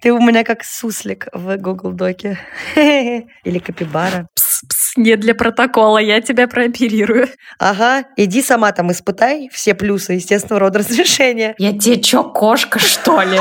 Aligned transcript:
Ты 0.00 0.12
у 0.12 0.20
меня 0.20 0.44
как 0.44 0.62
суслик 0.62 1.26
в 1.32 1.56
Google 1.56 1.90
Доке. 1.90 2.38
Или 2.76 3.58
капибара. 3.58 4.28
Пс, 4.32 4.62
пс, 4.68 4.96
не 4.96 5.16
для 5.16 5.34
протокола, 5.34 5.98
я 5.98 6.20
тебя 6.20 6.46
прооперирую. 6.46 7.26
Ага, 7.58 8.04
иди 8.16 8.40
сама 8.40 8.70
там 8.70 8.92
испытай 8.92 9.48
все 9.52 9.74
плюсы 9.74 10.12
естественного 10.12 10.60
рода 10.60 10.78
разрешения. 10.78 11.56
Я 11.58 11.76
тебе 11.76 12.00
чё, 12.00 12.22
кошка, 12.22 12.78
что 12.78 13.22
ли? 13.22 13.40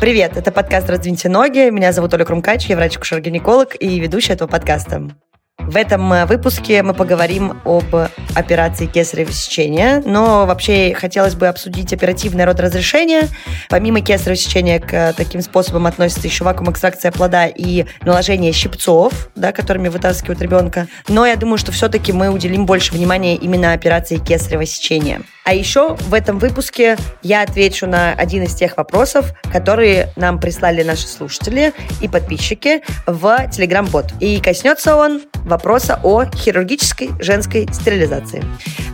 Привет, 0.00 0.36
это 0.36 0.50
подкаст 0.50 0.90
«Раздвиньте 0.90 1.28
ноги». 1.28 1.70
Меня 1.70 1.92
зовут 1.92 2.12
Оля 2.14 2.24
Крумкач, 2.24 2.66
я 2.66 2.76
врач-акушер-гинеколог 2.76 3.76
и 3.78 4.00
ведущая 4.00 4.32
этого 4.32 4.48
подкаста. 4.48 5.16
В 5.58 5.74
этом 5.74 6.12
э, 6.12 6.26
выпуске 6.26 6.82
мы 6.82 6.94
поговорим 6.94 7.60
об 7.64 7.94
операции 8.34 8.86
кесарево 8.86 9.32
сечения, 9.32 10.02
но 10.06 10.46
вообще 10.46 10.94
хотелось 10.94 11.34
бы 11.34 11.48
обсудить 11.48 11.92
оперативное 11.92 12.46
родоразрешение. 12.46 13.28
Помимо 13.68 14.00
кесарево 14.00 14.36
сечения 14.36 14.78
к 14.78 15.12
таким 15.16 15.42
способам 15.42 15.86
относится 15.86 16.26
еще 16.28 16.44
вакуум-экстракция 16.44 17.10
плода 17.10 17.46
и 17.46 17.84
наложение 18.02 18.52
щипцов, 18.52 19.28
да, 19.34 19.52
которыми 19.52 19.88
вытаскивают 19.88 20.40
ребенка. 20.40 20.86
Но 21.08 21.26
я 21.26 21.36
думаю, 21.36 21.58
что 21.58 21.72
все-таки 21.72 22.12
мы 22.12 22.28
уделим 22.28 22.64
больше 22.64 22.92
внимания 22.92 23.34
именно 23.34 23.72
операции 23.72 24.16
кесарево 24.18 24.66
сечения. 24.66 25.22
А 25.46 25.54
еще 25.54 25.94
в 25.94 26.12
этом 26.12 26.40
выпуске 26.40 26.96
я 27.22 27.42
отвечу 27.42 27.86
на 27.86 28.12
один 28.14 28.42
из 28.42 28.54
тех 28.56 28.76
вопросов, 28.76 29.32
которые 29.52 30.08
нам 30.16 30.40
прислали 30.40 30.82
наши 30.82 31.06
слушатели 31.06 31.72
и 32.00 32.08
подписчики 32.08 32.82
в 33.06 33.24
Telegram-бот. 33.24 34.06
И 34.18 34.40
коснется 34.40 34.96
он 34.96 35.22
вопроса 35.44 36.00
о 36.02 36.24
хирургической 36.24 37.10
женской 37.20 37.68
стерилизации. 37.72 38.42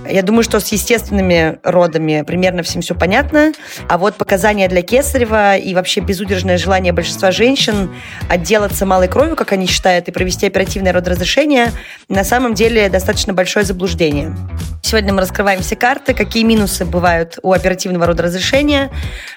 Я 0.07 0.23
думаю, 0.23 0.43
что 0.43 0.61
с 0.61 0.69
естественными 0.69 1.59
родами 1.63 2.23
примерно 2.27 2.63
всем 2.63 2.83
все 2.83 2.95
понятно, 2.95 3.53
а 3.89 3.97
вот 3.97 4.17
показания 4.17 4.69
для 4.69 4.83
кесарева 4.83 5.57
и 5.57 5.75
вообще 5.75 6.01
безудержное 6.01 6.59
желание 6.59 6.93
большинства 6.93 7.31
женщин 7.31 7.95
отделаться 8.29 8.85
малой 8.85 9.09
кровью, 9.09 9.37
как 9.37 9.53
они 9.53 9.67
считают, 9.67 10.09
и 10.09 10.11
провести 10.11 10.47
оперативное 10.49 10.93
родоразрешение, 10.93 11.73
на 12.09 12.25
самом 12.25 12.53
деле 12.53 12.91
достаточно 12.91 13.33
большое 13.33 13.65
заблуждение. 13.65 14.35
Сегодня 14.83 15.15
мы 15.15 15.23
раскрываем 15.23 15.63
все 15.63 15.77
карты, 15.77 16.13
какие 16.13 16.42
минусы 16.45 16.85
бывают 16.85 17.39
у 17.43 17.53
оперативного 17.53 18.07
родоразрешения, 18.07 18.91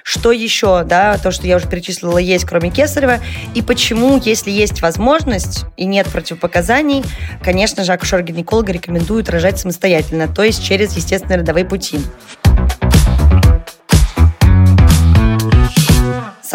что 0.03 0.31
еще, 0.31 0.83
да, 0.83 1.17
то, 1.17 1.31
что 1.31 1.47
я 1.47 1.57
уже 1.57 1.67
перечислила, 1.67 2.17
есть 2.17 2.45
кроме 2.45 2.69
кесарева, 2.69 3.19
и 3.53 3.61
почему, 3.61 4.19
если 4.23 4.51
есть 4.51 4.81
возможность 4.81 5.65
и 5.77 5.85
нет 5.85 6.07
противопоказаний, 6.07 7.03
конечно 7.43 7.83
же, 7.83 7.93
акушер-гинеколога 7.93 8.71
рекомендуют 8.71 9.29
рожать 9.29 9.59
самостоятельно, 9.59 10.27
то 10.27 10.43
есть 10.43 10.63
через 10.63 10.95
естественные 10.95 11.39
родовые 11.39 11.65
пути. 11.65 11.99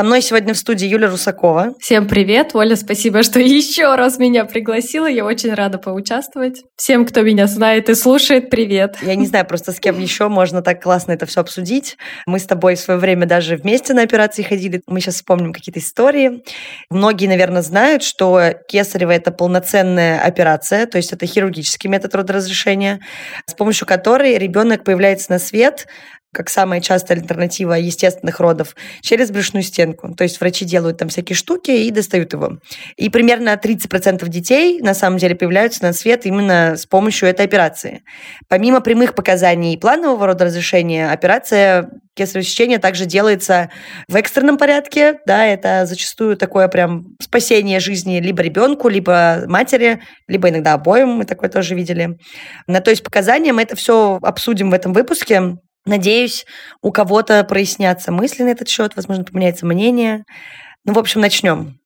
Со 0.00 0.04
мной 0.04 0.22
сегодня 0.22 0.54
в 0.54 0.56
студии 0.56 0.86
Юля 0.86 1.10
Русакова. 1.10 1.74
Всем 1.78 2.08
привет, 2.08 2.54
Оля, 2.54 2.74
спасибо, 2.74 3.22
что 3.22 3.38
еще 3.38 3.96
раз 3.96 4.16
меня 4.16 4.46
пригласила. 4.46 5.04
Я 5.04 5.26
очень 5.26 5.52
рада 5.52 5.76
поучаствовать. 5.76 6.62
Всем, 6.74 7.04
кто 7.04 7.20
меня 7.20 7.46
знает 7.46 7.90
и 7.90 7.94
слушает, 7.94 8.48
привет. 8.48 8.96
Я 9.02 9.14
не 9.14 9.26
знаю 9.26 9.44
просто, 9.44 9.72
с 9.72 9.78
кем 9.78 9.98
еще 10.00 10.28
можно 10.28 10.62
так 10.62 10.82
классно 10.82 11.12
это 11.12 11.26
все 11.26 11.42
обсудить. 11.42 11.98
Мы 12.26 12.38
с 12.38 12.46
тобой 12.46 12.76
в 12.76 12.80
свое 12.80 12.98
время 12.98 13.26
даже 13.26 13.56
вместе 13.56 13.92
на 13.92 14.00
операции 14.00 14.42
ходили. 14.42 14.80
Мы 14.86 15.02
сейчас 15.02 15.16
вспомним 15.16 15.52
какие-то 15.52 15.80
истории. 15.80 16.44
Многие, 16.88 17.26
наверное, 17.26 17.60
знают, 17.60 18.02
что 18.02 18.54
кесарево– 18.68 19.10
это 19.12 19.32
полноценная 19.32 20.22
операция, 20.22 20.86
то 20.86 20.96
есть 20.96 21.12
это 21.12 21.26
хирургический 21.26 21.90
метод 21.90 22.14
родоразрешения, 22.14 23.00
с 23.44 23.52
помощью 23.52 23.86
которой 23.86 24.38
ребенок 24.38 24.82
появляется 24.82 25.30
на 25.30 25.38
свет 25.38 25.86
как 26.32 26.48
самая 26.48 26.80
частая 26.80 27.18
альтернатива 27.18 27.74
естественных 27.74 28.38
родов, 28.38 28.76
через 29.00 29.30
брюшную 29.30 29.62
стенку. 29.62 30.14
То 30.14 30.24
есть 30.24 30.40
врачи 30.40 30.64
делают 30.64 30.98
там 30.98 31.08
всякие 31.08 31.36
штуки 31.36 31.70
и 31.70 31.90
достают 31.90 32.32
его. 32.32 32.58
И 32.96 33.08
примерно 33.08 33.58
30% 33.62 34.28
детей 34.28 34.80
на 34.80 34.94
самом 34.94 35.18
деле 35.18 35.34
появляются 35.34 35.82
на 35.82 35.92
свет 35.92 36.26
именно 36.26 36.76
с 36.76 36.86
помощью 36.86 37.28
этой 37.28 37.44
операции. 37.44 38.02
Помимо 38.48 38.80
прямых 38.80 39.14
показаний 39.14 39.76
планового 39.76 40.26
рода 40.26 40.44
разрешения, 40.44 41.10
операция 41.10 41.90
кесарево 42.14 42.44
сечения 42.44 42.78
также 42.78 43.06
делается 43.06 43.70
в 44.08 44.14
экстренном 44.14 44.58
порядке. 44.58 45.20
Да, 45.26 45.46
это 45.46 45.86
зачастую 45.86 46.36
такое 46.36 46.68
прям 46.68 47.16
спасение 47.20 47.80
жизни 47.80 48.20
либо 48.20 48.42
ребенку, 48.42 48.88
либо 48.88 49.44
матери, 49.46 50.02
либо 50.28 50.48
иногда 50.50 50.74
обоим. 50.74 51.08
Мы 51.08 51.24
такое 51.24 51.50
тоже 51.50 51.74
видели. 51.74 52.18
На 52.66 52.80
то 52.80 52.90
есть 52.90 53.02
показаниям 53.02 53.58
это 53.58 53.74
все 53.74 54.18
обсудим 54.22 54.70
в 54.70 54.74
этом 54.74 54.92
выпуске. 54.92 55.56
Надеюсь, 55.86 56.46
у 56.82 56.92
кого-то 56.92 57.42
прояснятся 57.44 58.12
мысли 58.12 58.42
на 58.42 58.50
этот 58.50 58.68
счет, 58.68 58.96
возможно, 58.96 59.24
поменяется 59.24 59.66
мнение. 59.66 60.24
Ну, 60.84 60.92
в 60.92 60.98
общем, 60.98 61.20
начнем. 61.20 61.80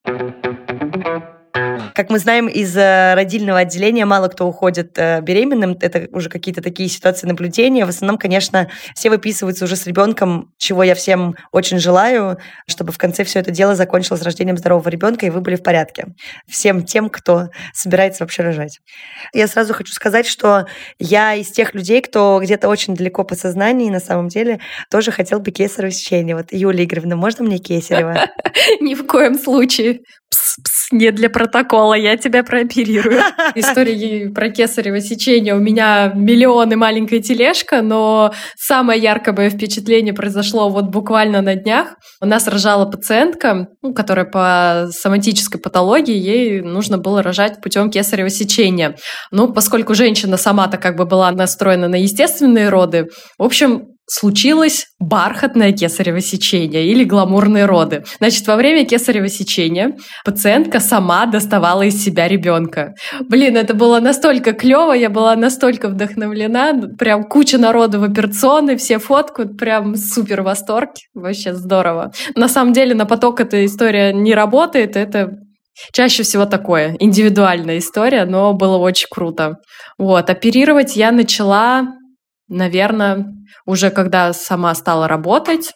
Как 1.95 2.11
мы 2.11 2.19
знаем, 2.19 2.49
из 2.49 2.77
э, 2.77 3.15
родильного 3.15 3.61
отделения 3.61 4.05
мало 4.05 4.27
кто 4.27 4.49
уходит 4.49 4.99
э, 4.99 5.21
беременным. 5.21 5.77
Это 5.81 6.09
уже 6.11 6.29
какие-то 6.29 6.61
такие 6.61 6.89
ситуации 6.89 7.29
наблюдения. 7.29 7.87
В 7.87 7.89
основном, 7.89 8.19
конечно, 8.19 8.69
все 8.97 9.11
выписываются 9.11 9.65
уже 9.65 9.77
с 9.77 9.87
ребенком, 9.87 10.53
чего 10.59 10.83
я 10.83 10.97
всем 10.97 11.37
очень 11.53 11.79
желаю, 11.79 12.39
чтобы 12.67 12.91
в 12.91 12.99
конце 12.99 13.23
все 13.23 13.39
это 13.39 13.53
дело 13.53 13.77
закончилось 13.77 14.23
рождением 14.23 14.57
здорового 14.57 14.89
ребенка, 14.89 15.25
и 15.25 15.31
вы 15.31 15.41
были 15.41 15.55
в 15.55 15.63
порядке. 15.63 16.07
Всем 16.49 16.83
тем, 16.83 17.09
кто 17.09 17.51
собирается 17.73 18.25
вообще 18.25 18.43
рожать. 18.43 18.81
Я 19.33 19.47
сразу 19.47 19.73
хочу 19.73 19.93
сказать, 19.93 20.27
что 20.27 20.67
я 20.99 21.35
из 21.35 21.53
тех 21.53 21.75
людей, 21.75 22.03
кто 22.03 22.41
где-то 22.43 22.69
очень 22.69 22.97
далеко 22.97 23.23
по 23.23 23.37
сознанию, 23.37 23.93
на 23.93 24.01
самом 24.01 24.27
деле 24.27 24.59
тоже 24.91 25.13
хотел 25.13 25.39
бы 25.39 25.53
кесарево 25.53 25.93
сечение. 25.93 26.35
Вот, 26.35 26.47
Юлия 26.51 26.83
Игоревна, 26.83 27.15
можно 27.15 27.45
мне 27.45 27.59
кесарево? 27.59 28.17
Ни 28.81 28.97
в 28.97 29.07
коем 29.07 29.39
случае. 29.39 30.01
Не 30.93 31.11
для 31.11 31.31
протокола, 31.31 31.95
я 31.95 32.17
тебя 32.17 32.45
прооперирую. 32.45 33.21
Истории 33.55 34.29
про 34.29 34.51
кесарево 34.51 35.01
сечение. 35.01 35.55
У 35.55 35.61
меня 35.61 36.13
миллионы 36.15 36.77
маленькая 36.77 37.21
тележка, 37.21 37.83
но 37.83 38.33
самое 38.57 39.01
яркое 39.01 39.51
впечатление 39.51 40.15
произошло 40.15 40.69
вот 40.69 40.87
буквально 40.87 41.41
на 41.41 41.55
днях. 41.55 41.97
У 42.21 42.27
нас 42.27 42.47
рожала 42.49 42.85
пациентка, 42.85 43.69
ну, 43.83 43.95
которая 43.95 44.27
по 44.27 44.89
соматической 44.91 45.61
патологии, 45.61 46.17
ей 46.17 46.61
нужно 46.61 46.99
было 46.99 47.23
рожать 47.23 47.61
путем 47.63 47.91
кесарево 47.91 48.31
сечения. 48.31 48.97
Ну, 49.31 49.53
поскольку 49.53 49.95
женщина 49.95 50.37
сама-то 50.37 50.77
как 50.77 50.97
бы 50.97 51.07
была 51.07 51.31
настроена 51.33 51.89
на 51.89 51.97
естественные 51.97 52.69
роды, 52.69 53.09
в 53.39 53.43
общем, 53.43 53.94
случилось 54.07 54.87
бархатное 54.99 55.73
кесарево 55.73 56.21
сечение 56.21 56.87
или 56.87 57.05
гламурные 57.05 57.65
роды. 57.65 58.05
Значит, 58.19 58.47
во 58.47 58.57
время 58.57 58.85
кесарево 58.85 59.29
сечения 59.29 59.97
пациентка 60.25 60.81
сама 60.81 61.27
доставала 61.27 61.83
из 61.83 62.03
себя 62.03 62.29
ребенка. 62.29 62.95
Блин, 63.29 63.57
это 63.57 63.75
было 63.75 64.01
настолько 64.01 64.53
клево, 64.53 64.93
я 64.93 65.11
была 65.11 65.37
настолько 65.37 65.89
вдохновлена, 65.89 66.91
прям 66.99 67.25
куча 67.25 67.59
народу 67.59 68.01
в 68.01 68.05
операционной, 68.05 68.77
все 68.77 68.99
фоткают, 68.99 69.57
прям 69.57 69.97
супер 69.97 70.43
восторг, 70.43 70.91
вообще 71.15 71.55
здорово. 71.55 72.13
На 72.35 72.49
самом 72.49 72.73
деле 72.73 72.95
на 72.95 73.07
поток 73.07 73.41
эта 73.41 73.65
история 73.65 74.13
не 74.13 74.35
работает, 74.35 74.97
это 74.97 75.39
Чаще 75.93 76.23
всего 76.23 76.47
такое, 76.47 76.97
индивидуальная 77.01 77.79
история, 77.79 78.25
но 78.25 78.53
было 78.53 78.77
очень 78.77 79.09
круто. 79.11 79.57
Вот, 79.99 80.31
оперировать 80.31 80.97
я 80.97 81.11
начала, 81.11 81.89
наверное, 82.49 83.27
уже 83.67 83.91
когда 83.91 84.33
сама 84.33 84.75
стала 84.75 85.09
работать. 85.09 85.73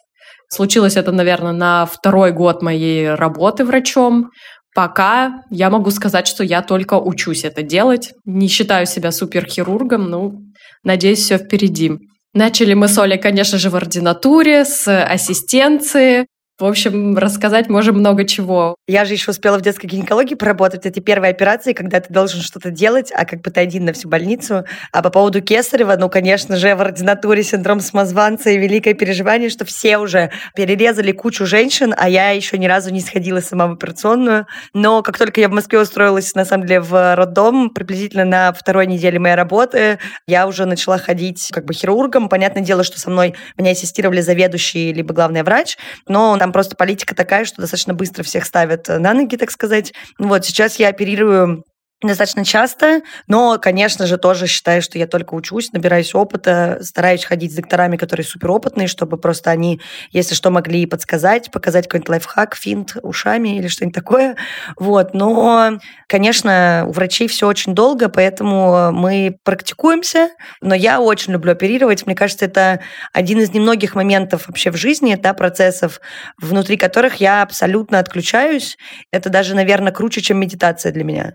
Случилось 0.49 0.97
это, 0.97 1.11
наверное, 1.11 1.51
на 1.51 1.85
второй 1.85 2.31
год 2.31 2.61
моей 2.61 3.13
работы 3.13 3.65
врачом. 3.65 4.29
Пока 4.75 5.43
я 5.49 5.69
могу 5.69 5.91
сказать, 5.91 6.27
что 6.27 6.43
я 6.43 6.61
только 6.61 6.95
учусь 6.95 7.43
это 7.43 7.63
делать. 7.63 8.13
Не 8.25 8.47
считаю 8.47 8.85
себя 8.85 9.11
суперхирургом, 9.11 10.09
ну, 10.09 10.41
надеюсь, 10.83 11.19
все 11.19 11.37
впереди. 11.37 11.93
Начали 12.33 12.75
мы 12.75 12.87
с 12.87 12.97
Олей, 12.97 13.17
конечно 13.17 13.57
же, 13.57 13.69
в 13.69 13.75
ординатуре, 13.75 14.65
с 14.65 14.87
ассистенции, 15.03 16.27
в 16.59 16.65
общем, 16.65 17.17
рассказать 17.17 17.69
можем 17.69 17.95
много 17.95 18.25
чего. 18.25 18.75
Я 18.85 19.05
же 19.05 19.13
еще 19.13 19.31
успела 19.31 19.57
в 19.57 19.61
детской 19.61 19.87
гинекологии 19.87 20.35
поработать. 20.35 20.85
Эти 20.85 20.99
первые 20.99 21.31
операции, 21.31 21.71
когда 21.71 22.01
ты 22.01 22.13
должен 22.13 22.41
что-то 22.41 22.69
делать, 22.69 23.13
а 23.15 23.23
как 23.23 23.41
бы 23.41 23.49
ты 23.49 23.61
один 23.61 23.85
на 23.85 23.93
всю 23.93 24.09
больницу. 24.09 24.65
А 24.91 25.01
по 25.01 25.09
поводу 25.09 25.41
Кесарева, 25.41 25.95
ну, 25.97 26.09
конечно 26.09 26.57
же, 26.57 26.75
в 26.75 26.81
ординатуре 26.81 27.43
синдром 27.43 27.79
самозванца 27.79 28.49
и 28.49 28.57
великое 28.57 28.93
переживание, 28.93 29.49
что 29.49 29.63
все 29.63 29.97
уже 29.99 30.31
перерезали 30.53 31.13
кучу 31.13 31.45
женщин, 31.45 31.95
а 31.97 32.09
я 32.09 32.31
еще 32.31 32.57
ни 32.57 32.67
разу 32.67 32.89
не 32.89 32.99
сходила 32.99 33.39
сама 33.39 33.67
в 33.67 33.73
операционную. 33.73 34.45
Но 34.73 35.01
как 35.01 35.17
только 35.17 35.39
я 35.39 35.47
в 35.47 35.53
Москве 35.53 35.79
устроилась, 35.79 36.35
на 36.35 36.43
самом 36.43 36.67
деле, 36.67 36.81
в 36.81 37.15
роддом, 37.15 37.69
приблизительно 37.69 38.25
на 38.25 38.51
второй 38.51 38.85
неделе 38.85 39.17
моей 39.17 39.35
работы, 39.35 39.97
я 40.27 40.45
уже 40.45 40.65
начала 40.65 40.97
ходить 40.97 41.51
как 41.53 41.63
бы 41.63 41.73
хирургом. 41.73 42.27
Понятное 42.27 42.63
дело, 42.63 42.83
что 42.83 42.99
со 42.99 43.09
мной 43.09 43.35
меня 43.57 43.71
ассистировали 43.71 44.19
заведующий 44.19 44.91
либо 44.91 45.13
главный 45.13 45.43
врач, 45.43 45.77
но 46.05 46.35
там 46.37 46.48
просто 46.51 46.75
политика 46.75 47.15
такая, 47.15 47.45
что 47.45 47.61
достаточно 47.61 47.93
быстро 47.93 48.23
всех 48.23 48.45
ставят 48.45 48.87
на 48.87 49.13
ноги, 49.13 49.35
так 49.35 49.51
сказать. 49.51 49.93
Вот 50.17 50.45
сейчас 50.45 50.77
я 50.77 50.89
оперирую 50.89 51.63
достаточно 52.01 52.45
часто, 52.45 53.01
но, 53.27 53.57
конечно 53.59 54.07
же, 54.07 54.17
тоже 54.17 54.47
считаю, 54.47 54.81
что 54.81 54.97
я 54.97 55.05
только 55.05 55.33
учусь, 55.33 55.73
набираюсь 55.73 56.15
опыта, 56.15 56.79
стараюсь 56.81 57.25
ходить 57.25 57.51
с 57.51 57.55
докторами, 57.55 57.97
которые 57.97 58.25
суперопытные, 58.25 58.87
чтобы 58.87 59.17
просто 59.17 59.51
они, 59.51 59.81
если 60.11 60.33
что, 60.33 60.49
могли 60.49 60.85
подсказать, 60.85 61.51
показать 61.51 61.87
какой-нибудь 61.87 62.09
лайфхак, 62.09 62.55
финт 62.55 62.95
ушами 63.01 63.57
или 63.57 63.67
что-нибудь 63.67 63.95
такое. 63.95 64.37
Вот. 64.77 65.13
Но, 65.13 65.79
конечно, 66.07 66.85
у 66.87 66.91
врачей 66.91 67.27
все 67.27 67.47
очень 67.47 67.75
долго, 67.75 68.07
поэтому 68.07 68.93
мы 68.93 69.37
практикуемся, 69.43 70.29
но 70.61 70.73
я 70.75 71.01
очень 71.01 71.33
люблю 71.33 71.51
оперировать. 71.51 72.05
Мне 72.05 72.15
кажется, 72.15 72.45
это 72.45 72.79
один 73.11 73.41
из 73.41 73.51
немногих 73.51 73.95
моментов 73.95 74.47
вообще 74.47 74.71
в 74.71 74.77
жизни, 74.77 75.15
да, 75.21 75.33
процессов, 75.33 75.99
внутри 76.37 76.77
которых 76.77 77.15
я 77.15 77.41
абсолютно 77.41 77.99
отключаюсь. 77.99 78.77
Это 79.11 79.29
даже, 79.29 79.53
наверное, 79.53 79.91
круче, 79.91 80.21
чем 80.21 80.39
медитация 80.39 80.93
для 80.93 81.03
меня 81.03 81.33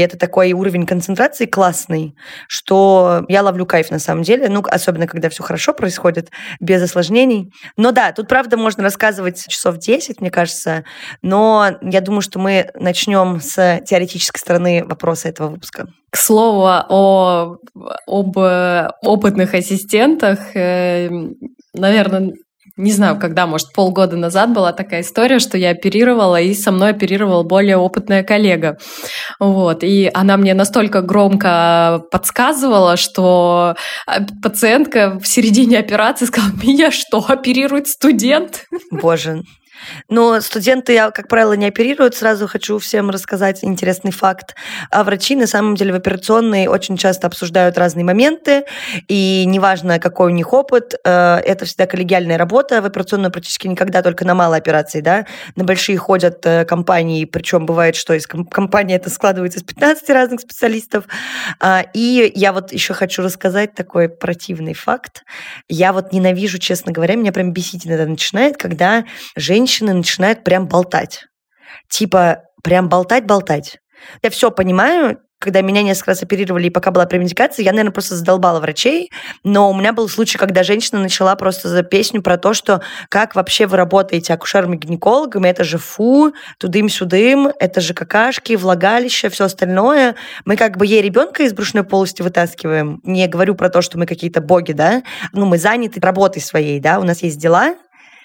это 0.00 0.18
такой 0.18 0.52
уровень 0.52 0.86
концентрации 0.86 1.46
классный, 1.46 2.14
что 2.48 3.24
я 3.28 3.42
ловлю 3.42 3.66
кайф 3.66 3.90
на 3.90 3.98
самом 3.98 4.22
деле, 4.22 4.48
ну, 4.48 4.62
особенно 4.68 5.06
когда 5.06 5.28
все 5.28 5.42
хорошо 5.42 5.72
происходит, 5.72 6.30
без 6.60 6.82
осложнений. 6.82 7.52
Но 7.76 7.92
да, 7.92 8.12
тут, 8.12 8.28
правда, 8.28 8.56
можно 8.56 8.82
рассказывать 8.82 9.46
часов 9.48 9.78
10, 9.78 10.20
мне 10.20 10.30
кажется, 10.30 10.84
но 11.22 11.78
я 11.82 12.00
думаю, 12.00 12.22
что 12.22 12.38
мы 12.38 12.70
начнем 12.74 13.40
с 13.40 13.80
теоретической 13.86 14.40
стороны 14.40 14.84
вопроса 14.84 15.28
этого 15.28 15.48
выпуска. 15.48 15.88
К 16.10 16.16
слову 16.16 16.66
о, 16.66 17.56
об 18.06 18.36
опытных 19.02 19.54
ассистентах, 19.54 20.56
э, 20.56 21.08
наверное, 21.72 22.32
не 22.80 22.92
знаю, 22.92 23.18
когда, 23.18 23.46
может, 23.46 23.72
полгода 23.72 24.16
назад 24.16 24.52
была 24.52 24.72
такая 24.72 25.02
история, 25.02 25.38
что 25.38 25.58
я 25.58 25.70
оперировала, 25.70 26.40
и 26.40 26.54
со 26.54 26.72
мной 26.72 26.90
оперировала 26.90 27.42
более 27.42 27.76
опытная 27.76 28.22
коллега. 28.22 28.78
Вот. 29.38 29.84
И 29.84 30.10
она 30.12 30.36
мне 30.36 30.54
настолько 30.54 31.02
громко 31.02 32.02
подсказывала, 32.10 32.96
что 32.96 33.76
а, 34.06 34.20
пациентка 34.42 35.18
в 35.20 35.26
середине 35.26 35.78
операции 35.78 36.26
сказала, 36.26 36.52
меня 36.62 36.90
что, 36.90 37.24
оперирует 37.26 37.86
студент? 37.88 38.64
Боже, 38.90 39.42
но 40.08 40.40
студенты, 40.40 40.96
как 41.12 41.28
правило, 41.28 41.54
не 41.54 41.66
оперируют. 41.66 42.14
Сразу 42.14 42.46
хочу 42.46 42.78
всем 42.78 43.10
рассказать 43.10 43.62
интересный 43.62 44.12
факт. 44.12 44.54
А 44.90 45.04
врачи, 45.04 45.36
на 45.36 45.46
самом 45.46 45.74
деле, 45.74 45.92
в 45.92 45.96
операционной 45.96 46.66
очень 46.66 46.96
часто 46.96 47.26
обсуждают 47.26 47.78
разные 47.78 48.04
моменты, 48.04 48.64
и 49.08 49.44
неважно, 49.46 49.98
какой 49.98 50.32
у 50.32 50.34
них 50.34 50.52
опыт, 50.52 50.94
э, 51.04 51.36
это 51.44 51.64
всегда 51.64 51.86
коллегиальная 51.86 52.38
работа. 52.38 52.82
В 52.82 52.84
операционную 52.84 53.32
практически 53.32 53.66
никогда 53.66 54.02
только 54.02 54.24
на 54.24 54.34
малые 54.34 54.58
операции, 54.58 55.00
да. 55.00 55.26
На 55.56 55.64
большие 55.64 55.98
ходят 55.98 56.44
э, 56.44 56.64
компании, 56.64 57.24
причем 57.24 57.66
бывает, 57.66 57.96
что 57.96 58.14
из 58.14 58.26
компании 58.26 58.96
это 58.96 59.10
складывается 59.10 59.58
из 59.58 59.64
15 59.64 60.10
разных 60.10 60.40
специалистов. 60.40 61.04
А, 61.58 61.84
и 61.94 62.32
я 62.34 62.52
вот 62.52 62.72
еще 62.72 62.94
хочу 62.94 63.22
рассказать 63.22 63.74
такой 63.74 64.08
противный 64.08 64.74
факт. 64.74 65.24
Я 65.68 65.92
вот 65.92 66.12
ненавижу, 66.12 66.58
честно 66.58 66.92
говоря, 66.92 67.14
меня 67.16 67.32
прям 67.32 67.52
бесить 67.52 67.86
иногда 67.86 68.06
начинает, 68.06 68.56
когда 68.56 69.04
женщины 69.36 69.69
женщины 69.70 69.94
начинают 69.94 70.42
прям 70.42 70.66
болтать. 70.66 71.26
Типа, 71.88 72.42
прям 72.64 72.88
болтать-болтать. 72.88 73.78
Я 74.20 74.30
все 74.30 74.50
понимаю, 74.50 75.18
когда 75.38 75.60
меня 75.62 75.82
несколько 75.82 76.10
раз 76.10 76.22
оперировали, 76.24 76.66
и 76.66 76.70
пока 76.70 76.90
была 76.90 77.06
премедикация, 77.06 77.62
я, 77.62 77.70
наверное, 77.70 77.92
просто 77.92 78.16
задолбала 78.16 78.58
врачей. 78.58 79.10
Но 79.44 79.70
у 79.70 79.74
меня 79.74 79.92
был 79.92 80.08
случай, 80.08 80.38
когда 80.38 80.64
женщина 80.64 81.00
начала 81.00 81.36
просто 81.36 81.68
за 81.68 81.84
песню 81.84 82.20
про 82.20 82.36
то, 82.36 82.52
что 82.52 82.82
как 83.08 83.36
вообще 83.36 83.66
вы 83.66 83.76
работаете 83.76 84.34
акушерами 84.34 84.76
гинекологами, 84.76 85.48
это 85.48 85.62
же 85.62 85.78
фу, 85.78 86.34
тудым-сюдым, 86.58 87.52
это 87.60 87.80
же 87.80 87.94
какашки, 87.94 88.56
влагалище, 88.56 89.28
все 89.28 89.44
остальное. 89.44 90.16
Мы 90.44 90.56
как 90.56 90.78
бы 90.78 90.84
ей 90.84 91.00
ребенка 91.00 91.44
из 91.44 91.52
брюшной 91.52 91.84
полости 91.84 92.22
вытаскиваем. 92.22 93.00
Не 93.04 93.28
говорю 93.28 93.54
про 93.54 93.70
то, 93.70 93.82
что 93.82 93.98
мы 93.98 94.06
какие-то 94.06 94.40
боги, 94.40 94.72
да. 94.72 95.02
Ну, 95.32 95.46
мы 95.46 95.58
заняты 95.58 96.00
работой 96.00 96.42
своей, 96.42 96.80
да, 96.80 96.98
у 96.98 97.04
нас 97.04 97.22
есть 97.22 97.38
дела, 97.38 97.76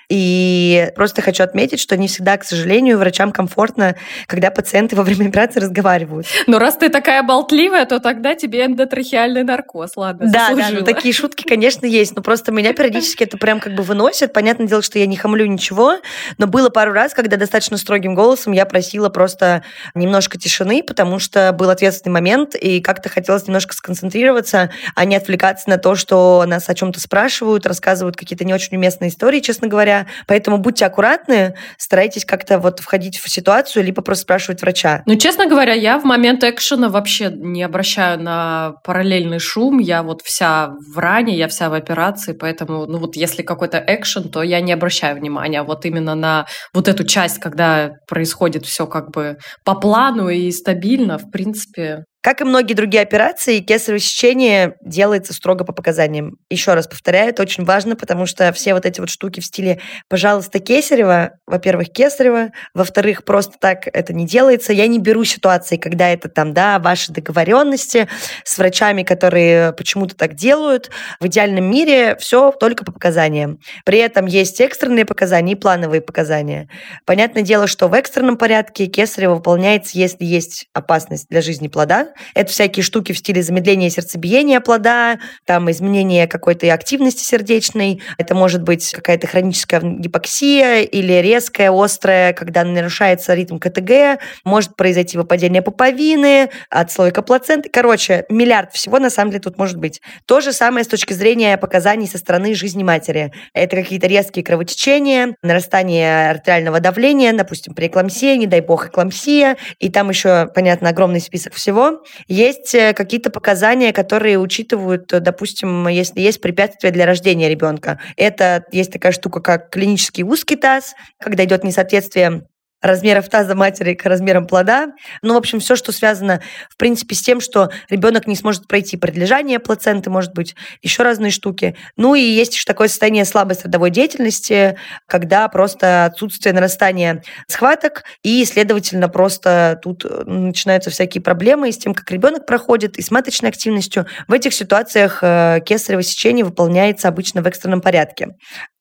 и 0.10 0.92
просто 0.96 1.22
хочу 1.22 1.44
отметить, 1.44 1.80
что 1.80 1.98
не 1.98 2.08
всегда, 2.08 2.38
к 2.38 2.44
сожалению, 2.44 2.98
врачам 2.98 3.32
комфортно, 3.32 3.96
когда 4.28 4.52
пациенты 4.52 4.96
во 4.96 5.04
время 5.04 5.28
операции 5.30 5.60
разговаривают. 5.60 6.28
Но 6.48 6.60
раз 6.60 6.78
ты 6.78 6.90
такая 6.90 7.24
болтливая, 7.24 7.86
то 7.86 8.00
тогда 8.00 8.36
тебе 8.36 8.66
эндотрахеальный 8.66 9.44
наркоз, 9.44 9.92
ладно, 9.96 10.30
Да, 10.32 10.54
да, 10.56 10.70
ну 10.72 10.82
такие 10.82 11.14
шутки, 11.14 11.44
конечно, 11.44 11.86
есть, 11.86 12.16
но 12.16 12.22
просто 12.22 12.52
меня 12.52 12.74
периодически 12.76 13.24
это 13.24 13.38
прям 13.38 13.60
как 13.60 13.74
бы 13.74 13.84
выносит. 13.84 14.34
Понятное 14.34 14.68
дело, 14.68 14.82
что 14.82 15.00
я 15.00 15.06
не 15.06 15.16
хамлю 15.16 15.46
ничего, 15.46 15.98
но 16.38 16.48
было 16.48 16.70
пару 16.70 16.92
раз, 16.92 17.14
когда 17.14 17.38
достаточно 17.38 17.78
строгим 17.78 18.16
голосом 18.16 18.54
я 18.54 18.66
просила 18.66 19.10
просто 19.10 19.64
немножко 19.94 20.38
тишины, 20.38 20.84
потому 20.84 21.20
что 21.20 21.52
был 21.54 21.70
ответственный 21.70 22.14
момент, 22.14 22.56
и 22.56 22.82
как-то 22.82 23.10
хотелось 23.10 23.48
немножко 23.48 23.74
сконцентрироваться, 23.74 24.72
а 24.96 25.06
не 25.06 25.16
отвлекаться 25.16 25.70
на 25.70 25.78
то, 25.78 25.96
что 25.96 26.44
нас 26.46 26.70
о 26.70 26.74
чем-то 26.76 27.00
спрашивают, 27.00 27.66
рассказывают 27.66 28.16
какие-то 28.16 28.46
не 28.46 28.54
очень 28.54 28.78
уместные 28.78 29.10
истории, 29.10 29.40
честно 29.40 29.68
говоря, 29.68 29.95
Поэтому 30.28 30.58
будьте 30.58 30.86
аккуратны, 30.86 31.56
старайтесь 31.78 32.26
как-то 32.26 32.60
вот 32.60 32.80
входить 32.80 33.18
в 33.18 33.30
ситуацию, 33.30 33.84
либо 33.84 34.02
просто 34.02 34.24
спрашивать 34.24 34.62
врача. 34.62 35.04
Ну, 35.06 35.16
честно 35.16 35.48
говоря, 35.48 35.74
я 35.74 35.98
в 36.00 36.04
момент 36.04 36.44
экшена 36.44 36.90
вообще 36.90 37.32
не 37.32 37.64
обращаю 37.64 38.20
на 38.22 38.76
параллельный 38.84 39.40
шум. 39.40 39.80
Я 39.80 40.04
вот 40.04 40.22
вся 40.24 40.72
в 40.94 40.98
ране, 40.98 41.36
я 41.36 41.48
вся 41.48 41.70
в 41.70 41.74
операции, 41.74 42.34
поэтому, 42.34 42.86
ну 42.86 42.98
вот 42.98 43.16
если 43.16 43.42
какой-то 43.44 43.84
экшен, 43.86 44.30
то 44.30 44.44
я 44.44 44.62
не 44.62 44.74
обращаю 44.74 45.16
внимания. 45.18 45.64
Вот 45.64 45.86
именно 45.86 46.16
на 46.16 46.46
вот 46.74 46.88
эту 46.88 47.04
часть, 47.04 47.40
когда 47.40 47.92
происходит 48.08 48.66
все 48.66 48.88
как 48.88 49.12
бы 49.12 49.38
по 49.64 49.76
плану 49.76 50.30
и 50.30 50.52
стабильно, 50.52 51.18
в 51.18 51.32
принципе, 51.32 52.06
как 52.26 52.42
и 52.42 52.44
многие 52.44 52.74
другие 52.74 53.04
операции, 53.04 53.60
кесарево 53.60 54.00
сечение 54.00 54.78
делается 54.82 55.32
строго 55.32 55.64
по 55.64 55.74
показаниям. 55.74 56.40
Еще 56.50 56.74
раз 56.74 56.88
повторяю, 56.88 57.30
это 57.30 57.44
очень 57.44 57.66
важно, 57.66 57.96
потому 57.96 58.26
что 58.26 58.52
все 58.52 58.74
вот 58.74 58.88
эти 58.88 59.00
вот 59.00 59.12
штуки 59.12 59.42
в 59.42 59.46
стиле 59.46 59.80
«пожалуйста, 60.10 60.58
кесарево», 60.58 61.34
во-первых, 61.46 61.92
кесарево, 61.92 62.50
во-вторых, 62.74 63.26
просто 63.26 63.58
так 63.60 63.88
это 63.94 64.12
не 64.12 64.26
делается. 64.26 64.74
Я 64.74 64.88
не 64.88 64.98
беру 64.98 65.24
ситуации, 65.24 65.78
когда 65.78 66.10
это 66.10 66.28
там, 66.28 66.52
да, 66.52 66.80
ваши 66.80 67.12
договоренности 67.12 68.08
с 68.44 68.58
врачами, 68.58 69.04
которые 69.04 69.74
почему-то 69.74 70.16
так 70.16 70.34
делают. 70.34 70.90
В 71.20 71.28
идеальном 71.28 71.70
мире 71.70 72.16
все 72.16 72.50
только 72.50 72.84
по 72.86 72.92
показаниям. 72.92 73.60
При 73.86 74.00
этом 74.00 74.26
есть 74.26 74.60
экстренные 74.62 75.06
показания 75.06 75.52
и 75.52 75.56
плановые 75.56 76.02
показания. 76.02 76.70
Понятное 77.06 77.44
дело, 77.44 77.68
что 77.68 77.88
в 77.88 77.94
экстренном 77.94 78.38
порядке 78.38 78.88
кесарево 78.88 79.36
выполняется, 79.36 80.00
если 80.00 80.26
есть 80.26 80.66
опасность 80.74 81.28
для 81.30 81.44
жизни 81.44 81.68
плода, 81.68 82.15
это 82.34 82.52
всякие 82.52 82.84
штуки 82.84 83.12
в 83.12 83.18
стиле 83.18 83.42
замедления 83.42 83.90
сердцебиения 83.90 84.60
плода, 84.60 85.20
там 85.46 85.70
изменение 85.72 86.28
какой-то 86.28 86.72
активности 86.74 87.24
сердечной. 87.24 88.02
Это 88.18 88.36
может 88.36 88.64
быть 88.64 88.92
какая-то 88.92 89.28
хроническая 89.28 89.82
гипоксия 89.82 90.82
или 90.82 91.14
резкая, 91.22 91.72
острая, 91.72 92.34
когда 92.34 92.64
нарушается 92.64 93.34
ритм 93.34 93.58
КТГ, 93.58 94.20
может 94.44 94.76
произойти 94.76 95.18
выпадение 95.18 95.62
пуповины, 95.62 96.50
отслойка 96.70 97.22
плаценты. 97.22 97.70
Короче, 97.70 98.26
миллиард 98.30 98.74
всего 98.74 99.00
на 99.00 99.10
самом 99.10 99.32
деле 99.32 99.42
тут 99.42 99.58
может 99.58 99.78
быть. 99.78 100.02
То 100.26 100.42
же 100.42 100.54
самое 100.54 100.84
с 100.84 100.88
точки 100.88 101.14
зрения 101.14 101.58
показаний 101.58 102.08
со 102.08 102.18
стороны 102.18 102.54
жизни 102.56 102.84
матери. 102.84 103.32
Это 103.54 103.76
какие-то 103.76 104.08
резкие 104.08 104.44
кровотечения, 104.44 105.36
нарастание 105.42 106.30
артериального 106.30 106.80
давления, 106.80 107.34
допустим, 107.34 107.74
при 107.74 107.88
эклампсии, 107.88 108.36
не 108.36 108.48
дай 108.48 108.62
бог 108.62 108.88
эклампсия, 108.88 109.58
и 109.80 109.90
там 109.90 110.10
еще, 110.10 110.48
понятно, 110.54 110.90
огромный 110.90 111.22
список 111.22 111.54
всего. 111.54 112.04
Есть 112.28 112.74
э, 112.76 112.94
какие-то 112.94 113.30
показания, 113.30 113.94
которые 113.94 114.40
учитывают, 114.40 115.12
э, 115.14 115.20
допустим, 115.20 115.88
если 115.88 116.22
есть 116.22 116.42
препятствие 116.42 116.92
для 116.92 117.06
рождения 117.06 117.50
ребенка. 117.50 118.00
Это 118.18 118.66
есть 118.72 118.92
такая 118.92 119.12
штука, 119.12 119.42
как 119.42 119.70
клинический 119.70 120.24
узкий 120.24 120.56
таз, 120.56 120.96
когда 121.20 121.46
идет 121.46 121.64
несоответствие 121.64 122.44
размеров 122.86 123.30
таза 123.30 123.56
матери 123.56 123.94
к 123.94 124.06
размерам 124.06 124.48
плода. 124.48 124.94
Ну, 125.22 125.34
в 125.34 125.38
общем, 125.38 125.60
все, 125.60 125.76
что 125.76 125.92
связано, 125.92 126.42
в 126.70 126.78
принципе, 126.78 127.16
с 127.16 127.22
тем, 127.22 127.40
что 127.42 127.70
ребенок 127.90 128.28
не 128.28 128.36
сможет 128.36 128.68
пройти 128.68 128.98
прилежание 128.98 129.60
плаценты, 129.60 130.10
может 130.10 130.34
быть, 130.34 130.56
еще 130.82 131.04
разные 131.04 131.32
штуки. 131.32 131.76
Ну, 131.98 132.16
и 132.16 132.22
есть 132.22 132.54
еще 132.54 132.66
такое 132.66 132.88
состояние 132.88 133.26
слабой 133.26 133.56
родовой 133.64 133.90
деятельности, 133.90 134.78
когда 135.08 135.48
просто 135.48 136.06
отсутствие 136.06 136.54
нарастания 136.54 137.24
схваток, 137.48 138.04
и, 138.24 138.44
следовательно, 138.46 139.10
просто 139.10 139.80
тут 139.82 140.06
э, 140.06 140.24
начинаются 140.26 140.90
всякие 140.90 141.22
проблемы 141.22 141.70
и 141.70 141.72
с 141.72 141.78
тем, 141.78 141.94
как 141.94 142.10
ребенок 142.12 142.46
проходит, 142.46 142.98
и 142.98 143.02
с 143.02 143.12
маточной 143.12 143.50
активностью. 143.50 144.06
В 144.28 144.34
этих 144.34 144.54
ситуациях 144.54 145.20
э, 145.22 145.60
кесарево 145.66 146.04
сечение 146.04 146.46
выполняется 146.46 147.08
обычно 147.08 147.42
в 147.42 147.48
экстренном 147.48 147.82
порядке. 147.82 148.30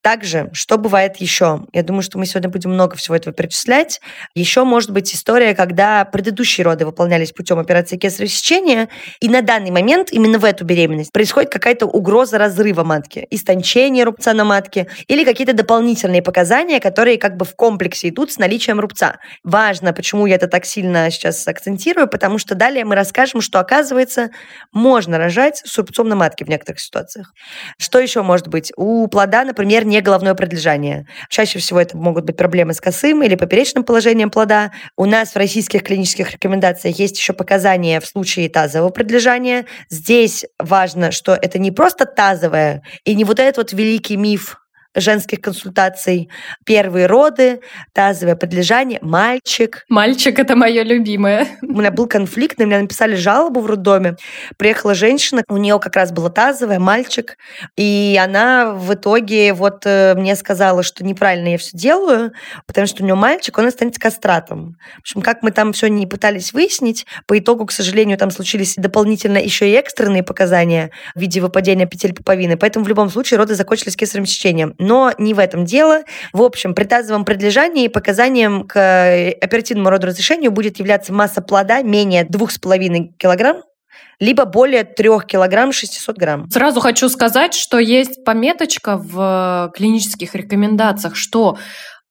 Также, 0.04 0.50
что 0.52 0.76
бывает 0.76 1.16
еще? 1.16 1.62
Я 1.72 1.82
думаю, 1.82 2.02
что 2.02 2.18
мы 2.18 2.26
сегодня 2.26 2.50
будем 2.50 2.72
много 2.72 2.94
всего 2.94 3.16
этого 3.16 3.34
перечислять. 3.34 4.02
Еще 4.34 4.62
может 4.64 4.90
быть 4.90 5.14
история, 5.14 5.54
когда 5.54 6.04
предыдущие 6.04 6.62
роды 6.62 6.84
выполнялись 6.84 7.32
путем 7.32 7.58
операции 7.58 7.96
кесарево 7.96 8.30
сечения, 8.30 8.90
и 9.20 9.30
на 9.30 9.40
данный 9.40 9.70
момент, 9.70 10.12
именно 10.12 10.38
в 10.38 10.44
эту 10.44 10.66
беременность, 10.66 11.10
происходит 11.10 11.50
какая-то 11.50 11.86
угроза 11.86 12.36
разрыва 12.36 12.84
матки, 12.84 13.26
истончение 13.30 14.04
рубца 14.04 14.34
на 14.34 14.44
матке 14.44 14.88
или 15.08 15.24
какие-то 15.24 15.54
дополнительные 15.54 16.20
показания, 16.20 16.80
которые 16.80 17.16
как 17.16 17.38
бы 17.38 17.46
в 17.46 17.56
комплексе 17.56 18.10
идут 18.10 18.30
с 18.30 18.36
наличием 18.36 18.80
рубца. 18.80 19.16
Важно, 19.42 19.94
почему 19.94 20.26
я 20.26 20.34
это 20.34 20.48
так 20.48 20.66
сильно 20.66 21.10
сейчас 21.10 21.48
акцентирую, 21.48 22.08
потому 22.08 22.36
что 22.36 22.54
далее 22.54 22.84
мы 22.84 22.94
расскажем, 22.94 23.40
что, 23.40 23.58
оказывается, 23.58 24.28
можно 24.70 25.16
рожать 25.16 25.62
с 25.64 25.78
рубцом 25.78 26.10
на 26.10 26.14
матке 26.14 26.44
в 26.44 26.48
некоторых 26.48 26.78
ситуациях. 26.78 27.32
Что 27.78 28.00
еще 28.00 28.20
может 28.20 28.48
быть? 28.48 28.70
У 28.76 29.06
плода, 29.06 29.44
например, 29.44 29.86
не 29.86 29.93
головное 30.00 30.34
прилежание. 30.34 31.06
Чаще 31.28 31.58
всего 31.58 31.80
это 31.80 31.96
могут 31.96 32.24
быть 32.24 32.36
проблемы 32.36 32.74
с 32.74 32.80
косым 32.80 33.22
или 33.22 33.34
поперечным 33.34 33.84
положением 33.84 34.30
плода. 34.30 34.72
У 34.96 35.04
нас 35.04 35.32
в 35.32 35.36
российских 35.36 35.82
клинических 35.82 36.32
рекомендациях 36.32 36.98
есть 36.98 37.18
еще 37.18 37.32
показания 37.32 38.00
в 38.00 38.06
случае 38.06 38.48
тазового 38.48 38.90
прилежания. 38.90 39.66
Здесь 39.90 40.44
важно, 40.58 41.10
что 41.10 41.34
это 41.34 41.58
не 41.58 41.70
просто 41.70 42.04
тазовое 42.04 42.82
и 43.04 43.14
не 43.14 43.24
вот 43.24 43.38
этот 43.38 43.56
вот 43.56 43.72
великий 43.72 44.16
миф 44.16 44.63
женских 44.94 45.40
консультаций. 45.40 46.28
Первые 46.64 47.06
роды, 47.06 47.60
тазовое 47.92 48.36
подлежание, 48.36 48.98
мальчик. 49.02 49.84
Мальчик– 49.88 50.38
это 50.40 50.56
мое 50.56 50.82
любимое. 50.82 51.46
У 51.62 51.78
меня 51.78 51.90
был 51.90 52.06
конфликт, 52.06 52.58
на 52.58 52.64
меня 52.64 52.80
написали 52.80 53.14
жалобу 53.14 53.60
в 53.60 53.66
роддоме. 53.66 54.16
Приехала 54.56 54.94
женщина, 54.94 55.42
у 55.48 55.56
нее 55.56 55.78
как 55.78 55.96
раз 55.96 56.12
было 56.12 56.30
тазовое, 56.30 56.78
мальчик, 56.78 57.36
и 57.76 58.18
она 58.22 58.72
в 58.72 58.94
итоге 58.94 59.52
вот 59.52 59.82
э, 59.84 60.14
мне 60.14 60.36
сказала, 60.36 60.82
что 60.82 61.04
неправильно 61.04 61.48
я 61.48 61.58
все 61.58 61.76
делаю, 61.76 62.32
потому 62.66 62.86
что 62.86 63.02
у 63.02 63.06
нее 63.06 63.14
мальчик, 63.14 63.56
он 63.58 63.66
останется 63.66 64.00
кастратом. 64.00 64.76
В 64.96 65.00
общем, 65.00 65.22
как 65.22 65.42
мы 65.42 65.50
там 65.50 65.72
все 65.72 65.88
не 65.88 66.06
пытались 66.06 66.52
выяснить, 66.52 67.06
по 67.26 67.38
итогу, 67.38 67.66
к 67.66 67.72
сожалению, 67.72 68.18
там 68.18 68.30
случились 68.30 68.74
дополнительно 68.76 69.38
еще 69.38 69.68
и 69.68 69.72
экстренные 69.72 70.22
показания 70.22 70.90
в 71.14 71.20
виде 71.20 71.40
выпадения 71.40 71.86
петель 71.86 72.14
пуповины, 72.14 72.56
поэтому 72.56 72.84
в 72.84 72.88
любом 72.88 73.10
случае 73.10 73.38
роды 73.38 73.54
закончились 73.54 73.96
кесаревым 73.96 74.26
сечением 74.26 74.74
но 74.84 75.12
не 75.18 75.34
в 75.34 75.38
этом 75.38 75.64
дело. 75.64 76.02
В 76.32 76.42
общем, 76.42 76.74
при 76.74 76.84
тазовом 76.84 77.24
предлежании 77.24 77.88
показанием 77.88 78.66
к 78.66 78.78
э, 78.78 79.30
оперативному 79.40 79.90
родоразрешению 79.90 80.50
будет 80.50 80.78
являться 80.78 81.12
масса 81.12 81.42
плода 81.42 81.82
менее 81.82 82.24
2,5 82.24 83.16
килограмм, 83.16 83.62
либо 84.20 84.44
более 84.44 84.84
3 84.84 85.08
килограмм 85.26 85.72
600 85.72 86.16
грамм. 86.16 86.50
Сразу 86.50 86.80
хочу 86.80 87.08
сказать, 87.08 87.54
что 87.54 87.78
есть 87.78 88.24
пометочка 88.24 88.96
в 88.98 89.72
клинических 89.74 90.34
рекомендациях, 90.34 91.16
что 91.16 91.58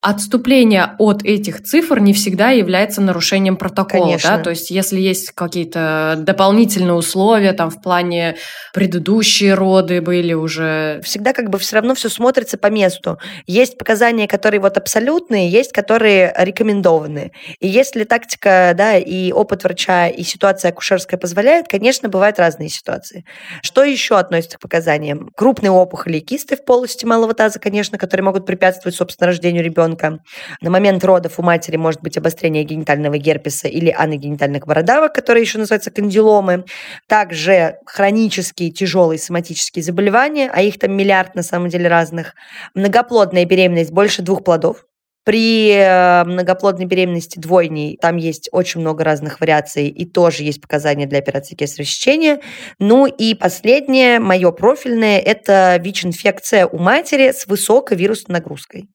отступление 0.03 0.91
от 1.00 1.24
этих 1.24 1.63
цифр 1.63 2.00
не 2.00 2.12
всегда 2.12 2.50
является 2.50 3.01
нарушением 3.01 3.55
протокола. 3.55 4.03
Конечно. 4.03 4.38
Да? 4.38 4.43
То 4.43 4.50
есть 4.50 4.69
если 4.69 5.00
есть 5.00 5.31
какие-то 5.31 6.15
дополнительные 6.17 6.93
условия 6.93 7.53
там 7.53 7.69
в 7.69 7.81
плане 7.81 8.36
предыдущие 8.74 9.53
роды 9.53 10.01
были 10.01 10.33
уже... 10.33 11.00
Всегда 11.05 11.31
как 11.31 11.50
бы 11.50 11.57
все 11.57 11.77
равно 11.77 11.95
все 11.95 12.10
смотрится 12.10 12.57
по 12.57 12.67
месту. 12.67 13.17
Есть 13.48 13.77
показания, 13.77 14.27
которые 14.27 14.60
вот 14.60 14.77
абсолютные, 14.77 15.50
есть 15.50 15.72
которые 15.72 16.33
рекомендованы. 16.38 17.31
И 17.62 17.67
если 17.69 18.03
тактика, 18.03 18.74
да, 18.75 18.98
и 18.98 19.31
опыт 19.31 19.63
врача, 19.63 20.10
и 20.10 20.24
ситуация 20.24 20.72
акушерская 20.72 21.17
позволяет, 21.17 21.69
конечно, 21.69 22.10
бывают 22.10 22.39
разные 22.39 22.67
ситуации. 22.67 23.24
Что 23.62 23.86
еще 23.86 24.17
относится 24.17 24.57
к 24.57 24.62
показаниям? 24.62 25.29
Крупные 25.33 25.72
опухоли 25.72 26.17
и 26.17 26.22
кисты 26.22 26.57
в 26.57 26.65
полости 26.65 27.05
малого 27.05 27.33
таза, 27.33 27.60
конечно, 27.60 27.98
которые 27.98 28.25
могут 28.25 28.45
препятствовать, 28.45 28.98
собственно, 28.98 29.27
рождению 29.27 29.63
ребенка 29.63 29.92
ребенка. 29.93 30.19
На 30.62 30.69
момент 30.69 31.03
родов 31.03 31.39
у 31.39 31.43
матери 31.43 31.77
может 31.77 32.01
быть 32.01 32.17
обострение 32.17 32.63
генитального 32.63 33.17
герпеса 33.17 33.67
или 33.67 33.89
аногенитальных 33.89 34.65
бородавок, 34.65 35.13
которые 35.13 35.43
еще 35.43 35.57
называются 35.57 35.91
кандиломы. 35.91 36.65
Также 37.07 37.75
хронические 37.85 38.71
тяжелые 38.71 39.19
соматические 39.19 39.83
заболевания, 39.83 40.50
а 40.53 40.62
их 40.62 40.79
там 40.79 40.93
миллиард 40.93 41.35
на 41.35 41.43
самом 41.43 41.69
деле 41.69 41.88
разных. 41.88 42.33
Многоплодная 42.73 43.45
беременность 43.45 43.91
больше 43.91 44.21
двух 44.21 44.43
плодов. 44.43 44.85
При 45.25 45.69
э, 45.71 46.25
многоплодной 46.25 46.85
беременности 46.85 47.39
двойней 47.39 47.97
там 48.01 48.17
есть 48.17 48.50
очень 48.51 48.81
много 48.81 49.05
разных 49.05 49.39
вариаций, 49.39 49.88
и 49.88 50.05
тоже 50.05 50.43
есть 50.43 50.59
показания 50.62 51.05
для 51.05 51.19
операции 51.19 51.55
кесарево 51.55 51.85
сечения. 51.85 52.41
Ну 52.77 53.05
и 53.05 53.33
последнее, 53.33 54.19
мое 54.19 54.51
профильное, 54.51 55.19
это 55.19 55.77
ВИЧ-инфекция 55.81 56.67
у 56.67 56.77
матери 56.77 57.31
с 57.31 57.47
высокой 57.47 57.95
вирусной 57.95 58.33
нагрузкой. 58.33 58.89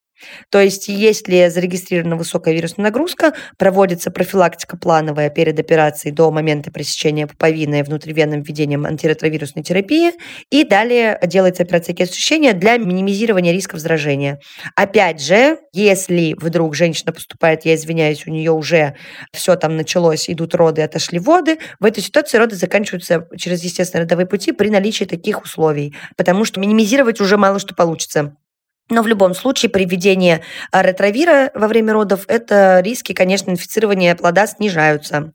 То 0.50 0.60
есть, 0.60 0.88
если 0.88 1.48
зарегистрирована 1.48 2.16
высокая 2.16 2.54
вирусная 2.54 2.84
нагрузка, 2.84 3.34
проводится 3.56 4.10
профилактика 4.10 4.76
плановая 4.76 5.30
перед 5.30 5.58
операцией 5.58 6.12
до 6.12 6.30
момента 6.30 6.70
пресечения 6.70 7.26
пуповины 7.26 7.82
внутривенным 7.82 8.42
введением 8.42 8.86
антиретровирусной 8.86 9.62
терапии, 9.62 10.12
и 10.50 10.64
далее 10.64 11.18
делается 11.24 11.62
операция 11.62 11.94
кесаревого 11.94 12.18
для 12.28 12.76
минимизирования 12.76 13.52
рисков 13.52 13.80
заражения. 13.80 14.40
Опять 14.74 15.22
же, 15.22 15.58
если 15.72 16.34
вдруг 16.38 16.74
женщина 16.74 17.12
поступает, 17.12 17.64
я 17.64 17.74
извиняюсь, 17.74 18.26
у 18.26 18.30
нее 18.30 18.52
уже 18.52 18.96
все 19.32 19.56
там 19.56 19.76
началось, 19.76 20.28
идут 20.28 20.54
роды, 20.54 20.82
отошли 20.82 21.18
воды, 21.18 21.58
в 21.80 21.84
этой 21.84 22.02
ситуации 22.02 22.38
роды 22.38 22.56
заканчиваются 22.56 23.28
через 23.36 23.62
естественные 23.62 24.04
родовые 24.04 24.26
пути 24.26 24.52
при 24.52 24.68
наличии 24.68 25.04
таких 25.04 25.42
условий, 25.42 25.94
потому 26.16 26.44
что 26.44 26.60
минимизировать 26.60 27.20
уже 27.20 27.36
мало 27.36 27.58
что 27.58 27.74
получится. 27.74 28.36
Но 28.90 29.02
в 29.02 29.06
любом 29.06 29.34
случае 29.34 29.70
при 29.70 29.84
введении 29.84 30.42
а, 30.72 30.82
ретровира 30.82 31.50
во 31.54 31.68
время 31.68 31.92
родов 31.92 32.24
это 32.28 32.80
риски, 32.80 33.12
конечно, 33.12 33.50
инфицирования 33.50 34.14
плода 34.14 34.46
снижаются. 34.46 35.32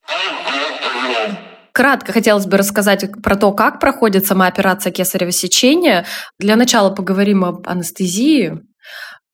Кратко 1.72 2.12
хотелось 2.14 2.46
бы 2.46 2.58
рассказать 2.58 3.04
про 3.24 3.36
то, 3.36 3.52
как 3.52 3.80
проходит 3.80 4.28
сама 4.28 4.46
операция 4.46 4.92
кесарево 4.92 5.32
сечения. 5.32 6.06
Для 6.38 6.56
начала 6.56 6.92
поговорим 6.92 7.44
об 7.44 7.68
анестезии. 7.68 8.62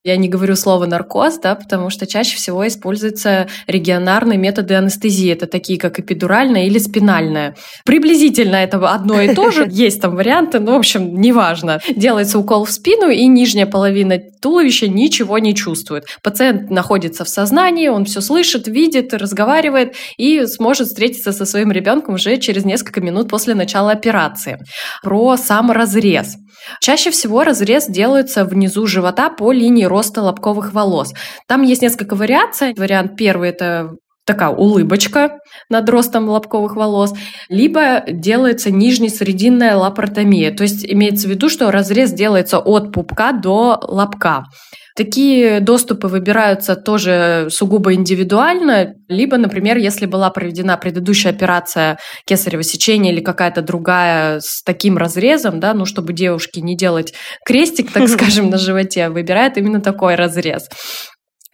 Я 0.06 0.16
не 0.16 0.30
говорю 0.30 0.56
слово 0.56 0.86
наркоз, 0.86 1.40
да, 1.40 1.56
потому 1.56 1.90
что 1.90 2.08
чаще 2.08 2.38
всего 2.38 2.66
используются 2.66 3.48
регионарные 3.68 4.38
методы 4.38 4.76
анестезии. 4.76 5.30
Это 5.30 5.46
такие, 5.46 5.78
как 5.78 6.00
эпидуральная 6.00 6.68
или 6.68 6.80
спинальная. 6.80 7.58
Приблизительно 7.84 8.56
это 8.56 8.78
одно 8.90 9.20
и 9.20 9.36
то 9.36 9.52
же. 9.52 9.68
Есть 9.70 10.02
там 10.02 10.16
варианты, 10.16 10.62
но, 10.62 10.76
в 10.76 10.80
общем, 10.80 11.20
неважно. 11.20 11.82
Делается 11.94 12.40
укол 12.40 12.64
в 12.64 12.72
спину, 12.72 13.10
и 13.10 13.28
нижняя 13.28 13.66
половина 13.66 14.20
туловища 14.42 14.88
ничего 14.88 15.38
не 15.38 15.54
чувствует. 15.54 16.06
Пациент 16.24 16.70
находится 16.70 17.26
в 17.26 17.30
сознании, 17.30 17.90
он 17.90 18.06
все 18.06 18.22
слышит, 18.22 18.70
видит, 18.70 19.14
разговаривает 19.14 19.96
и 20.18 20.46
сможет 20.46 20.88
встретиться 20.88 21.34
со 21.34 21.46
своим 21.46 21.74
ребенком 21.74 22.14
уже 22.16 22.38
через 22.38 22.64
несколько 22.64 23.02
минут 23.02 23.28
после 23.28 23.54
начала 23.54 23.92
операции. 23.92 24.60
Про 25.04 25.36
сам 25.36 25.72
разрез. 25.72 26.38
Чаще 26.82 27.12
всего 27.12 27.44
разрез 27.44 27.88
делается 27.88 28.46
внизу 28.46 28.88
живота 28.88 29.30
по 29.30 29.52
линии 29.52 29.86
роста 29.86 30.22
лобковых 30.22 30.74
волос. 30.74 31.14
Там 31.48 31.64
есть 31.64 31.82
несколько 31.82 32.16
вариаций. 32.16 32.74
Вариант 32.76 33.16
первый– 33.18 33.50
это 33.52 33.92
такая 34.30 34.50
улыбочка 34.50 35.40
над 35.70 35.90
ростом 35.90 36.30
лобковых 36.30 36.76
волос, 36.76 37.14
либо 37.50 38.04
делается 38.08 38.70
нижнесрединная 38.70 39.76
лапаротомия. 39.76 40.56
То 40.56 40.64
есть 40.64 40.86
имеется 40.86 41.28
в 41.28 41.32
виду, 41.32 41.50
что 41.50 41.72
разрез 41.72 42.12
делается 42.12 42.60
от 42.60 42.92
пупка 42.92 43.32
до 43.32 43.80
лобка. 43.82 44.44
Такие 45.00 45.62
доступы 45.62 46.10
выбираются 46.10 46.76
тоже 46.76 47.48
сугубо 47.50 47.94
индивидуально, 47.94 48.96
либо, 49.08 49.38
например, 49.38 49.78
если 49.78 50.06
была 50.06 50.30
проведена 50.30 50.76
предыдущая 50.76 51.32
операция 51.32 52.00
кесарево 52.26 52.64
сечения 52.64 53.14
или 53.14 53.22
какая-то 53.22 53.62
другая 53.62 54.42
с 54.42 54.62
таким 54.62 54.98
разрезом, 54.98 55.62
да, 55.62 55.74
ну, 55.74 55.86
чтобы 55.86 56.12
девушке 56.12 56.60
не 56.60 56.76
делать 56.76 57.14
крестик, 57.46 57.94
так 57.94 58.10
скажем, 58.10 58.50
на 58.50 58.58
животе, 58.58 59.08
выбирает 59.08 59.58
именно 59.58 59.80
такой 59.80 60.16
разрез. 60.16 60.68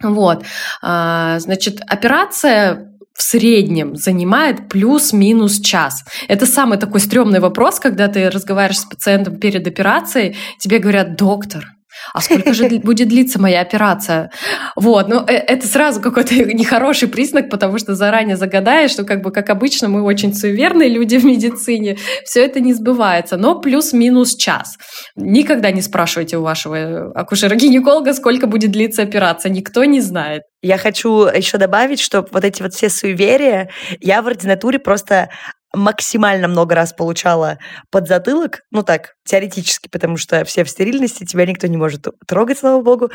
Вот, 0.02 0.42
а, 0.82 1.38
значит, 1.38 1.82
операция 1.86 2.90
в 3.14 3.22
среднем 3.22 3.94
занимает 3.94 4.68
плюс-минус 4.68 5.60
час. 5.60 6.02
Это 6.26 6.46
самый 6.46 6.78
такой 6.78 6.98
стрёмный 6.98 7.38
вопрос, 7.38 7.78
когда 7.78 8.08
ты 8.08 8.28
разговариваешь 8.28 8.80
с 8.80 8.84
пациентом 8.86 9.36
перед 9.36 9.68
операцией, 9.68 10.34
тебе 10.58 10.80
говорят, 10.80 11.14
доктор, 11.16 11.75
а 12.12 12.20
сколько 12.20 12.52
же 12.52 12.68
будет 12.68 13.08
длиться 13.08 13.40
моя 13.40 13.60
операция? 13.60 14.30
Вот, 14.74 15.08
ну 15.08 15.24
э, 15.26 15.32
это 15.32 15.66
сразу 15.66 16.00
какой-то 16.00 16.34
нехороший 16.54 17.08
признак, 17.08 17.50
потому 17.50 17.78
что 17.78 17.94
заранее 17.94 18.36
загадаешь, 18.36 18.90
что 18.90 19.04
как 19.04 19.22
бы, 19.22 19.30
как 19.30 19.50
обычно, 19.50 19.88
мы 19.88 20.02
очень 20.02 20.34
суеверные 20.34 20.88
люди 20.88 21.16
в 21.16 21.24
медицине, 21.24 21.96
все 22.24 22.44
это 22.44 22.60
не 22.60 22.74
сбывается, 22.74 23.36
но 23.36 23.60
плюс-минус 23.60 24.36
час. 24.36 24.76
Никогда 25.16 25.70
не 25.70 25.82
спрашивайте 25.82 26.38
у 26.38 26.42
вашего 26.42 27.12
акушера-гинеколога, 27.14 28.14
сколько 28.14 28.46
будет 28.46 28.70
длиться 28.70 29.02
операция, 29.02 29.50
никто 29.50 29.84
не 29.84 30.00
знает. 30.00 30.42
Я 30.62 30.78
хочу 30.78 31.26
еще 31.26 31.58
добавить, 31.58 32.00
что 32.00 32.26
вот 32.30 32.44
эти 32.44 32.62
вот 32.62 32.74
все 32.74 32.88
суеверия, 32.88 33.70
я 34.00 34.22
в 34.22 34.26
ординатуре 34.26 34.78
просто 34.78 35.28
максимально 35.76 36.48
много 36.48 36.74
раз 36.74 36.92
получала 36.92 37.58
под 37.90 38.08
затылок, 38.08 38.60
ну 38.70 38.82
так, 38.82 39.14
теоретически, 39.24 39.88
потому 39.88 40.16
что 40.16 40.44
все 40.44 40.64
в 40.64 40.70
стерильности, 40.70 41.24
тебя 41.24 41.46
никто 41.46 41.66
не 41.66 41.76
может 41.76 42.06
трогать, 42.26 42.58
слава 42.58 42.82
богу. 42.82 43.10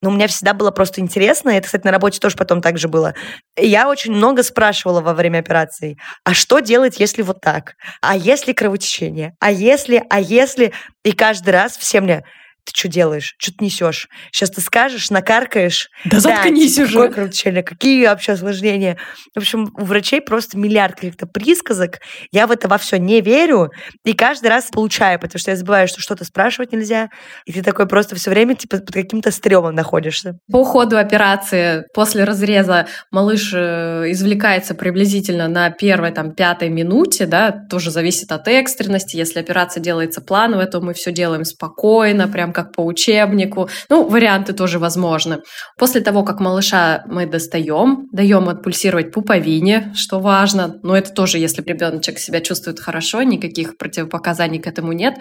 Но 0.00 0.10
у 0.10 0.12
меня 0.12 0.26
всегда 0.26 0.54
было 0.54 0.70
просто 0.70 1.00
интересно, 1.00 1.50
это, 1.50 1.66
кстати, 1.66 1.84
на 1.84 1.92
работе 1.92 2.18
тоже 2.18 2.36
потом 2.36 2.62
так 2.62 2.78
же 2.78 2.88
было. 2.88 3.14
Я 3.56 3.88
очень 3.88 4.12
много 4.12 4.42
спрашивала 4.42 5.00
во 5.00 5.14
время 5.14 5.38
операции, 5.38 5.98
а 6.24 6.34
что 6.34 6.60
делать, 6.60 6.98
если 6.98 7.22
вот 7.22 7.40
так? 7.40 7.74
А 8.00 8.16
если 8.16 8.52
кровотечение? 8.52 9.34
А 9.38 9.50
если, 9.50 10.02
а 10.08 10.20
если? 10.20 10.72
И 11.04 11.12
каждый 11.12 11.50
раз 11.50 11.76
все 11.76 12.00
мне, 12.00 12.24
ты 12.66 12.78
что 12.78 12.88
делаешь? 12.88 13.34
Что 13.38 13.52
ты 13.52 13.64
несешь? 13.64 14.08
Сейчас 14.32 14.50
ты 14.50 14.60
скажешь, 14.60 15.10
накаркаешь. 15.10 15.88
Да, 16.04 16.20
заткнись 16.20 16.76
да, 16.76 16.82
уже. 16.82 16.94
Какое 16.94 17.10
кровотечение? 17.10 17.62
Какие 17.62 18.06
вообще 18.06 18.32
осложнения? 18.32 18.98
В 19.34 19.38
общем, 19.38 19.72
у 19.76 19.84
врачей 19.84 20.20
просто 20.20 20.58
миллиард 20.58 20.96
каких-то 20.96 21.26
присказок. 21.26 22.00
Я 22.32 22.46
в 22.46 22.50
это 22.50 22.68
во 22.68 22.78
все 22.78 22.98
не 22.98 23.20
верю. 23.20 23.70
И 24.04 24.12
каждый 24.12 24.48
раз 24.48 24.70
получаю, 24.72 25.20
потому 25.20 25.38
что 25.38 25.52
я 25.52 25.56
забываю, 25.56 25.88
что 25.88 26.00
что-то 26.00 26.24
спрашивать 26.24 26.72
нельзя. 26.72 27.08
И 27.44 27.52
ты 27.52 27.62
такой 27.62 27.86
просто 27.86 28.16
все 28.16 28.30
время 28.30 28.54
типа 28.54 28.78
под 28.78 28.92
каким-то 28.92 29.30
стрёмом 29.30 29.74
находишься. 29.74 30.38
По 30.50 30.64
ходу 30.64 30.98
операции 30.98 31.84
после 31.94 32.24
разреза 32.24 32.88
малыш 33.10 33.52
э, 33.54 34.10
извлекается 34.10 34.74
приблизительно 34.74 35.48
на 35.48 35.70
первой, 35.70 36.10
там, 36.10 36.32
пятой 36.32 36.68
минуте, 36.68 37.26
да, 37.26 37.52
тоже 37.52 37.90
зависит 37.90 38.32
от 38.32 38.48
экстренности. 38.48 39.16
Если 39.16 39.40
операция 39.40 39.80
делается 39.80 40.20
планово, 40.20 40.66
то 40.66 40.80
мы 40.80 40.94
все 40.94 41.12
делаем 41.12 41.44
спокойно, 41.44 42.28
прям 42.28 42.52
как 42.56 42.72
по 42.72 42.80
учебнику. 42.80 43.68
Ну, 43.90 44.08
варианты 44.08 44.54
тоже 44.54 44.78
возможны. 44.78 45.42
После 45.78 46.00
того, 46.00 46.24
как 46.24 46.40
малыша 46.40 47.04
мы 47.06 47.26
достаем, 47.26 48.08
даем 48.12 48.48
отпульсировать 48.48 49.12
пуповине, 49.12 49.92
что 49.94 50.20
важно. 50.20 50.76
Но 50.82 50.96
это 50.96 51.12
тоже, 51.12 51.38
если 51.38 51.62
ребеночек 51.62 52.18
себя 52.18 52.40
чувствует 52.40 52.80
хорошо, 52.80 53.22
никаких 53.22 53.76
противопоказаний 53.76 54.58
к 54.58 54.66
этому 54.66 54.92
нет. 54.92 55.16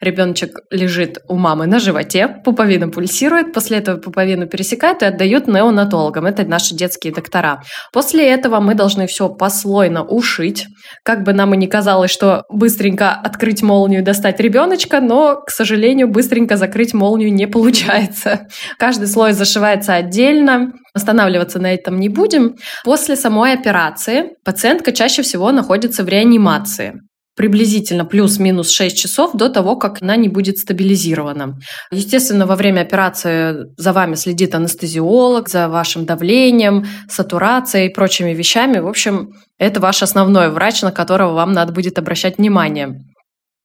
Ребеночек 0.00 0.60
лежит 0.70 1.18
у 1.28 1.34
мамы 1.34 1.66
на 1.66 1.80
животе, 1.80 2.28
пуповина 2.44 2.88
пульсирует, 2.88 3.52
после 3.52 3.78
этого 3.78 3.96
пуповину 3.96 4.46
пересекают 4.46 5.02
и 5.02 5.06
отдают 5.06 5.48
неонатологам. 5.48 6.26
Это 6.26 6.44
наши 6.44 6.76
детские 6.76 7.12
доктора. 7.12 7.62
После 7.92 8.28
этого 8.28 8.60
мы 8.60 8.74
должны 8.74 9.08
все 9.08 9.28
послойно 9.28 10.04
ушить. 10.04 10.66
Как 11.02 11.24
бы 11.24 11.32
нам 11.32 11.54
и 11.54 11.56
не 11.56 11.66
казалось, 11.66 12.12
что 12.12 12.44
быстренько 12.48 13.10
открыть 13.10 13.62
молнию 13.62 14.02
и 14.02 14.04
достать 14.04 14.38
ребеночка, 14.38 15.00
но, 15.00 15.42
к 15.44 15.50
сожалению, 15.50 16.06
быстренько 16.06 16.56
закрыть 16.56 16.67
молнию 16.94 17.32
не 17.32 17.46
получается. 17.46 18.46
Каждый 18.78 19.08
слой 19.08 19.32
зашивается 19.32 19.94
отдельно, 19.94 20.72
останавливаться 20.94 21.58
на 21.58 21.74
этом 21.74 21.98
не 21.98 22.08
будем. 22.08 22.56
После 22.84 23.16
самой 23.16 23.52
операции 23.52 24.30
пациентка 24.44 24.92
чаще 24.92 25.22
всего 25.22 25.52
находится 25.52 26.04
в 26.04 26.08
реанимации 26.08 27.00
приблизительно 27.38 28.04
плюс-минус 28.04 28.68
6 28.70 28.98
часов 28.98 29.30
до 29.32 29.48
того, 29.48 29.76
как 29.76 30.02
она 30.02 30.16
не 30.16 30.28
будет 30.28 30.58
стабилизирована. 30.58 31.56
Естественно, 31.92 32.46
во 32.46 32.56
время 32.56 32.80
операции 32.80 33.54
за 33.76 33.92
вами 33.92 34.16
следит 34.16 34.56
анестезиолог, 34.56 35.48
за 35.48 35.68
вашим 35.68 36.04
давлением, 36.04 36.84
сатурацией 37.08 37.86
и 37.86 37.94
прочими 37.94 38.34
вещами. 38.34 38.80
В 38.80 38.88
общем, 38.88 39.34
это 39.56 39.78
ваш 39.78 40.02
основной 40.02 40.50
врач, 40.50 40.82
на 40.82 40.90
которого 40.90 41.34
вам 41.34 41.52
надо 41.52 41.72
будет 41.72 41.96
обращать 41.96 42.38
внимание. 42.38 42.98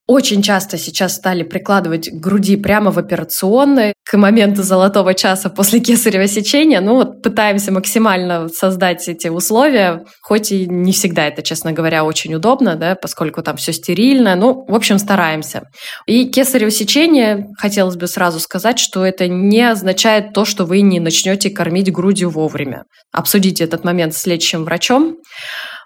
Очень 0.05 0.41
часто 0.41 0.77
сейчас 0.77 1.15
стали 1.15 1.43
прикладывать 1.43 2.09
к 2.09 2.13
груди 2.13 2.57
прямо 2.57 2.91
в 2.91 2.99
операционной 2.99 3.93
к 4.03 4.17
моменту 4.17 4.61
золотого 4.61 5.13
часа 5.13 5.49
после 5.49 5.79
кесарево 5.79 6.27
сечения. 6.27 6.81
Ну 6.81 6.95
вот 6.95 7.21
пытаемся 7.21 7.71
максимально 7.71 8.49
создать 8.49 9.07
эти 9.07 9.29
условия, 9.29 10.03
хоть 10.21 10.51
и 10.51 10.67
не 10.67 10.91
всегда 10.91 11.27
это, 11.27 11.41
честно 11.41 11.71
говоря, 11.71 12.03
очень 12.03 12.33
удобно, 12.35 12.75
да, 12.75 12.95
поскольку 12.95 13.41
там 13.41 13.55
все 13.55 13.71
стерильно. 13.71 14.35
Ну, 14.35 14.65
в 14.67 14.75
общем, 14.75 14.99
стараемся. 14.99 15.63
И 16.05 16.25
кесарево 16.25 16.69
сечение, 16.69 17.47
хотелось 17.57 17.95
бы 17.95 18.07
сразу 18.07 18.41
сказать, 18.41 18.79
что 18.79 19.05
это 19.05 19.29
не 19.29 19.61
означает 19.61 20.33
то, 20.33 20.43
что 20.43 20.65
вы 20.65 20.81
не 20.81 20.99
начнете 20.99 21.49
кормить 21.49 21.93
грудью 21.93 22.29
вовремя. 22.29 22.83
Обсудите 23.13 23.63
этот 23.63 23.85
момент 23.85 24.13
с 24.15 24.25
лечащим 24.25 24.65
врачом. 24.65 25.15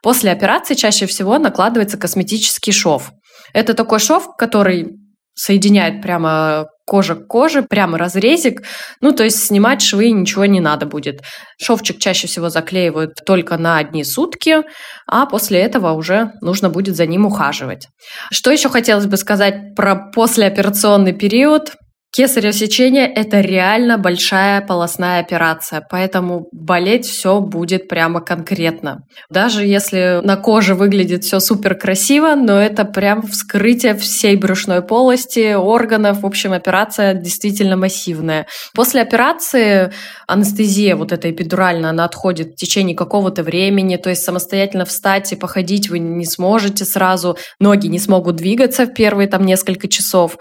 После 0.02 0.32
операции 0.32 0.74
чаще 0.74 1.06
всего 1.06 1.38
накладывается 1.38 1.98
косметический 1.98 2.74
шов. 2.74 3.12
Это 3.54 3.74
такой 3.74 4.00
шов, 4.00 4.36
который 4.38 4.98
соединяет 5.38 6.02
прямо 6.02 6.68
кожа 6.86 7.16
к 7.16 7.28
коже, 7.28 7.62
прямо 7.62 7.98
разрезик. 7.98 8.64
Ну, 9.02 9.12
то 9.12 9.24
есть 9.24 9.46
снимать 9.46 9.82
швы 9.82 10.10
ничего 10.10 10.46
не 10.46 10.60
надо 10.60 10.86
будет. 10.86 11.22
Шовчик 11.62 12.00
чаще 12.00 12.28
всего 12.28 12.50
заклеивают 12.50 13.14
только 13.26 13.58
на 13.58 13.78
одни 13.78 14.04
сутки, 14.04 14.64
а 15.06 15.26
после 15.28 15.60
этого 15.60 15.92
уже 15.92 16.32
нужно 16.42 16.70
будет 16.70 16.96
за 16.96 17.06
ним 17.06 17.26
ухаживать. 17.26 17.88
Что 18.32 18.52
еще 18.52 18.70
хотелось 18.70 19.06
бы 19.06 19.18
сказать 19.18 19.76
про 19.76 20.10
послеоперационный 20.12 21.14
период? 21.14 21.76
Кесарево 22.16 22.54
сечение– 22.54 23.06
это 23.16 23.42
реально 23.42 23.98
большая 23.98 24.62
полостная 24.62 25.20
операция, 25.20 25.86
поэтому 25.88 26.48
болеть 26.52 27.06
все 27.06 27.42
будет 27.42 27.88
прямо 27.88 28.22
конкретно. 28.22 29.04
Даже 29.30 29.64
если 29.66 30.22
на 30.24 30.38
коже 30.38 30.74
выглядит 30.74 31.26
все 31.26 31.40
супер 31.40 31.76
красиво, 31.76 32.34
но 32.36 32.60
это 32.60 32.86
прям 32.86 33.22
вскрытие 33.22 33.94
всей 33.94 34.36
брюшной 34.36 34.82
полости, 34.82 35.54
органов. 35.54 36.22
В 36.22 36.26
общем, 36.26 36.54
операция 36.54 37.14
действительно 37.14 37.76
массивная. 37.76 38.48
После 38.74 39.02
операции 39.02 39.92
анестезия 40.28 40.96
вот 40.96 41.12
эта 41.12 41.30
эпидуральная, 41.30 41.92
она 41.92 42.06
отходит 42.06 42.54
в 42.54 42.56
течение 42.56 42.96
какого-то 42.96 43.44
времени, 43.44 43.98
то 43.98 44.10
есть 44.10 44.24
самостоятельно 44.24 44.86
встать 44.86 45.34
и 45.34 45.36
походить 45.36 45.90
вы 45.90 46.00
не 46.00 46.26
сможете 46.26 46.84
сразу, 46.86 47.38
ноги 47.60 47.88
не 47.88 48.00
смогут 48.00 48.38
двигаться 48.38 48.86
в 48.86 48.94
первые 48.94 49.28
там 49.28 49.46
несколько 49.46 49.88
часов. 49.88 50.38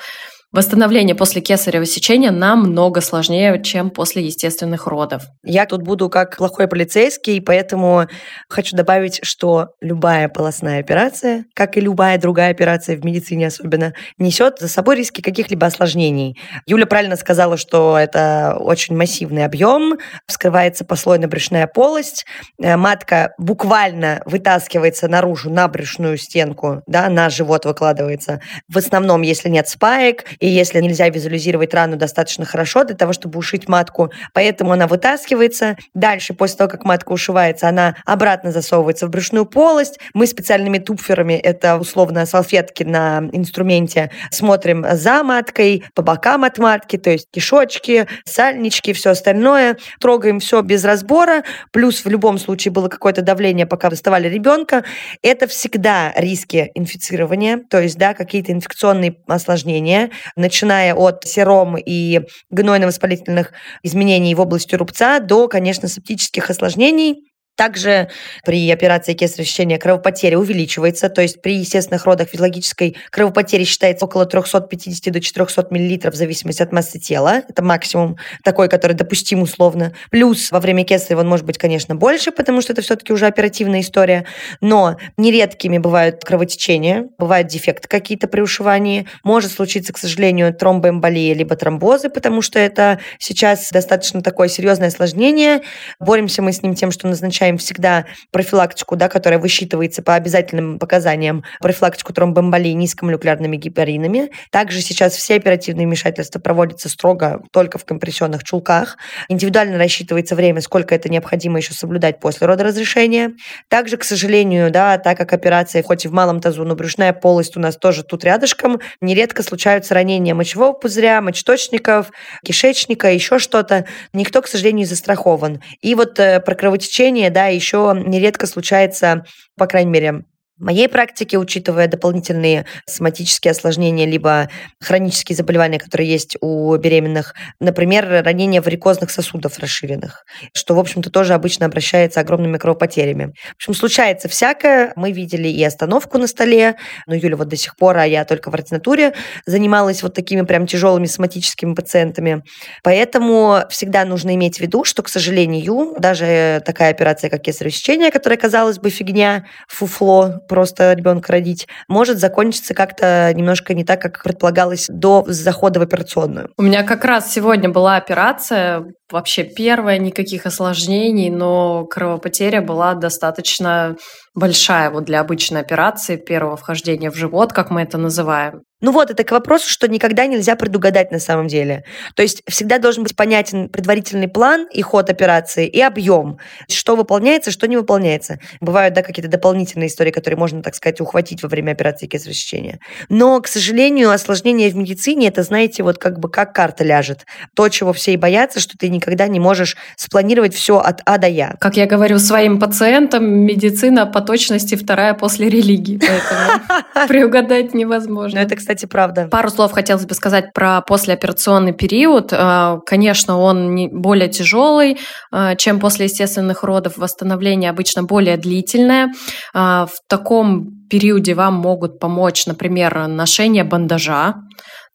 Восстановление 0.52 1.16
после 1.16 1.42
кесарево 1.42 1.84
сечения 1.84 2.30
намного 2.30 3.00
сложнее, 3.00 3.60
чем 3.62 3.90
после 3.90 4.24
естественных 4.24 4.86
родов. 4.86 5.24
Я 5.44 5.66
тут 5.66 5.82
буду 5.82 6.08
как 6.08 6.36
плохой 6.36 6.68
полицейский, 6.68 7.40
поэтому 7.42 8.06
хочу 8.48 8.76
добавить, 8.76 9.18
что 9.24 9.70
любая 9.80 10.28
полостная 10.28 10.78
операция, 10.78 11.46
как 11.52 11.76
и 11.76 11.80
любая 11.80 12.16
другая 12.18 12.52
операция 12.52 12.96
в 12.96 13.04
медицине 13.04 13.48
особенно, 13.48 13.92
несет 14.18 14.60
за 14.60 14.68
собой 14.68 14.96
риски 14.96 15.20
каких-либо 15.20 15.66
осложнений. 15.66 16.38
Юля 16.64 16.86
правильно 16.86 17.16
сказала, 17.16 17.56
что 17.56 17.98
это 17.98 18.56
очень 18.60 18.96
массивный 18.96 19.44
объем, 19.44 19.98
вскрывается 20.28 20.84
послойно-брюшная 20.84 21.66
полость, 21.66 22.24
э, 22.62 22.76
матка 22.76 23.34
буквально 23.36 24.22
вытаскивается 24.26 25.08
наружу 25.08 25.50
на 25.50 25.66
брюшную 25.66 26.16
стенку, 26.18 26.82
да, 26.86 27.08
на 27.08 27.30
живот 27.30 27.64
выкладывается. 27.64 28.40
В 28.68 28.78
основном, 28.78 29.22
если 29.22 29.48
нет 29.48 29.68
спаек, 29.68 30.24
и 30.40 30.48
если 30.48 30.80
нельзя 30.80 31.08
визуализировать 31.08 31.74
рану 31.74 31.96
достаточно 31.96 32.44
хорошо 32.44 32.84
для 32.84 32.96
того, 32.96 33.12
чтобы 33.12 33.38
ушить 33.38 33.68
матку, 33.68 34.10
поэтому 34.32 34.72
она 34.72 34.86
вытаскивается. 34.86 35.76
Дальше, 35.94 36.34
после 36.34 36.58
того, 36.58 36.70
как 36.70 36.84
матка 36.84 37.12
ушивается, 37.12 37.68
она 37.68 37.96
обратно 38.04 38.52
засовывается 38.52 39.06
в 39.06 39.10
брюшную 39.10 39.46
полость. 39.46 39.98
Мы 40.14 40.26
специальными 40.26 40.78
тупферами, 40.78 41.34
это 41.34 41.76
условно 41.76 42.26
салфетки 42.26 42.82
на 42.82 43.28
инструменте, 43.32 44.10
смотрим 44.30 44.84
за 44.92 45.22
маткой, 45.22 45.84
по 45.94 46.02
бокам 46.02 46.44
от 46.44 46.58
матки, 46.58 46.96
то 46.96 47.10
есть 47.10 47.28
кишочки, 47.30 48.06
сальнички, 48.24 48.92
все 48.92 49.10
остальное. 49.10 49.76
Трогаем 50.00 50.40
все 50.40 50.62
без 50.62 50.84
разбора. 50.84 51.42
Плюс 51.72 52.04
в 52.04 52.08
любом 52.08 52.38
случае 52.38 52.72
было 52.72 52.88
какое-то 52.88 53.22
давление, 53.22 53.66
пока 53.66 53.90
доставали 53.90 54.28
ребенка. 54.28 54.84
Это 55.22 55.46
всегда 55.46 56.12
риски 56.16 56.70
инфицирования, 56.74 57.60
то 57.68 57.80
есть 57.80 57.98
да, 57.98 58.14
какие-то 58.14 58.52
инфекционные 58.52 59.16
осложнения 59.26 60.10
начиная 60.34 60.94
от 60.94 61.24
сером 61.24 61.76
и 61.76 62.22
гнойно-воспалительных 62.50 63.52
изменений 63.82 64.34
в 64.34 64.40
области 64.40 64.74
рубца 64.74 65.20
до, 65.20 65.48
конечно, 65.48 65.88
септических 65.88 66.50
осложнений, 66.50 67.24
также 67.56 68.08
при 68.44 68.70
операции 68.70 69.14
кесарево 69.14 69.46
сечения 69.46 69.78
кровопотеря 69.78 70.38
увеличивается, 70.38 71.08
то 71.08 71.22
есть 71.22 71.42
при 71.42 71.56
естественных 71.56 72.04
родах 72.04 72.28
физиологической 72.28 72.96
кровопотери 73.10 73.64
считается 73.64 74.04
около 74.04 74.26
350 74.26 75.12
до 75.12 75.20
400 75.20 75.66
мл 75.70 76.10
в 76.10 76.14
зависимости 76.14 76.62
от 76.62 76.72
массы 76.72 76.98
тела. 76.98 77.42
Это 77.48 77.64
максимум 77.64 78.18
такой, 78.44 78.68
который 78.68 78.92
допустим 78.92 79.42
условно. 79.42 79.92
Плюс 80.10 80.52
во 80.52 80.60
время 80.60 80.84
кесарева 80.84 81.20
он 81.20 81.28
может 81.28 81.46
быть, 81.46 81.58
конечно, 81.58 81.94
больше, 81.94 82.30
потому 82.30 82.60
что 82.60 82.72
это 82.72 82.82
все-таки 82.82 83.12
уже 83.12 83.26
оперативная 83.26 83.80
история. 83.80 84.26
Но 84.60 84.96
нередкими 85.16 85.78
бывают 85.78 86.22
кровотечения, 86.24 87.08
бывают 87.18 87.48
дефекты 87.48 87.88
какие-то 87.88 88.28
при 88.28 88.42
ушивании. 88.42 89.08
Может 89.24 89.50
случиться, 89.52 89.92
к 89.92 89.98
сожалению, 89.98 90.52
тромбоэмболия 90.54 91.34
либо 91.34 91.56
тромбозы, 91.56 92.10
потому 92.10 92.42
что 92.42 92.58
это 92.58 93.00
сейчас 93.18 93.70
достаточно 93.70 94.22
такое 94.22 94.48
серьезное 94.48 94.88
осложнение. 94.88 95.62
Боремся 95.98 96.42
мы 96.42 96.52
с 96.52 96.62
ним 96.62 96.74
тем, 96.74 96.90
что 96.90 97.08
назначаем 97.08 97.45
назначаем 97.46 97.58
всегда 97.58 98.06
профилактику, 98.30 98.96
да, 98.96 99.08
которая 99.08 99.38
высчитывается 99.38 100.02
по 100.02 100.14
обязательным 100.14 100.78
показаниям, 100.78 101.44
профилактику 101.60 102.12
тромбоэмболии 102.12 102.72
низкомолекулярными 102.72 103.56
гепаринами. 103.56 104.30
Также 104.50 104.80
сейчас 104.80 105.14
все 105.14 105.36
оперативные 105.36 105.86
вмешательства 105.86 106.40
проводятся 106.40 106.88
строго 106.88 107.42
только 107.52 107.78
в 107.78 107.84
компрессионных 107.84 108.44
чулках. 108.44 108.96
Индивидуально 109.28 109.78
рассчитывается 109.78 110.34
время, 110.34 110.60
сколько 110.60 110.94
это 110.94 111.08
необходимо 111.08 111.58
еще 111.58 111.74
соблюдать 111.74 112.20
после 112.20 112.46
родоразрешения. 112.46 113.32
Также, 113.68 113.96
к 113.96 114.04
сожалению, 114.04 114.70
да, 114.70 114.98
так 114.98 115.16
как 115.18 115.32
операция 115.32 115.82
хоть 115.82 116.04
и 116.04 116.08
в 116.08 116.12
малом 116.12 116.40
тазу, 116.40 116.64
но 116.64 116.74
брюшная 116.74 117.12
полость 117.12 117.56
у 117.56 117.60
нас 117.60 117.76
тоже 117.76 118.02
тут 118.02 118.24
рядышком, 118.24 118.80
нередко 119.00 119.42
случаются 119.42 119.94
ранения 119.94 120.34
мочевого 120.34 120.72
пузыря, 120.72 121.20
мочеточников, 121.20 122.10
кишечника, 122.44 123.10
еще 123.10 123.38
что-то. 123.38 123.86
Никто, 124.12 124.42
к 124.42 124.48
сожалению, 124.48 124.80
не 124.80 124.84
застрахован. 124.84 125.60
И 125.80 125.94
вот 125.94 126.18
э, 126.18 126.40
про 126.40 126.54
кровотечение, 126.54 127.30
да, 127.36 127.48
еще 127.48 127.92
нередко 127.94 128.46
случается, 128.46 129.26
по 129.58 129.66
крайней 129.66 129.90
мере, 129.90 130.24
в 130.58 130.64
моей 130.64 130.88
практике, 130.88 131.38
учитывая 131.38 131.86
дополнительные 131.86 132.64
соматические 132.86 133.50
осложнения, 133.50 134.06
либо 134.06 134.48
хронические 134.80 135.36
заболевания, 135.36 135.78
которые 135.78 136.08
есть 136.08 136.36
у 136.40 136.74
беременных, 136.76 137.34
например, 137.60 138.22
ранение 138.24 138.60
варикозных 138.60 139.10
сосудов 139.10 139.58
расширенных, 139.58 140.24
что, 140.54 140.74
в 140.74 140.78
общем-то, 140.78 141.10
тоже 141.10 141.34
обычно 141.34 141.66
обращается 141.66 142.20
огромными 142.20 142.56
кровопотерями. 142.56 143.34
В 143.52 143.56
общем, 143.56 143.74
случается 143.74 144.28
всякое. 144.28 144.92
Мы 144.96 145.12
видели 145.12 145.48
и 145.48 145.62
остановку 145.62 146.16
на 146.18 146.26
столе, 146.26 146.76
но 147.06 147.14
Юля 147.14 147.36
вот 147.36 147.48
до 147.48 147.56
сих 147.56 147.76
пор, 147.76 147.98
а 147.98 148.06
я 148.06 148.24
только 148.24 148.50
в 148.50 148.54
ординатуре 148.54 149.12
занималась 149.44 150.02
вот 150.02 150.14
такими 150.14 150.42
прям 150.42 150.66
тяжелыми 150.66 151.06
соматическими 151.06 151.74
пациентами. 151.74 152.42
Поэтому 152.82 153.60
всегда 153.68 154.04
нужно 154.04 154.34
иметь 154.34 154.56
в 154.56 154.60
виду, 154.60 154.84
что, 154.84 155.02
к 155.02 155.08
сожалению, 155.08 155.94
даже 155.98 156.62
такая 156.64 156.90
операция, 156.90 157.28
как 157.28 157.42
кесарево 157.42 157.72
сечение, 157.72 158.10
которая, 158.10 158.38
казалось 158.38 158.78
бы, 158.78 158.88
фигня, 158.90 159.46
фуфло, 159.68 160.40
просто 160.46 160.92
ребенка 160.92 161.32
родить, 161.32 161.66
может 161.88 162.18
закончиться 162.18 162.74
как-то 162.74 163.32
немножко 163.34 163.74
не 163.74 163.84
так, 163.84 164.00
как 164.00 164.22
предполагалось 164.22 164.86
до 164.88 165.24
захода 165.26 165.80
в 165.80 165.82
операционную. 165.82 166.50
У 166.56 166.62
меня 166.62 166.82
как 166.82 167.04
раз 167.04 167.32
сегодня 167.32 167.68
была 167.68 167.96
операция, 167.96 168.84
вообще 169.10 169.44
первая, 169.44 169.98
никаких 169.98 170.46
осложнений, 170.46 171.30
но 171.30 171.84
кровопотеря 171.84 172.60
была 172.60 172.94
достаточно 172.94 173.96
большая 174.36 174.90
вот 174.90 175.04
для 175.04 175.20
обычной 175.20 175.62
операции 175.62 176.16
первого 176.16 176.56
вхождения 176.56 177.10
в 177.10 177.16
живот, 177.16 177.52
как 177.52 177.70
мы 177.70 177.82
это 177.82 177.98
называем. 177.98 178.62
Ну 178.82 178.92
вот, 178.92 179.10
это 179.10 179.24
к 179.24 179.30
вопросу, 179.30 179.70
что 179.70 179.88
никогда 179.88 180.26
нельзя 180.26 180.54
предугадать 180.54 181.10
на 181.10 181.18
самом 181.18 181.46
деле. 181.46 181.84
То 182.14 182.22
есть 182.22 182.42
всегда 182.46 182.78
должен 182.78 183.04
быть 183.04 183.16
понятен 183.16 183.70
предварительный 183.70 184.28
план 184.28 184.68
и 184.70 184.82
ход 184.82 185.08
операции, 185.08 185.66
и 185.66 185.80
объем. 185.80 186.38
Что 186.70 186.94
выполняется, 186.94 187.50
что 187.50 187.66
не 187.68 187.78
выполняется. 187.78 188.38
Бывают, 188.60 188.92
да, 188.94 189.02
какие-то 189.02 189.30
дополнительные 189.30 189.88
истории, 189.88 190.10
которые 190.10 190.38
можно, 190.38 190.62
так 190.62 190.74
сказать, 190.74 191.00
ухватить 191.00 191.42
во 191.42 191.48
время 191.48 191.72
операции 191.72 192.06
кесарево 192.06 192.34
сечения. 192.34 192.78
Но, 193.08 193.40
к 193.40 193.48
сожалению, 193.48 194.10
осложнения 194.10 194.68
в 194.68 194.76
медицине, 194.76 195.28
это, 195.28 195.42
знаете, 195.42 195.82
вот 195.82 195.96
как 195.96 196.18
бы 196.18 196.28
как 196.28 196.54
карта 196.54 196.84
ляжет. 196.84 197.24
То, 197.54 197.70
чего 197.70 197.94
все 197.94 198.12
и 198.12 198.18
боятся, 198.18 198.60
что 198.60 198.76
ты 198.76 198.90
никогда 198.90 199.26
не 199.26 199.40
можешь 199.40 199.78
спланировать 199.96 200.54
все 200.54 200.78
от 200.78 201.00
А 201.06 201.16
до 201.16 201.28
Я. 201.28 201.54
Как 201.60 201.78
я 201.78 201.86
говорю 201.86 202.18
своим 202.18 202.60
пациентам, 202.60 203.26
медицина 203.26 204.04
по 204.04 204.20
точности 204.26 204.74
вторая 204.74 205.14
после 205.14 205.48
религии, 205.48 205.98
поэтому 205.98 207.08
приугадать 207.08 207.72
невозможно. 207.72 208.40
Но 208.40 208.46
это, 208.46 208.56
кстати, 208.56 208.86
правда. 208.86 209.28
Пару 209.28 209.48
слов 209.48 209.72
хотелось 209.72 210.04
бы 210.04 210.14
сказать 210.14 210.52
про 210.52 210.82
послеоперационный 210.82 211.72
период. 211.72 212.32
Э, 212.32 212.78
конечно, 212.84 213.38
он 213.38 213.88
более 213.90 214.28
тяжелый, 214.28 214.98
э, 215.32 215.56
чем 215.56 215.80
после 215.80 216.06
естественных 216.06 216.62
родов. 216.62 216.98
Восстановление 216.98 217.70
обычно 217.70 218.02
более 218.02 218.36
длительное. 218.36 219.12
Э, 219.54 219.86
в 219.86 219.94
таком 220.08 220.86
периоде 220.90 221.34
вам 221.34 221.54
могут 221.54 221.98
помочь, 221.98 222.46
например, 222.46 223.06
ношение 223.08 223.64
бандажа, 223.64 224.34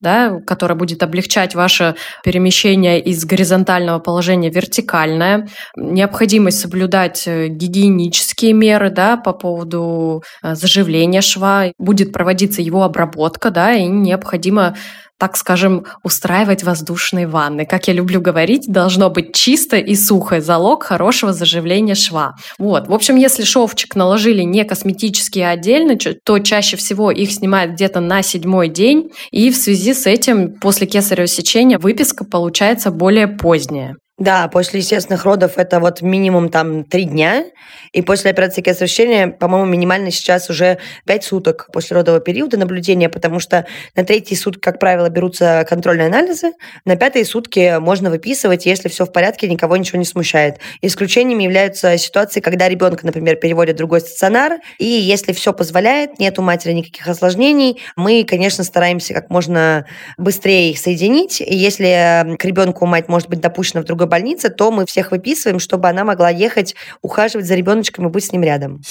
да, 0.01 0.39
которая 0.45 0.77
будет 0.77 1.03
облегчать 1.03 1.55
ваше 1.55 1.95
перемещение 2.23 2.99
из 2.99 3.23
горизонтального 3.25 3.99
положения 3.99 4.51
в 4.51 4.55
вертикальное, 4.55 5.47
необходимость 5.75 6.59
соблюдать 6.59 7.23
э, 7.27 7.47
гигиенические 7.47 8.53
меры 8.53 8.89
да, 8.89 9.17
по 9.17 9.33
поводу 9.33 10.23
э, 10.43 10.55
заживления 10.55 11.21
шва, 11.21 11.71
будет 11.77 12.11
проводиться 12.11 12.61
его 12.61 12.83
обработка, 12.83 13.51
да, 13.51 13.73
и 13.73 13.85
необходимо 13.85 14.75
так 15.21 15.37
скажем, 15.37 15.85
устраивать 16.01 16.63
воздушные 16.63 17.27
ванны. 17.27 17.67
Как 17.67 17.87
я 17.87 17.93
люблю 17.93 18.19
говорить, 18.19 18.65
должно 18.67 19.11
быть 19.11 19.35
чисто 19.35 19.77
и 19.77 19.95
сухо. 19.95 20.41
Залог 20.41 20.81
хорошего 20.81 21.31
заживления 21.31 21.93
шва. 21.93 22.33
Вот. 22.57 22.87
В 22.87 22.93
общем, 22.93 23.17
если 23.17 23.43
шовчик 23.43 23.95
наложили 23.95 24.41
не 24.41 24.65
косметически, 24.65 25.37
а 25.37 25.51
отдельно, 25.51 25.95
то 26.25 26.39
чаще 26.39 26.75
всего 26.75 27.11
их 27.11 27.31
снимают 27.31 27.73
где-то 27.73 27.99
на 27.99 28.23
седьмой 28.23 28.67
день. 28.67 29.11
И 29.29 29.51
в 29.51 29.55
связи 29.55 29.93
с 29.93 30.07
этим 30.07 30.55
после 30.59 30.87
кесарево 30.87 31.27
сечения 31.27 31.77
выписка 31.77 32.25
получается 32.25 32.89
более 32.89 33.27
поздняя. 33.27 33.97
Да, 34.21 34.47
после 34.49 34.81
естественных 34.81 35.25
родов 35.25 35.53
это 35.57 35.79
вот 35.79 36.03
минимум 36.03 36.49
там 36.49 36.83
три 36.83 37.05
дня, 37.05 37.43
и 37.91 38.03
после 38.03 38.29
операции 38.29 38.61
кесарево 38.61 39.31
по-моему, 39.31 39.65
минимально 39.65 40.11
сейчас 40.11 40.47
уже 40.47 40.77
пять 41.07 41.23
суток 41.23 41.69
после 41.73 41.97
родового 41.97 42.21
периода 42.21 42.55
наблюдения, 42.55 43.09
потому 43.09 43.39
что 43.39 43.65
на 43.95 44.03
третьи 44.03 44.35
сутки, 44.35 44.59
как 44.59 44.77
правило, 44.77 45.09
берутся 45.09 45.65
контрольные 45.67 46.05
анализы, 46.05 46.51
на 46.85 46.97
пятые 46.97 47.25
сутки 47.25 47.79
можно 47.79 48.11
выписывать, 48.11 48.67
если 48.67 48.89
все 48.89 49.07
в 49.07 49.11
порядке, 49.11 49.49
никого 49.49 49.75
ничего 49.75 49.97
не 49.97 50.05
смущает. 50.05 50.59
Исключениями 50.83 51.41
являются 51.41 51.97
ситуации, 51.97 52.41
когда 52.41 52.69
ребенка, 52.69 53.07
например, 53.07 53.37
переводят 53.37 53.73
в 53.73 53.79
другой 53.79 54.01
стационар, 54.01 54.59
и 54.77 54.85
если 54.85 55.33
все 55.33 55.51
позволяет, 55.51 56.19
нет 56.19 56.37
у 56.37 56.43
матери 56.43 56.73
никаких 56.73 57.07
осложнений, 57.07 57.81
мы, 57.95 58.23
конечно, 58.23 58.63
стараемся 58.63 59.15
как 59.15 59.31
можно 59.31 59.87
быстрее 60.19 60.69
их 60.69 60.77
соединить, 60.77 61.41
и 61.41 61.55
если 61.55 62.35
к 62.37 62.45
ребенку 62.45 62.85
мать 62.85 63.07
может 63.07 63.27
быть 63.27 63.41
допущена 63.41 63.81
в 63.81 63.85
другой 63.85 64.10
больнице, 64.11 64.49
то 64.49 64.71
мы 64.71 64.85
всех 64.85 65.09
выписываем, 65.09 65.57
чтобы 65.57 65.89
она 65.89 66.03
могла 66.03 66.29
ехать, 66.29 66.75
ухаживать 67.01 67.47
за 67.47 67.55
ребеночком 67.55 68.07
и 68.07 68.09
быть 68.09 68.25
с 68.25 68.31
ним 68.31 68.43
рядом. 68.43 68.81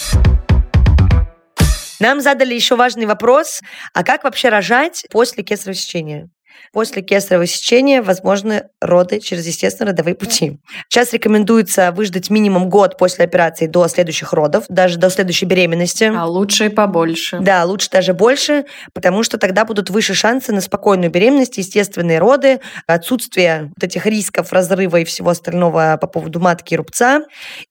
Нам 2.00 2.20
задали 2.22 2.54
еще 2.54 2.76
важный 2.76 3.06
вопрос, 3.06 3.60
а 3.92 4.02
как 4.02 4.24
вообще 4.24 4.48
рожать 4.48 5.04
после 5.10 5.44
кесарево 5.44 5.74
сечения? 5.74 6.30
После 6.72 7.02
кесарево 7.02 7.46
сечения 7.46 8.00
возможны 8.00 8.64
роды 8.80 9.20
через 9.20 9.46
естественные 9.46 9.90
родовые 9.90 10.14
пути. 10.14 10.58
Сейчас 10.88 11.12
рекомендуется 11.12 11.90
выждать 11.92 12.30
минимум 12.30 12.68
год 12.68 12.96
после 12.96 13.24
операции 13.24 13.66
до 13.66 13.88
следующих 13.88 14.32
родов, 14.32 14.64
даже 14.68 14.98
до 14.98 15.10
следующей 15.10 15.46
беременности. 15.46 16.12
А 16.14 16.26
лучше 16.26 16.66
и 16.66 16.68
побольше. 16.68 17.38
Да, 17.40 17.64
лучше 17.64 17.90
даже 17.90 18.14
больше, 18.14 18.64
потому 18.92 19.22
что 19.22 19.38
тогда 19.38 19.64
будут 19.64 19.90
выше 19.90 20.14
шансы 20.14 20.52
на 20.52 20.60
спокойную 20.60 21.10
беременность, 21.10 21.58
естественные 21.58 22.18
роды, 22.18 22.60
отсутствие 22.86 23.72
вот 23.76 23.82
этих 23.82 24.06
рисков 24.06 24.52
разрыва 24.52 24.98
и 24.98 25.04
всего 25.04 25.30
остального 25.30 25.98
по 26.00 26.06
поводу 26.06 26.40
матки 26.40 26.74
и 26.74 26.76
рубца. 26.76 27.22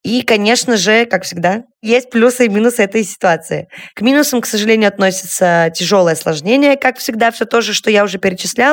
И, 0.04 0.22
конечно 0.24 0.78
же, 0.78 1.06
как 1.06 1.24
всегда, 1.24 1.64
есть 1.82 2.10
плюсы 2.10 2.46
и 2.46 2.50
минусы 2.50 2.84
этой 2.84 3.04
ситуации. 3.04 3.70
К 3.96 4.02
минусам, 4.02 4.42
к 4.42 4.46
сожалению, 4.46 4.90
относятся 4.90 5.72
тяжелое 5.74 6.14
осложнение, 6.14 6.76
как 6.76 6.98
всегда, 6.98 7.32
все 7.32 7.46
то 7.46 7.62
же, 7.62 7.74
что 7.74 7.90
я 7.90 8.04
уже 8.04 8.18
перечисляла, 8.18 8.69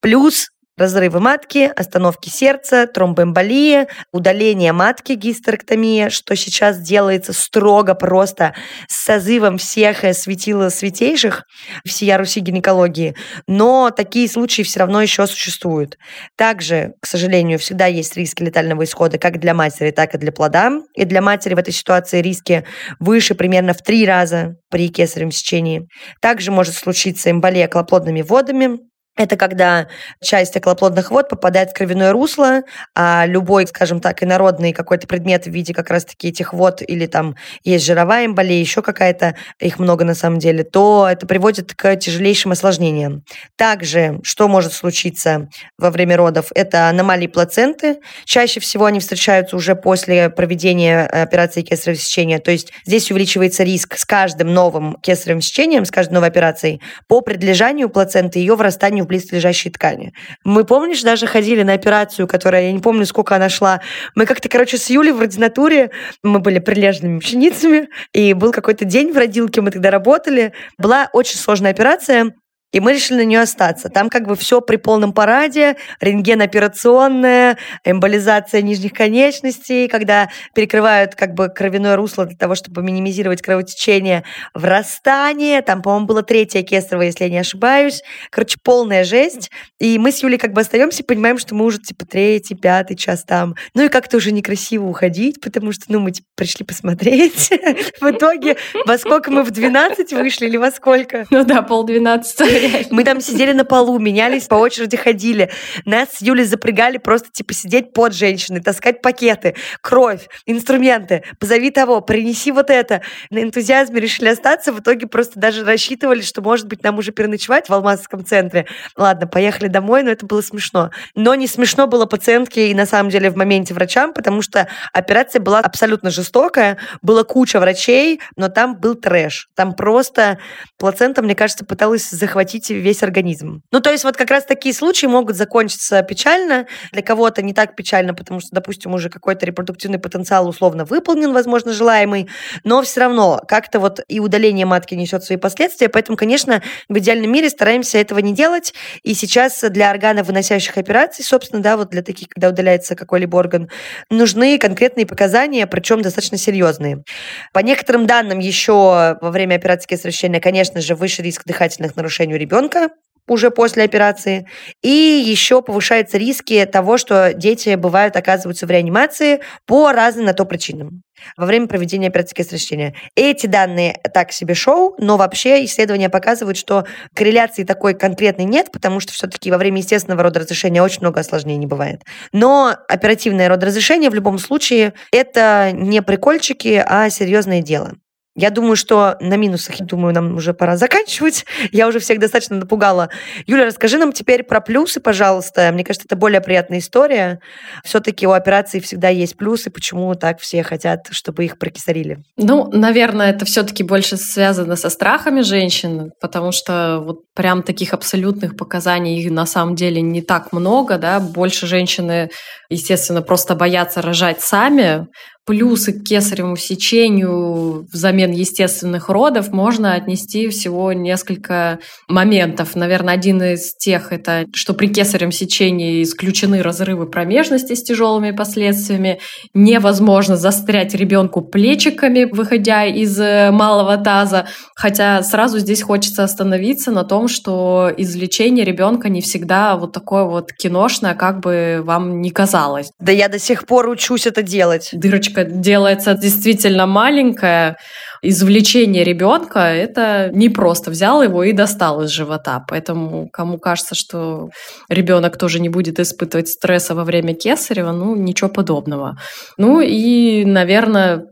плюс 0.00 0.48
разрывы 0.80 1.20
матки, 1.20 1.70
остановки 1.76 2.30
сердца, 2.30 2.86
тромбоэмболия, 2.86 3.86
удаление 4.12 4.72
матки, 4.72 5.12
гистерэктомия, 5.12 6.08
что 6.08 6.34
сейчас 6.36 6.80
делается 6.80 7.34
строго 7.34 7.94
просто 7.94 8.54
с 8.88 9.04
созывом 9.04 9.58
всех 9.58 10.04
э, 10.04 10.14
светила 10.14 10.70
святейших 10.70 11.44
всея 11.84 12.16
Руси 12.16 12.40
гинекологии. 12.40 13.14
Но 13.46 13.90
такие 13.90 14.28
случаи 14.28 14.62
все 14.62 14.80
равно 14.80 15.02
еще 15.02 15.26
существуют. 15.26 15.98
Также, 16.36 16.94
к 17.00 17.06
сожалению, 17.06 17.58
всегда 17.58 17.84
есть 17.84 18.16
риски 18.16 18.42
летального 18.42 18.84
исхода 18.84 19.18
как 19.18 19.38
для 19.38 19.52
матери, 19.52 19.90
так 19.90 20.14
и 20.14 20.18
для 20.18 20.32
плода. 20.32 20.72
И 20.94 21.04
для 21.04 21.20
матери 21.20 21.54
в 21.54 21.58
этой 21.58 21.74
ситуации 21.74 22.22
риски 22.22 22.64
выше 22.98 23.34
примерно 23.34 23.74
в 23.74 23.82
три 23.82 24.06
раза 24.06 24.54
при 24.70 24.88
кесаревом 24.88 25.30
сечении. 25.30 25.86
Также 26.22 26.50
может 26.50 26.74
случиться 26.74 27.30
эмболия 27.30 27.68
клоплодными 27.68 28.22
водами, 28.22 28.78
это 29.20 29.36
когда 29.36 29.88
часть 30.22 30.56
околоплодных 30.56 31.10
вод 31.10 31.28
попадает 31.28 31.70
в 31.70 31.74
кровяное 31.74 32.10
русло, 32.10 32.62
а 32.94 33.26
любой, 33.26 33.66
скажем 33.66 34.00
так, 34.00 34.22
инородный 34.22 34.72
какой-то 34.72 35.06
предмет 35.06 35.44
в 35.44 35.50
виде 35.50 35.74
как 35.74 35.90
раз-таки 35.90 36.28
этих 36.28 36.54
вод 36.54 36.80
или 36.80 37.04
там 37.04 37.36
есть 37.62 37.84
жировая 37.84 38.24
эмболия, 38.24 38.58
еще 38.58 38.80
какая-то, 38.80 39.36
их 39.58 39.78
много 39.78 40.06
на 40.06 40.14
самом 40.14 40.38
деле, 40.38 40.64
то 40.64 41.06
это 41.06 41.26
приводит 41.26 41.74
к 41.74 41.96
тяжелейшим 41.96 42.52
осложнениям. 42.52 43.22
Также, 43.56 44.20
что 44.22 44.48
может 44.48 44.72
случиться 44.72 45.50
во 45.76 45.90
время 45.90 46.16
родов, 46.16 46.46
это 46.54 46.88
аномалии 46.88 47.26
плаценты. 47.26 47.98
Чаще 48.24 48.58
всего 48.60 48.86
они 48.86 49.00
встречаются 49.00 49.54
уже 49.54 49.74
после 49.74 50.30
проведения 50.30 51.04
операции 51.04 51.60
кесарево 51.60 52.00
сечения, 52.00 52.38
то 52.38 52.50
есть 52.50 52.72
здесь 52.86 53.10
увеличивается 53.10 53.64
риск 53.64 53.98
с 53.98 54.06
каждым 54.06 54.54
новым 54.54 54.96
кесаревым 55.02 55.42
сечением, 55.42 55.84
с 55.84 55.90
каждой 55.90 56.14
новой 56.14 56.28
операцией 56.28 56.80
по 57.06 57.20
предлежанию 57.20 57.90
плаценты, 57.90 58.38
ее 58.38 58.56
врастанию 58.56 59.09
в 59.10 59.30
близлежащие 59.30 59.72
ткани. 59.72 60.12
Мы, 60.44 60.64
помнишь, 60.64 61.02
даже 61.02 61.26
ходили 61.26 61.62
на 61.62 61.74
операцию, 61.74 62.26
которая, 62.26 62.64
я 62.64 62.72
не 62.72 62.80
помню, 62.80 63.06
сколько 63.06 63.34
она 63.36 63.48
шла. 63.48 63.80
Мы 64.14 64.26
как-то, 64.26 64.48
короче, 64.48 64.78
с 64.78 64.88
Юлей 64.90 65.12
в 65.12 65.20
ординатуре, 65.20 65.90
мы 66.22 66.38
были 66.38 66.58
прилежными 66.58 67.16
ученицами, 67.16 67.88
и 68.12 68.32
был 68.32 68.52
какой-то 68.52 68.84
день 68.84 69.12
в 69.12 69.16
родилке, 69.16 69.60
мы 69.60 69.70
тогда 69.70 69.90
работали. 69.90 70.52
Была 70.78 71.08
очень 71.12 71.36
сложная 71.36 71.70
операция, 71.72 72.34
и 72.72 72.80
мы 72.80 72.92
решили 72.92 73.18
на 73.18 73.24
нее 73.24 73.40
остаться. 73.40 73.88
Там 73.88 74.08
как 74.08 74.26
бы 74.26 74.36
все 74.36 74.60
при 74.60 74.76
полном 74.76 75.12
параде, 75.12 75.76
рентген 76.00 76.40
операционная, 76.42 77.58
эмболизация 77.84 78.62
нижних 78.62 78.92
конечностей, 78.92 79.88
когда 79.88 80.30
перекрывают 80.54 81.14
как 81.14 81.34
бы 81.34 81.48
кровяное 81.48 81.96
русло 81.96 82.26
для 82.26 82.36
того, 82.36 82.54
чтобы 82.54 82.82
минимизировать 82.82 83.42
кровотечение, 83.42 84.24
врастание. 84.54 85.62
Там, 85.62 85.82
по-моему, 85.82 86.06
было 86.06 86.22
третье 86.22 86.62
кесарево, 86.62 87.02
если 87.02 87.24
я 87.24 87.30
не 87.30 87.38
ошибаюсь. 87.38 88.02
Короче, 88.30 88.58
полная 88.62 89.04
жесть. 89.04 89.50
И 89.78 89.98
мы 89.98 90.12
с 90.12 90.22
Юлей 90.22 90.38
как 90.38 90.52
бы 90.52 90.60
остаемся 90.60 91.02
и 91.02 91.06
понимаем, 91.06 91.38
что 91.38 91.54
мы 91.54 91.64
уже 91.64 91.78
типа 91.78 92.06
третий, 92.06 92.54
пятый 92.54 92.96
час 92.96 93.24
там. 93.24 93.54
Ну 93.74 93.84
и 93.84 93.88
как-то 93.88 94.18
уже 94.18 94.32
некрасиво 94.32 94.86
уходить, 94.86 95.40
потому 95.40 95.72
что, 95.72 95.84
ну, 95.88 96.00
мы 96.00 96.12
типа 96.12 96.26
пришли 96.36 96.64
посмотреть. 96.64 97.50
В 98.00 98.10
итоге, 98.10 98.56
во 98.86 98.98
сколько 98.98 99.30
мы 99.30 99.42
в 99.42 99.50
12 99.50 100.12
вышли 100.12 100.46
или 100.46 100.56
во 100.56 100.70
сколько? 100.70 101.26
Ну 101.30 101.44
да, 101.44 101.62
полдвенадцатого. 101.62 102.48
Мы 102.90 103.04
там 103.04 103.20
сидели 103.20 103.52
на 103.52 103.64
полу, 103.64 103.98
менялись, 103.98 104.46
по 104.46 104.54
очереди 104.54 104.96
ходили. 104.96 105.50
Нас 105.84 106.08
с 106.14 106.22
Юлей 106.22 106.44
запрягали 106.44 106.98
просто, 106.98 107.28
типа, 107.30 107.54
сидеть 107.54 107.92
под 107.92 108.14
женщиной, 108.14 108.60
таскать 108.60 109.02
пакеты, 109.02 109.54
кровь, 109.80 110.28
инструменты. 110.46 111.24
Позови 111.38 111.70
того, 111.70 112.00
принеси 112.00 112.52
вот 112.52 112.70
это. 112.70 113.02
На 113.30 113.42
энтузиазме 113.42 114.00
решили 114.00 114.28
остаться. 114.28 114.72
В 114.72 114.80
итоге 114.80 115.06
просто 115.06 115.38
даже 115.38 115.64
рассчитывали, 115.64 116.22
что, 116.22 116.42
может 116.42 116.66
быть, 116.66 116.82
нам 116.82 116.98
уже 116.98 117.12
переночевать 117.12 117.68
в 117.68 117.72
Алмазском 117.72 118.24
центре. 118.24 118.66
Ладно, 118.96 119.26
поехали 119.26 119.68
домой, 119.68 120.02
но 120.02 120.10
это 120.10 120.26
было 120.26 120.42
смешно. 120.42 120.90
Но 121.14 121.34
не 121.34 121.46
смешно 121.46 121.86
было 121.86 122.06
пациентке 122.06 122.70
и, 122.70 122.74
на 122.74 122.86
самом 122.86 123.10
деле, 123.10 123.30
в 123.30 123.36
моменте 123.36 123.74
врачам, 123.74 124.12
потому 124.12 124.42
что 124.42 124.68
операция 124.92 125.40
была 125.40 125.60
абсолютно 125.60 126.10
жестокая. 126.10 126.78
Была 127.02 127.24
куча 127.24 127.60
врачей, 127.60 128.20
но 128.36 128.48
там 128.48 128.76
был 128.76 128.94
трэш. 128.94 129.48
Там 129.54 129.74
просто 129.74 130.38
плацента, 130.78 131.22
мне 131.22 131.34
кажется, 131.34 131.64
пыталась 131.64 132.10
захватить 132.10 132.49
захватить 132.50 132.70
весь 132.70 133.02
организм. 133.02 133.62
Ну, 133.70 133.80
то 133.80 133.90
есть 133.90 134.04
вот 134.04 134.16
как 134.16 134.30
раз 134.30 134.44
такие 134.44 134.74
случаи 134.74 135.06
могут 135.06 135.36
закончиться 135.36 136.02
печально. 136.02 136.66
Для 136.92 137.02
кого-то 137.02 137.42
не 137.42 137.52
так 137.52 137.76
печально, 137.76 138.14
потому 138.14 138.40
что, 138.40 138.50
допустим, 138.52 138.94
уже 138.94 139.08
какой-то 139.08 139.46
репродуктивный 139.46 139.98
потенциал 139.98 140.48
условно 140.48 140.84
выполнен, 140.84 141.32
возможно, 141.32 141.72
желаемый, 141.72 142.28
но 142.64 142.82
все 142.82 143.00
равно 143.00 143.40
как-то 143.46 143.78
вот 143.78 144.00
и 144.08 144.20
удаление 144.20 144.66
матки 144.66 144.94
несет 144.94 145.24
свои 145.24 145.38
последствия, 145.38 145.88
поэтому, 145.88 146.16
конечно, 146.16 146.62
в 146.88 146.98
идеальном 146.98 147.32
мире 147.32 147.50
стараемся 147.50 147.98
этого 147.98 148.18
не 148.20 148.34
делать, 148.34 148.74
и 149.02 149.14
сейчас 149.14 149.60
для 149.70 149.90
органов, 149.90 150.26
выносящих 150.26 150.76
операций, 150.76 151.24
собственно, 151.24 151.62
да, 151.62 151.76
вот 151.76 151.90
для 151.90 152.02
таких, 152.02 152.28
когда 152.28 152.48
удаляется 152.48 152.96
какой-либо 152.96 153.36
орган, 153.36 153.68
нужны 154.10 154.58
конкретные 154.58 155.06
показания, 155.06 155.66
причем 155.66 156.02
достаточно 156.02 156.38
серьезные. 156.38 157.04
По 157.52 157.60
некоторым 157.60 158.06
данным, 158.06 158.38
еще 158.38 159.18
во 159.20 159.30
время 159.30 159.54
операции 159.56 159.86
кесарево 159.86 160.40
конечно 160.40 160.80
же, 160.80 160.94
выше 160.94 161.22
риск 161.22 161.44
дыхательных 161.44 161.96
нарушений 161.96 162.34
ребенка 162.40 162.90
уже 163.30 163.50
после 163.50 163.84
операции. 163.84 164.46
И 164.82 164.88
еще 164.88 165.62
повышаются 165.62 166.18
риски 166.18 166.64
того, 166.66 166.98
что 166.98 167.32
дети 167.32 167.76
бывают 167.76 168.16
оказываются 168.16 168.66
в 168.66 168.70
реанимации 168.70 169.40
по 169.66 169.92
разным 169.92 170.26
на 170.26 170.34
то 170.34 170.44
причинам 170.44 171.02
во 171.36 171.46
время 171.46 171.68
проведения 171.68 172.08
операции 172.08 172.34
кесарево 172.34 172.94
Эти 173.14 173.46
данные 173.46 174.00
так 174.14 174.32
себе 174.32 174.54
шоу, 174.54 174.94
но 174.98 175.18
вообще 175.18 175.64
исследования 175.64 176.08
показывают, 176.08 176.56
что 176.56 176.86
корреляции 177.14 177.64
такой 177.64 177.94
конкретной 177.94 178.46
нет, 178.46 178.72
потому 178.72 179.00
что 179.00 179.12
все-таки 179.12 179.50
во 179.50 179.58
время 179.58 179.78
естественного 179.78 180.22
родоразрешения 180.22 180.82
очень 180.82 181.00
много 181.02 181.20
осложнений 181.20 181.66
бывает. 181.66 182.02
Но 182.32 182.74
оперативное 182.88 183.50
родоразрешение 183.50 184.08
в 184.08 184.14
любом 184.14 184.38
случае 184.38 184.94
это 185.12 185.70
не 185.74 186.00
прикольчики, 186.02 186.82
а 186.84 187.10
серьезное 187.10 187.60
дело. 187.60 187.92
Я 188.40 188.48
думаю, 188.48 188.74
что 188.74 189.18
на 189.20 189.36
минусах, 189.36 189.76
думаю, 189.80 190.14
нам 190.14 190.34
уже 190.34 190.54
пора 190.54 190.78
заканчивать. 190.78 191.44
Я 191.72 191.86
уже 191.86 191.98
всех 191.98 192.18
достаточно 192.18 192.56
напугала. 192.56 193.10
Юля, 193.46 193.66
расскажи 193.66 193.98
нам 193.98 194.14
теперь 194.14 194.44
про 194.44 194.62
плюсы, 194.62 194.98
пожалуйста. 194.98 195.70
Мне 195.74 195.84
кажется, 195.84 196.06
это 196.06 196.16
более 196.16 196.40
приятная 196.40 196.78
история. 196.78 197.40
Все-таки 197.84 198.26
у 198.26 198.30
операции 198.30 198.80
всегда 198.80 199.10
есть 199.10 199.36
плюсы. 199.36 199.70
Почему 199.70 200.14
так 200.14 200.40
все 200.40 200.62
хотят, 200.62 201.08
чтобы 201.10 201.44
их 201.44 201.58
прокисарили? 201.58 202.24
Ну, 202.38 202.70
наверное, 202.72 203.30
это 203.30 203.44
все-таки 203.44 203.82
больше 203.82 204.16
связано 204.16 204.74
со 204.76 204.88
страхами 204.88 205.42
женщин, 205.42 206.12
потому 206.18 206.50
что 206.50 207.02
вот 207.04 207.18
прям 207.34 207.62
таких 207.62 207.92
абсолютных 207.92 208.56
показаний 208.56 209.28
на 209.28 209.44
самом 209.44 209.74
деле 209.74 210.00
не 210.00 210.22
так 210.22 210.54
много, 210.54 210.96
да. 210.96 211.20
Больше 211.20 211.66
женщины, 211.66 212.30
естественно, 212.70 213.20
просто 213.20 213.54
боятся 213.54 214.00
рожать 214.00 214.40
сами, 214.40 215.08
плюсы 215.50 215.92
к 215.92 216.04
кесаревому 216.04 216.54
сечению 216.54 217.84
взамен 217.92 218.30
естественных 218.30 219.08
родов 219.08 219.48
можно 219.50 219.94
отнести 219.94 220.48
всего 220.48 220.92
несколько 220.92 221.80
моментов. 222.06 222.76
Наверное, 222.76 223.14
один 223.14 223.42
из 223.42 223.74
тех 223.74 224.12
это, 224.12 224.46
что 224.54 224.74
при 224.74 224.86
кесаревом 224.86 225.32
сечении 225.32 226.04
исключены 226.04 226.62
разрывы 226.62 227.06
промежности 227.06 227.74
с 227.74 227.82
тяжелыми 227.82 228.30
последствиями, 228.30 229.18
невозможно 229.52 230.36
застрять 230.36 230.94
ребенку 230.94 231.40
плечиками, 231.40 232.28
выходя 232.30 232.84
из 232.84 233.18
э, 233.18 233.50
малого 233.50 233.96
таза, 233.96 234.46
хотя 234.76 235.20
сразу 235.24 235.58
здесь 235.58 235.82
хочется 235.82 236.22
остановиться 236.22 236.92
на 236.92 237.02
том, 237.02 237.26
что 237.26 237.90
извлечение 237.96 238.64
ребенка 238.64 239.08
не 239.08 239.20
всегда 239.20 239.76
вот 239.76 239.90
такое 239.90 240.22
вот 240.22 240.52
киношное, 240.52 241.16
как 241.16 241.40
бы 241.40 241.80
вам 241.82 242.20
не 242.20 242.30
казалось. 242.30 242.92
Да 243.00 243.10
я 243.10 243.28
до 243.28 243.40
сих 243.40 243.66
пор 243.66 243.88
учусь 243.88 244.28
это 244.28 244.42
делать. 244.42 244.90
Дырочка 244.92 245.39
дырочка 245.44 245.60
делается 245.60 246.14
действительно 246.14 246.86
маленькая, 246.86 247.76
извлечение 248.22 249.04
ребенка 249.04 249.60
это 249.60 250.30
не 250.32 250.48
просто 250.48 250.90
взял 250.90 251.22
его 251.22 251.44
и 251.44 251.52
достал 251.52 252.02
из 252.02 252.10
живота. 252.10 252.64
Поэтому 252.68 253.28
кому 253.30 253.58
кажется, 253.58 253.94
что 253.94 254.50
ребенок 254.88 255.38
тоже 255.38 255.60
не 255.60 255.68
будет 255.68 255.98
испытывать 255.98 256.48
стресса 256.48 256.94
во 256.94 257.04
время 257.04 257.34
кесарева, 257.34 257.92
ну 257.92 258.14
ничего 258.14 258.50
подобного. 258.50 259.16
Ну 259.56 259.80
и, 259.80 260.44
наверное, 260.44 261.26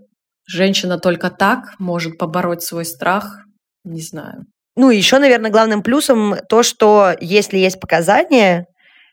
женщина 0.47 0.99
только 0.99 1.31
так 1.31 1.75
может 1.79 2.18
побороть 2.18 2.62
свой 2.62 2.85
страх, 2.85 3.38
не 3.85 4.01
знаю. 4.01 4.47
Ну, 4.77 4.90
еще, 4.90 5.18
наверное, 5.18 5.51
главным 5.51 5.83
плюсом 5.83 6.37
то, 6.49 6.62
что 6.62 7.12
если 7.21 7.59
есть 7.59 7.81
показания, 7.81 8.66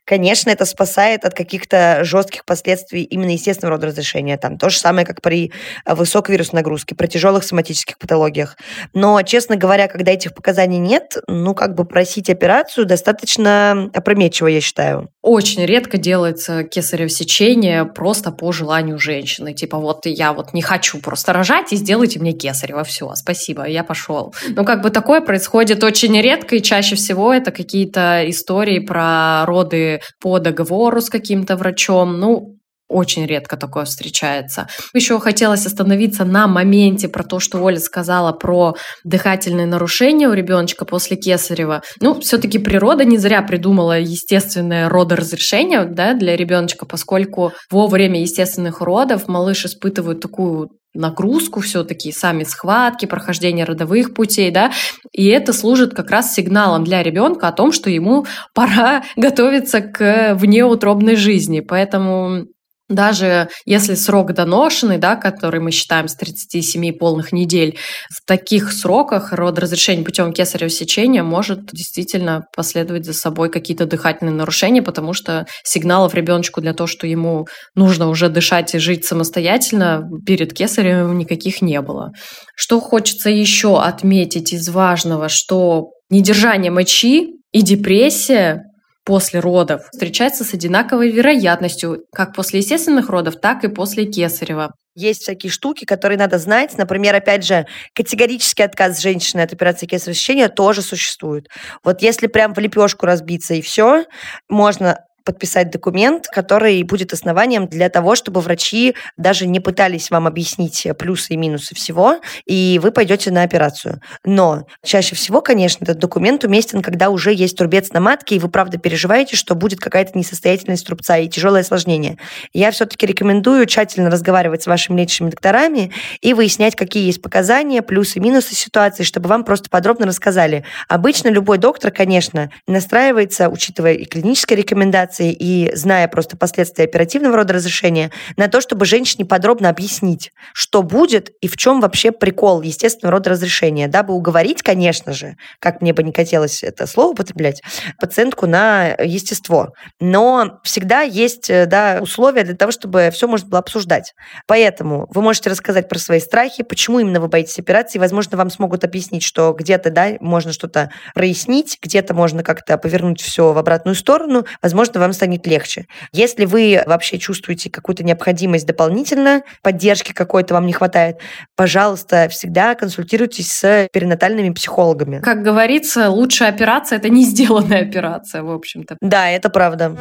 конечно, 0.06 0.50
это 0.50 0.66
спасает 0.66 1.26
от 1.26 1.34
каких-то 1.34 2.00
жестких 2.04 2.46
последствий 2.46 3.04
именно 3.04 3.32
естественного 3.32 3.76
рода 3.76 3.88
разрешения. 3.88 4.38
Там 4.38 4.58
то 4.58 4.70
же 4.70 4.78
самое, 4.78 5.06
как 5.06 5.22
при 5.22 5.52
э, 5.86 5.96
высокой 5.96 6.34
вирусной 6.34 6.62
нагрузке, 6.62 6.96
при 6.96 7.08
тяжелых 7.08 7.44
соматических 7.44 7.98
патологиях. 7.98 8.58
Но, 8.94 9.22
честно 9.24 9.56
говоря, 9.56 9.88
когда 9.88 10.12
этих 10.12 10.34
показаний 10.34 10.78
нет, 10.78 11.18
ну, 11.28 11.54
как 11.54 11.76
бы 11.76 11.86
просить 11.86 12.30
операцию 12.30 12.86
достаточно 12.86 13.90
опрометчиво, 13.94 14.48
я 14.48 14.62
считаю. 14.62 15.10
Очень 15.22 15.66
редко 15.66 15.98
делается 15.98 16.64
кесарево 16.64 17.10
сечение 17.10 17.86
просто 17.86 18.32
по 18.32 18.52
желанию 18.52 19.00
женщины. 19.00 19.54
Типа 19.54 19.78
вот 19.78 20.06
я 20.06 20.34
вот 20.34 20.54
не 20.54 20.62
хочу 20.62 21.00
просто 21.00 21.34
рожать, 21.34 21.74
и 21.74 21.76
сделайте 21.76 22.20
мне 22.20 22.34
кесарево. 22.34 22.84
Все, 22.84 23.12
спасибо, 23.16 23.66
я 23.66 23.84
пошел. 23.84 24.34
Ну, 24.50 24.64
как 24.64 24.82
бы 24.82 24.92
такое 24.92 25.22
происходит 25.22 25.84
очень 25.84 26.20
редко, 26.22 26.56
и 26.56 26.62
чаще 26.62 26.96
всего 26.96 27.34
это 27.34 27.52
какие-то 27.52 28.24
истории 28.28 28.80
про 28.80 29.46
роды 29.46 29.95
по 30.22 30.40
договору 30.40 31.02
с 31.02 31.10
каким-то 31.10 31.56
врачом. 31.56 32.20
Ну, 32.20 32.56
очень 32.88 33.26
редко 33.26 33.58
такое 33.58 33.86
встречается. 33.86 34.68
Еще 34.94 35.20
хотелось 35.20 35.66
остановиться 35.66 36.24
на 36.24 36.48
моменте 36.48 37.08
про 37.08 37.24
то, 37.24 37.40
что 37.40 37.60
Оля 37.60 37.80
сказала 37.80 38.32
про 38.32 38.76
дыхательные 39.04 39.66
нарушения 39.66 40.28
у 40.30 40.34
ребеночка 40.34 40.86
после 40.86 41.18
кесарева. 41.18 41.82
Ну, 42.00 42.20
все-таки 42.20 42.60
природа 42.60 43.04
не 43.04 43.18
зря 43.18 43.42
придумала 43.42 44.00
естественное 44.00 44.88
родоразрешение 44.88 45.86
да, 45.86 46.14
для 46.14 46.36
ребеночка, 46.36 46.86
поскольку 46.86 47.54
во 47.72 47.88
время 47.88 48.22
естественных 48.22 48.82
родов 48.82 49.28
малыш 49.28 49.66
испытывает 49.66 50.20
такую 50.20 50.70
нагрузку 50.96 51.60
все-таки, 51.62 52.12
сами 52.12 52.44
схватки, 52.44 53.06
прохождение 53.06 53.66
родовых 53.66 54.14
путей, 54.14 54.52
да, 54.52 54.72
и 55.12 55.28
это 55.28 55.54
служит 55.54 55.94
как 55.94 56.10
раз 56.12 56.34
сигналом 56.34 56.84
для 56.84 57.04
ребенка 57.04 57.48
о 57.48 57.52
том, 57.52 57.72
что 57.72 57.90
ему 57.90 58.26
пора 58.54 59.04
готовиться 59.16 59.82
к 59.82 60.36
внеутробной 60.36 61.16
жизни. 61.16 61.60
Поэтому 61.60 62.48
даже 62.88 63.50
если 63.66 63.96
срок 63.96 64.34
доношенный, 64.34 64.98
да, 64.98 65.16
который 65.16 65.60
мы 65.60 65.72
считаем 65.72 66.08
с 66.08 66.16
37 66.16 66.94
полных 66.94 67.32
недель, 67.32 67.78
в 68.10 68.26
таких 68.26 68.72
сроках 68.72 69.34
родоразрешение 69.34 70.06
путем 70.06 70.32
кесарево 70.34 70.70
сечения 70.70 71.24
может 71.24 71.72
действительно 71.72 72.46
последовать 72.56 73.06
за 73.06 73.14
собой 73.14 73.50
какие-то 73.50 73.86
дыхательные 73.86 74.36
нарушения, 74.36 74.84
потому 74.84 75.14
что 75.14 75.48
сигналов 75.64 76.14
ребеночку 76.14 76.62
для 76.62 76.74
того, 76.74 76.88
что 76.88 77.08
ему 77.08 77.48
нужно 77.74 78.08
уже 78.10 78.30
дышать 78.30 78.76
и 78.76 78.80
жить 78.80 79.06
самостоятельно, 79.06 80.08
перед 80.26 80.54
кесарем 80.54 81.18
никаких 81.18 81.62
не 81.62 81.82
было. 81.82 82.12
Что 82.56 82.80
хочется 82.80 83.30
еще 83.30 83.82
отметить 83.82 84.54
из 84.54 84.70
важного, 84.70 85.28
что 85.30 85.90
недержание 86.10 86.72
мочи 86.72 87.40
И 87.52 87.62
депрессия 87.62 88.64
после 89.06 89.40
родов 89.40 89.84
встречается 89.92 90.44
с 90.44 90.54
одинаковой 90.54 91.12
вероятностью 91.12 92.06
как 92.12 92.34
после 92.34 92.60
естественных 92.60 93.10
родов, 93.10 93.36
так 93.40 93.64
и 93.64 93.68
после 93.68 94.06
кесарева. 94.06 94.74
Есть 94.96 95.24
всякие 95.24 95.52
штуки, 95.52 95.86
которые 95.86 96.18
надо 96.18 96.40
знать. 96.40 96.78
Например, 96.78 97.14
опять 97.16 97.46
же, 97.46 97.68
категорический 97.94 98.66
отказ 98.66 99.00
женщины 99.00 99.42
от 99.42 99.54
операции 99.54 99.86
кесарево 99.86 100.16
сечения 100.16 100.50
тоже 100.50 100.82
существует. 100.82 101.48
Вот 101.84 102.02
если 102.02 102.28
прям 102.28 102.54
в 102.54 102.60
лепешку 102.60 103.06
разбиться 103.06 103.54
и 103.54 103.62
все, 103.62 104.06
можно 104.50 105.00
подписать 105.26 105.72
документ, 105.72 106.28
который 106.28 106.82
будет 106.84 107.12
основанием 107.12 107.68
для 107.68 107.90
того, 107.90 108.16
чтобы 108.16 108.42
врачи 108.42 108.96
даже 109.18 109.48
не 109.48 109.60
пытались 109.60 110.12
вам 110.12 110.28
объяснить 110.28 110.88
плюсы 110.98 111.34
и 111.34 111.38
минусы 111.38 111.76
всего, 111.76 112.20
и 112.46 112.80
вы 112.82 112.92
пойдете 112.92 113.32
на 113.32 113.44
операцию. 113.44 114.00
Но 114.24 114.68
чаще 114.84 115.16
всего, 115.16 115.42
конечно, 115.42 115.84
этот 115.84 115.98
документ 115.98 116.44
уместен, 116.44 116.82
когда 116.82 117.10
уже 117.10 117.34
есть 117.34 117.58
трубец 117.58 117.92
на 117.92 118.00
матке, 118.00 118.36
и 118.36 118.40
вы 118.40 118.50
правда 118.50 118.78
переживаете, 118.78 119.36
что 119.36 119.56
будет 119.56 119.80
какая-то 119.80 120.18
несостоятельность 120.18 120.86
трубца 120.86 121.18
и 121.18 121.28
тяжелое 121.28 121.62
осложнение. 121.62 122.18
Я 122.54 122.72
все-таки 122.72 123.06
рекомендую 123.06 123.66
тщательно 123.66 124.10
разговаривать 124.10 124.64
с 124.64 124.68
вашими 124.68 125.02
лечащими 125.02 125.30
докторами 125.30 125.92
и 126.22 126.34
выяснять, 126.34 126.76
какие 126.76 127.06
есть 127.06 127.22
показания, 127.22 127.82
плюсы 127.82 128.20
и 128.20 128.22
минусы 128.22 128.54
ситуации, 128.54 129.04
чтобы 129.04 129.28
вам 129.30 129.44
просто 129.44 129.70
подробно 129.70 130.06
рассказали. 130.06 130.64
Обычно 130.88 131.30
любой 131.30 131.58
доктор, 131.58 131.92
конечно, 131.92 132.52
настраивается, 132.68 133.50
учитывая 133.50 133.94
и 133.94 134.06
клинические 134.06 134.58
рекомендации, 134.58 135.15
операции 135.16 135.32
и 135.32 135.76
зная 135.76 136.08
просто 136.08 136.38
последствия 136.38 136.86
оперативного 136.86 137.38
рода 137.38 137.54
разрешения, 137.54 138.12
на 138.38 138.48
то, 138.48 138.62
чтобы 138.62 138.86
женщине 138.86 139.26
подробно 139.26 139.70
объяснить, 139.70 140.32
что 140.54 140.84
будет 140.84 141.32
и 141.42 141.48
в 141.48 141.58
чем 141.58 141.82
вообще 141.82 142.12
прикол 142.12 142.62
естественного 142.62 143.18
рода 143.18 143.32
разрешения, 143.32 143.88
дабы 143.88 144.14
уговорить, 144.14 144.62
конечно 144.62 145.14
же, 145.14 145.36
как 145.60 145.82
мне 145.82 145.94
бы 145.94 146.04
не 146.04 146.14
хотелось 146.14 146.64
это 146.64 146.88
слово 146.88 147.12
употреблять, 147.12 147.62
пациентку 148.00 148.48
на 148.48 148.96
естество. 149.00 149.70
Но 150.00 150.60
всегда 150.64 151.02
есть 151.02 151.50
э, 151.50 151.66
да, 151.66 152.00
условия 152.02 152.44
для 152.44 152.56
того, 152.56 152.72
чтобы 152.72 153.10
все 153.14 153.28
можно 153.28 153.48
было 153.48 153.60
обсуждать. 153.60 154.14
Поэтому 154.48 155.08
вы 155.14 155.22
можете 155.22 155.50
рассказать 155.50 155.90
про 155.90 156.00
свои 156.00 156.20
страхи, 156.20 156.64
почему 156.64 157.00
именно 157.00 157.20
вы 157.20 157.28
боитесь 157.28 157.60
операции. 157.60 158.00
Возможно, 158.00 158.38
вам 158.38 158.50
смогут 158.50 158.84
объяснить, 158.84 159.24
что 159.24 159.54
где-то 159.54 159.90
да, 159.90 160.14
можно 160.20 160.52
что-то 160.52 160.90
прояснить, 161.14 161.78
где-то 161.82 162.14
можно 162.14 162.44
как-то 162.44 162.78
повернуть 162.78 163.22
все 163.22 163.54
в 163.54 163.58
обратную 163.58 163.96
сторону. 163.96 164.46
Возможно, 164.62 165.00
вам 165.06 165.14
станет 165.14 165.48
легче. 165.48 165.86
Если 166.12 166.46
вы 166.46 166.84
вообще 166.86 167.18
чувствуете 167.18 167.70
какую-то 167.70 168.04
необходимость 168.04 168.66
дополнительно, 168.66 169.44
поддержки 169.62 170.14
какой-то 170.14 170.54
вам 170.54 170.66
не 170.66 170.74
хватает, 170.74 171.18
пожалуйста, 171.56 172.28
всегда 172.30 172.76
консультируйтесь 172.76 173.52
с 173.52 173.88
перинатальными 173.92 174.50
психологами. 174.52 175.20
Как 175.20 175.44
говорится, 175.44 176.10
лучшая 176.10 176.50
операция– 176.50 176.98
это 177.00 177.10
не 177.10 177.24
сделанная 177.24 177.82
операция, 177.82 178.44
в 178.44 178.52
общем-то. 178.52 178.98
Да, 179.02 179.30
это 179.30 179.50
правда 179.50 179.96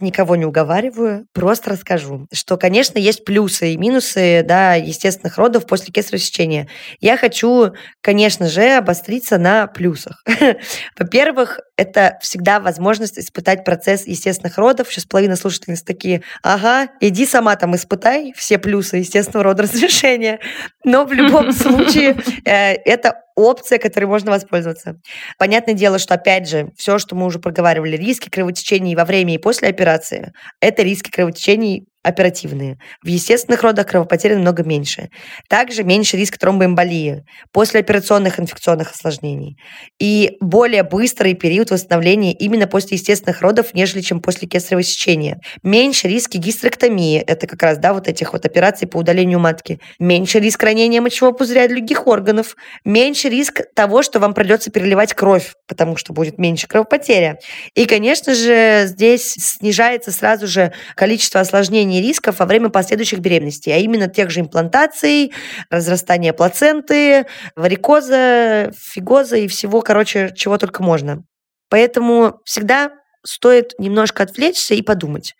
никого 0.00 0.36
не 0.36 0.44
уговариваю, 0.44 1.26
просто 1.32 1.70
расскажу, 1.70 2.26
что, 2.32 2.56
конечно, 2.56 2.98
есть 2.98 3.24
плюсы 3.24 3.72
и 3.72 3.76
минусы, 3.76 4.42
да, 4.44 4.74
естественных 4.74 5.38
родов 5.38 5.66
после 5.66 5.92
кесарево 5.92 6.18
сечения. 6.18 6.68
Я 7.00 7.16
хочу, 7.16 7.72
конечно 8.00 8.48
же, 8.48 8.76
обостриться 8.76 9.38
на 9.38 9.66
плюсах. 9.66 10.22
Во-первых, 10.98 11.60
это 11.76 12.18
всегда 12.20 12.60
возможность 12.60 13.18
испытать 13.18 13.64
процесс 13.64 14.06
естественных 14.06 14.58
родов. 14.58 14.88
Сейчас 14.90 15.04
половина 15.04 15.36
слушательниц 15.36 15.82
такие, 15.82 16.22
ага, 16.42 16.88
иди 17.00 17.26
сама 17.26 17.56
там 17.56 17.74
испытай 17.74 18.32
все 18.36 18.58
плюсы 18.58 18.98
естественного 18.98 19.44
рода 19.44 19.62
разрешения. 19.64 20.40
Но 20.84 21.04
в 21.04 21.12
любом 21.12 21.52
случае 21.52 22.16
э, 22.44 22.74
это 22.74 23.22
опция, 23.38 23.78
которой 23.78 24.06
можно 24.06 24.30
воспользоваться. 24.30 25.00
Понятное 25.38 25.74
дело, 25.74 25.98
что, 25.98 26.14
опять 26.14 26.48
же, 26.48 26.70
все, 26.76 26.98
что 26.98 27.16
мы 27.16 27.26
уже 27.26 27.38
проговаривали, 27.38 27.96
риски 27.96 28.28
кровотечений 28.28 28.94
во 28.94 29.04
время 29.04 29.34
и 29.34 29.38
после 29.38 29.68
операции, 29.68 30.32
это 30.60 30.82
риски 30.82 31.10
кровотечений 31.10 31.87
оперативные. 32.02 32.78
В 33.02 33.08
естественных 33.08 33.62
родах 33.62 33.86
кровопотери 33.86 34.34
намного 34.34 34.62
меньше. 34.62 35.10
Также 35.48 35.82
меньше 35.82 36.16
риск 36.16 36.38
тромбоэмболии, 36.38 37.24
послеоперационных 37.52 38.38
инфекционных 38.40 38.92
осложнений 38.92 39.58
и 39.98 40.36
более 40.40 40.84
быстрый 40.84 41.34
период 41.34 41.70
восстановления 41.70 42.32
именно 42.32 42.66
после 42.66 42.96
естественных 42.96 43.42
родов, 43.42 43.74
нежели 43.74 44.00
чем 44.00 44.20
после 44.20 44.48
кесарево 44.48 44.82
сечения. 44.82 45.40
Меньше 45.62 46.08
риски 46.08 46.36
гистерэктомии, 46.36 47.20
это 47.20 47.46
как 47.46 47.62
раз 47.62 47.78
да, 47.78 47.92
вот 47.92 48.08
этих 48.08 48.32
вот 48.32 48.46
операций 48.46 48.86
по 48.86 48.98
удалению 48.98 49.40
матки. 49.40 49.80
Меньше 49.98 50.38
риск 50.38 50.62
ранения 50.62 51.00
мочевого 51.00 51.34
пузыря 51.34 51.64
и 51.64 51.68
других 51.68 52.06
органов. 52.06 52.56
Меньше 52.84 53.28
риск 53.28 53.62
того, 53.74 54.02
что 54.02 54.20
вам 54.20 54.34
придется 54.34 54.70
переливать 54.70 55.14
кровь, 55.14 55.54
потому 55.66 55.96
что 55.96 56.12
будет 56.12 56.38
меньше 56.38 56.68
кровопотеря. 56.68 57.38
И, 57.74 57.86
конечно 57.86 58.34
же, 58.34 58.84
здесь 58.86 59.32
снижается 59.32 60.12
сразу 60.12 60.46
же 60.46 60.72
количество 60.94 61.40
осложнений 61.40 61.87
снижение 61.88 62.02
рисков 62.02 62.38
во 62.38 62.46
время 62.46 62.68
последующих 62.68 63.20
беременностей, 63.20 63.72
а 63.72 63.78
именно 63.78 64.08
тех 64.08 64.30
же 64.30 64.40
имплантаций, 64.40 65.32
разрастания 65.70 66.32
плаценты, 66.32 67.26
варикоза, 67.56 68.72
фигоза 68.76 69.36
и 69.36 69.48
всего, 69.48 69.80
короче, 69.80 70.32
чего 70.36 70.58
только 70.58 70.82
можно. 70.82 71.24
Поэтому 71.70 72.40
всегда 72.44 72.90
стоит 73.24 73.72
немножко 73.78 74.22
отвлечься 74.22 74.74
и 74.74 74.82
подумать. 74.82 75.34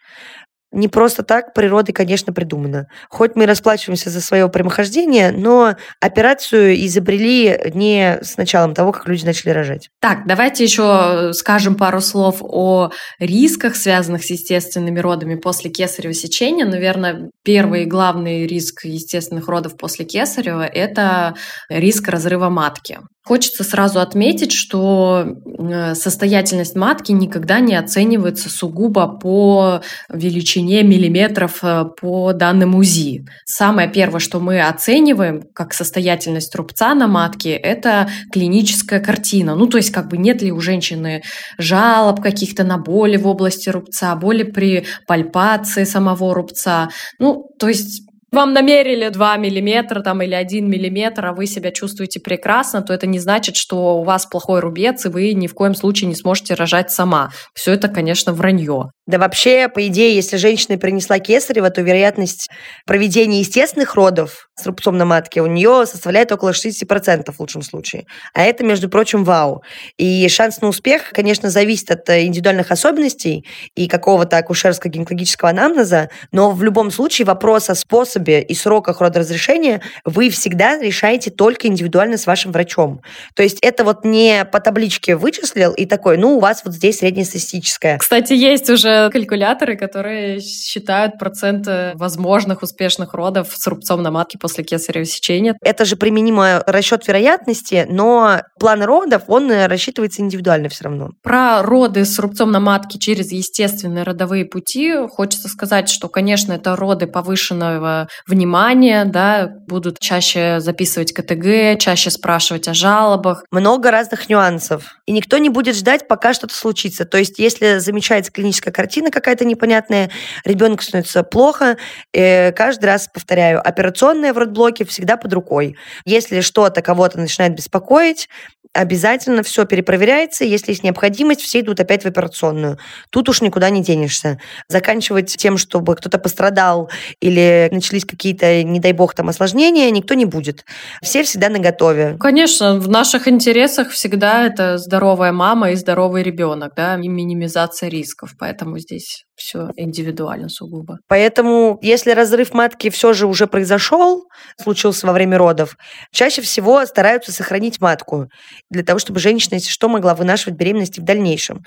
Не 0.70 0.88
просто 0.88 1.22
так 1.22 1.54
природой, 1.54 1.94
конечно, 1.94 2.32
придумано. 2.32 2.88
Хоть 3.08 3.36
мы 3.36 3.46
расплачиваемся 3.46 4.10
за 4.10 4.20
свое 4.20 4.48
прямохождение, 4.48 5.32
но 5.32 5.76
операцию 6.00 6.74
изобрели 6.84 7.72
не 7.74 8.18
с 8.22 8.36
началом 8.36 8.74
того, 8.74 8.92
как 8.92 9.08
люди 9.08 9.24
начали 9.24 9.50
рожать. 9.50 9.88
Так, 10.00 10.26
давайте 10.26 10.64
еще 10.64 11.32
скажем 11.32 11.74
пару 11.74 12.00
слов 12.00 12.38
о 12.40 12.90
рисках, 13.18 13.76
связанных 13.76 14.22
с 14.24 14.30
естественными 14.30 14.98
родами 14.98 15.36
после 15.36 15.70
кесарево 15.70 16.12
сечения. 16.12 16.66
Наверное, 16.66 17.30
первый 17.42 17.84
и 17.84 17.86
главный 17.86 18.46
риск 18.46 18.84
естественных 18.84 19.48
родов 19.48 19.76
после 19.76 20.04
кесарева– 20.04 20.66
это 20.66 21.34
риск 21.70 22.08
разрыва 22.08 22.50
матки. 22.50 22.98
Хочется 23.28 23.62
сразу 23.62 24.00
отметить, 24.00 24.52
что 24.52 25.36
э, 25.44 25.94
состоятельность 25.94 26.74
матки 26.74 27.12
никогда 27.12 27.60
не 27.60 27.74
оценивается 27.74 28.48
сугубо 28.48 29.06
по 29.06 29.82
величине 30.08 30.82
миллиметров 30.82 31.58
э, 31.62 31.84
по 32.00 32.32
данным 32.32 32.74
УЗИ. 32.74 33.26
Самое 33.44 33.86
первое, 33.90 34.18
что 34.18 34.40
мы 34.40 34.62
оцениваем 34.62 35.42
как 35.52 35.74
состоятельность 35.74 36.54
рубца 36.54 36.94
на 36.94 37.06
матке, 37.06 37.50
это 37.50 38.08
клиническая 38.32 38.98
картина. 38.98 39.54
Ну, 39.54 39.66
то 39.66 39.76
есть, 39.76 39.90
как 39.90 40.08
бы 40.08 40.16
нет 40.16 40.40
ли 40.40 40.50
у 40.50 40.60
женщины 40.60 41.22
жалоб 41.58 42.22
каких-то 42.22 42.64
на 42.64 42.78
боли 42.78 43.18
в 43.18 43.26
области 43.26 43.68
рубца, 43.68 44.16
боли 44.16 44.42
при 44.42 44.86
пальпации 45.06 45.84
самого 45.84 46.34
рубца. 46.34 46.88
Ну, 47.18 47.46
то 47.58 47.68
есть 47.68 48.07
вам 48.30 48.52
намерили 48.52 49.08
2 49.08 49.36
миллиметра 49.38 50.00
там, 50.00 50.22
или 50.22 50.34
1 50.34 50.68
миллиметр, 50.68 51.26
а 51.26 51.32
вы 51.32 51.46
себя 51.46 51.70
чувствуете 51.70 52.20
прекрасно, 52.20 52.82
то 52.82 52.92
это 52.92 53.06
не 53.06 53.18
значит, 53.18 53.56
что 53.56 53.98
у 53.98 54.04
вас 54.04 54.26
плохой 54.26 54.60
рубец, 54.60 55.06
и 55.06 55.08
вы 55.08 55.32
ни 55.32 55.46
в 55.46 55.54
коем 55.54 55.74
случае 55.74 56.08
не 56.08 56.14
сможете 56.14 56.54
рожать 56.54 56.90
сама. 56.90 57.30
Все 57.54 57.72
это, 57.72 57.88
конечно, 57.88 58.32
вранье. 58.32 58.90
Да 59.06 59.18
вообще, 59.18 59.68
по 59.68 59.86
идее, 59.86 60.14
если 60.14 60.36
женщина 60.36 60.76
принесла 60.76 61.18
кесарево, 61.18 61.70
то 61.70 61.80
вероятность 61.80 62.48
проведения 62.86 63.40
естественных 63.40 63.94
родов 63.94 64.48
с 64.54 64.66
рубцом 64.66 64.98
на 64.98 65.06
матке 65.06 65.40
у 65.40 65.46
нее 65.46 65.86
составляет 65.86 66.30
около 66.30 66.50
60% 66.50 67.32
в 67.32 67.40
лучшем 67.40 67.62
случае. 67.62 68.04
А 68.34 68.42
это, 68.42 68.64
между 68.64 68.90
прочим, 68.90 69.24
вау. 69.24 69.62
И 69.96 70.28
шанс 70.28 70.60
на 70.60 70.68
успех, 70.68 71.12
конечно, 71.12 71.48
зависит 71.48 71.90
от 71.90 72.08
э, 72.10 72.26
индивидуальных 72.26 72.70
особенностей 72.70 73.46
и 73.74 73.88
какого-то 73.88 74.36
акушерско-гинекологического 74.36 75.48
анамнеза, 75.48 76.10
но 76.30 76.50
в 76.50 76.62
любом 76.62 76.90
случае 76.90 77.24
вопрос 77.24 77.70
о 77.70 77.74
способе 77.74 78.17
и 78.26 78.54
сроках 78.54 79.00
родоразрешения 79.00 79.80
вы 80.04 80.30
всегда 80.30 80.78
решаете 80.78 81.30
только 81.30 81.68
индивидуально 81.68 82.16
с 82.16 82.26
вашим 82.26 82.52
врачом. 82.52 83.00
То 83.34 83.42
есть 83.42 83.58
это 83.62 83.84
вот 83.84 84.04
не 84.04 84.44
по 84.44 84.60
табличке 84.60 85.16
вычислил 85.16 85.72
и 85.72 85.86
такой, 85.86 86.16
ну, 86.18 86.36
у 86.36 86.40
вас 86.40 86.62
вот 86.64 86.74
здесь 86.74 86.98
среднестатистическое. 86.98 87.98
Кстати, 87.98 88.32
есть 88.32 88.68
уже 88.70 89.10
калькуляторы, 89.10 89.76
которые 89.76 90.40
считают 90.40 91.18
процент 91.18 91.68
возможных 91.94 92.62
успешных 92.62 93.14
родов 93.14 93.48
с 93.54 93.66
рубцом 93.66 94.02
на 94.02 94.10
матке 94.10 94.38
после 94.38 94.64
кесарево 94.64 95.04
сечения. 95.04 95.56
Это 95.62 95.84
же 95.84 95.96
применимо 95.96 96.62
расчет 96.66 97.06
вероятности, 97.06 97.86
но 97.88 98.42
план 98.58 98.82
родов, 98.82 99.22
он 99.28 99.50
рассчитывается 99.50 100.22
индивидуально 100.22 100.68
все 100.68 100.84
равно. 100.84 101.10
Про 101.22 101.62
роды 101.62 102.04
с 102.04 102.18
рубцом 102.18 102.50
на 102.50 102.60
матке 102.60 102.98
через 102.98 103.32
естественные 103.32 104.04
родовые 104.04 104.44
пути 104.44 104.94
хочется 105.08 105.48
сказать, 105.48 105.88
что, 105.88 106.08
конечно, 106.08 106.52
это 106.52 106.76
роды 106.76 107.06
повышенного 107.06 108.07
внимания, 108.26 109.04
да, 109.04 109.46
будут 109.66 109.98
чаще 109.98 110.60
записывать 110.60 111.12
КТГ, 111.12 111.78
чаще 111.80 112.10
спрашивать 112.10 112.68
о 112.68 112.74
жалобах. 112.74 113.44
Много 113.50 113.90
разных 113.90 114.28
нюансов. 114.28 114.96
И 115.06 115.12
никто 115.12 115.38
не 115.38 115.48
будет 115.48 115.76
ждать, 115.76 116.08
пока 116.08 116.34
что-то 116.34 116.54
случится. 116.54 117.04
То 117.04 117.18
есть, 117.18 117.38
если 117.38 117.78
замечается 117.78 118.32
клиническая 118.32 118.72
картина 118.72 119.10
какая-то 119.10 119.44
непонятная, 119.44 120.10
ребенку 120.44 120.82
становится 120.82 121.22
плохо, 121.22 121.76
э, 122.12 122.52
каждый 122.52 122.86
раз 122.86 123.08
повторяю, 123.12 123.66
операционная 123.66 124.32
в 124.32 124.38
родблоке 124.38 124.84
всегда 124.84 125.16
под 125.16 125.32
рукой. 125.32 125.76
Если 126.04 126.40
что-то 126.40 126.82
кого-то 126.82 127.18
начинает 127.18 127.54
беспокоить, 127.54 128.28
обязательно 128.72 129.42
все 129.42 129.64
перепроверяется. 129.64 130.44
Если 130.44 130.72
есть 130.72 130.84
необходимость, 130.84 131.40
все 131.40 131.60
идут 131.60 131.80
опять 131.80 132.04
в 132.04 132.06
операционную. 132.06 132.78
Тут 133.10 133.28
уж 133.28 133.40
никуда 133.40 133.70
не 133.70 133.82
денешься. 133.82 134.38
Заканчивать 134.68 135.36
тем, 135.36 135.58
чтобы 135.58 135.96
кто-то 135.96 136.18
пострадал 136.18 136.90
или 137.20 137.68
начались 137.98 138.04
какие-то, 138.04 138.62
не 138.62 138.80
дай 138.80 138.92
бог, 138.92 139.14
там 139.14 139.28
осложнения, 139.28 139.90
никто 139.90 140.14
не 140.14 140.24
будет. 140.24 140.64
Все 141.02 141.22
всегда 141.22 141.48
на 141.48 141.58
готове. 141.58 142.16
Конечно, 142.18 142.78
в 142.78 142.88
наших 142.88 143.28
интересах 143.28 143.90
всегда 143.90 144.46
это 144.46 144.78
здоровая 144.78 145.32
мама 145.32 145.70
и 145.70 145.76
здоровый 145.76 146.22
ребенок, 146.22 146.72
да, 146.76 146.96
и 146.96 147.08
минимизация 147.08 147.88
рисков. 147.88 148.30
Поэтому 148.38 148.78
здесь 148.78 149.24
все 149.38 149.70
индивидуально 149.76 150.48
сугубо. 150.48 150.98
Поэтому, 151.06 151.78
если 151.80 152.10
разрыв 152.10 152.52
матки 152.52 152.90
все 152.90 153.12
же 153.12 153.26
уже 153.26 153.46
произошел, 153.46 154.24
случился 154.60 155.06
во 155.06 155.12
время 155.12 155.38
родов, 155.38 155.76
чаще 156.12 156.42
всего 156.42 156.84
стараются 156.86 157.32
сохранить 157.32 157.80
матку 157.80 158.28
для 158.68 158.82
того, 158.82 158.98
чтобы 158.98 159.20
женщина, 159.20 159.54
если 159.54 159.70
что, 159.70 159.88
могла 159.88 160.14
вынашивать 160.14 160.58
беременности 160.58 161.00
в 161.00 161.04
дальнейшем. 161.04 161.62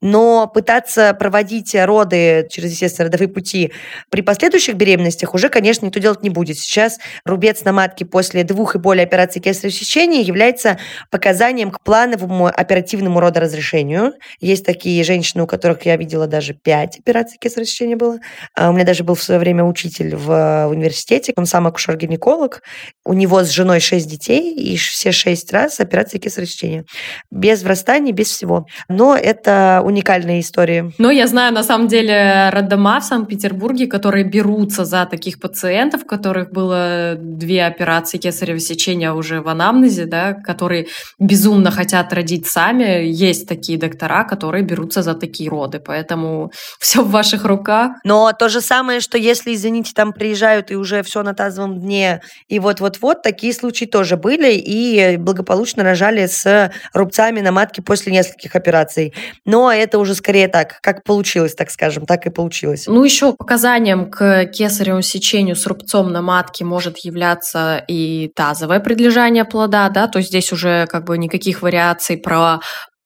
Но 0.00 0.46
пытаться 0.46 1.14
проводить 1.14 1.74
роды 1.74 2.46
через, 2.50 2.70
естественно, 2.70 3.08
родовые 3.08 3.28
пути 3.28 3.72
при 4.10 4.20
последующих 4.20 4.76
беременностях 4.76 5.34
уже, 5.34 5.48
конечно, 5.48 5.75
никто 5.84 6.00
делать 6.00 6.22
не 6.22 6.30
будет. 6.30 6.58
Сейчас 6.58 6.98
рубец 7.24 7.64
на 7.64 7.72
матке 7.72 8.04
после 8.04 8.44
двух 8.44 8.76
и 8.76 8.78
более 8.78 9.04
операций 9.04 9.42
кесарево 9.42 9.72
сечения 9.72 10.22
является 10.22 10.78
показанием 11.10 11.70
к 11.70 11.82
плановому 11.82 12.46
оперативному 12.46 13.20
родоразрешению. 13.20 14.14
Есть 14.40 14.64
такие 14.64 15.02
женщины, 15.04 15.42
у 15.42 15.46
которых 15.46 15.84
я 15.86 15.96
видела 15.96 16.26
даже 16.26 16.54
пять 16.54 16.98
операций 16.98 17.38
кесарево 17.40 17.66
сечения 17.66 17.96
было. 17.96 18.18
А 18.54 18.70
у 18.70 18.72
меня 18.72 18.84
даже 18.84 19.04
был 19.04 19.14
в 19.14 19.22
свое 19.22 19.40
время 19.40 19.64
учитель 19.64 20.16
в 20.16 20.68
университете, 20.68 21.32
он 21.36 21.46
сам 21.46 21.66
акушер-гинеколог. 21.66 22.62
У 23.04 23.12
него 23.12 23.42
с 23.42 23.50
женой 23.50 23.80
шесть 23.80 24.08
детей, 24.08 24.54
и 24.54 24.76
все 24.76 25.12
шесть 25.12 25.52
раз 25.52 25.80
операции 25.80 26.18
кесарево 26.18 26.50
сечения. 26.50 26.84
Без 27.30 27.62
врастания, 27.62 28.12
без 28.12 28.28
всего. 28.28 28.66
Но 28.88 29.16
это 29.16 29.82
уникальная 29.84 30.40
история. 30.40 30.90
Но 30.98 31.10
я 31.10 31.26
знаю, 31.26 31.52
на 31.52 31.62
самом 31.62 31.88
деле, 31.88 32.50
роддома 32.50 33.00
в 33.00 33.04
Санкт-Петербурге, 33.04 33.86
которые 33.86 34.24
берутся 34.24 34.84
за 34.84 35.06
таких 35.06 35.40
пациентов, 35.40 35.65
у 36.02 36.06
которых 36.06 36.52
было 36.52 37.14
две 37.18 37.64
операции 37.64 38.18
кесарево 38.18 38.58
сечения 38.58 39.12
уже 39.12 39.40
в 39.40 39.48
анамнезе, 39.48 40.06
да, 40.06 40.32
которые 40.34 40.86
безумно 41.18 41.70
хотят 41.70 42.12
родить 42.12 42.46
сами. 42.46 43.06
Есть 43.06 43.48
такие 43.48 43.78
доктора, 43.78 44.24
которые 44.24 44.62
берутся 44.62 45.02
за 45.02 45.14
такие 45.14 45.50
роды. 45.50 45.80
Поэтому 45.80 46.52
все 46.80 47.02
в 47.02 47.10
ваших 47.10 47.44
руках. 47.44 47.92
Но 48.04 48.32
то 48.32 48.48
же 48.48 48.60
самое, 48.60 49.00
что 49.00 49.18
если, 49.18 49.54
извините, 49.54 49.92
там 49.94 50.12
приезжают 50.12 50.70
и 50.70 50.76
уже 50.76 51.02
все 51.02 51.22
на 51.22 51.34
тазовом 51.34 51.80
дне, 51.80 52.22
и 52.48 52.58
вот-вот-вот, 52.58 53.22
такие 53.22 53.52
случаи 53.52 53.84
тоже 53.84 54.16
были, 54.16 54.52
и 54.52 55.16
благополучно 55.16 55.82
рожали 55.82 56.26
с 56.26 56.72
рубцами 56.92 57.40
на 57.40 57.52
матке 57.52 57.82
после 57.82 58.12
нескольких 58.12 58.54
операций. 58.54 59.14
Но 59.44 59.72
это 59.72 59.98
уже 59.98 60.14
скорее 60.14 60.48
так, 60.48 60.80
как 60.80 61.04
получилось, 61.04 61.54
так 61.54 61.70
скажем, 61.70 62.06
так 62.06 62.26
и 62.26 62.30
получилось. 62.30 62.84
Ну, 62.86 63.04
еще 63.04 63.32
показанием 63.32 64.10
к 64.10 64.46
кесаревому 64.46 65.02
сечению 65.02 65.55
с 65.56 65.66
рубцом 65.66 66.12
на 66.12 66.22
матке 66.22 66.64
может 66.64 66.98
являться 66.98 67.82
и 67.88 68.30
тазовое 68.34 68.80
предлежание 68.80 69.44
плода, 69.44 69.88
да, 69.88 70.06
то 70.06 70.20
здесь 70.20 70.52
уже 70.52 70.86
как 70.86 71.04
бы 71.04 71.18
никаких 71.18 71.62
вариаций 71.62 72.16
про 72.16 72.60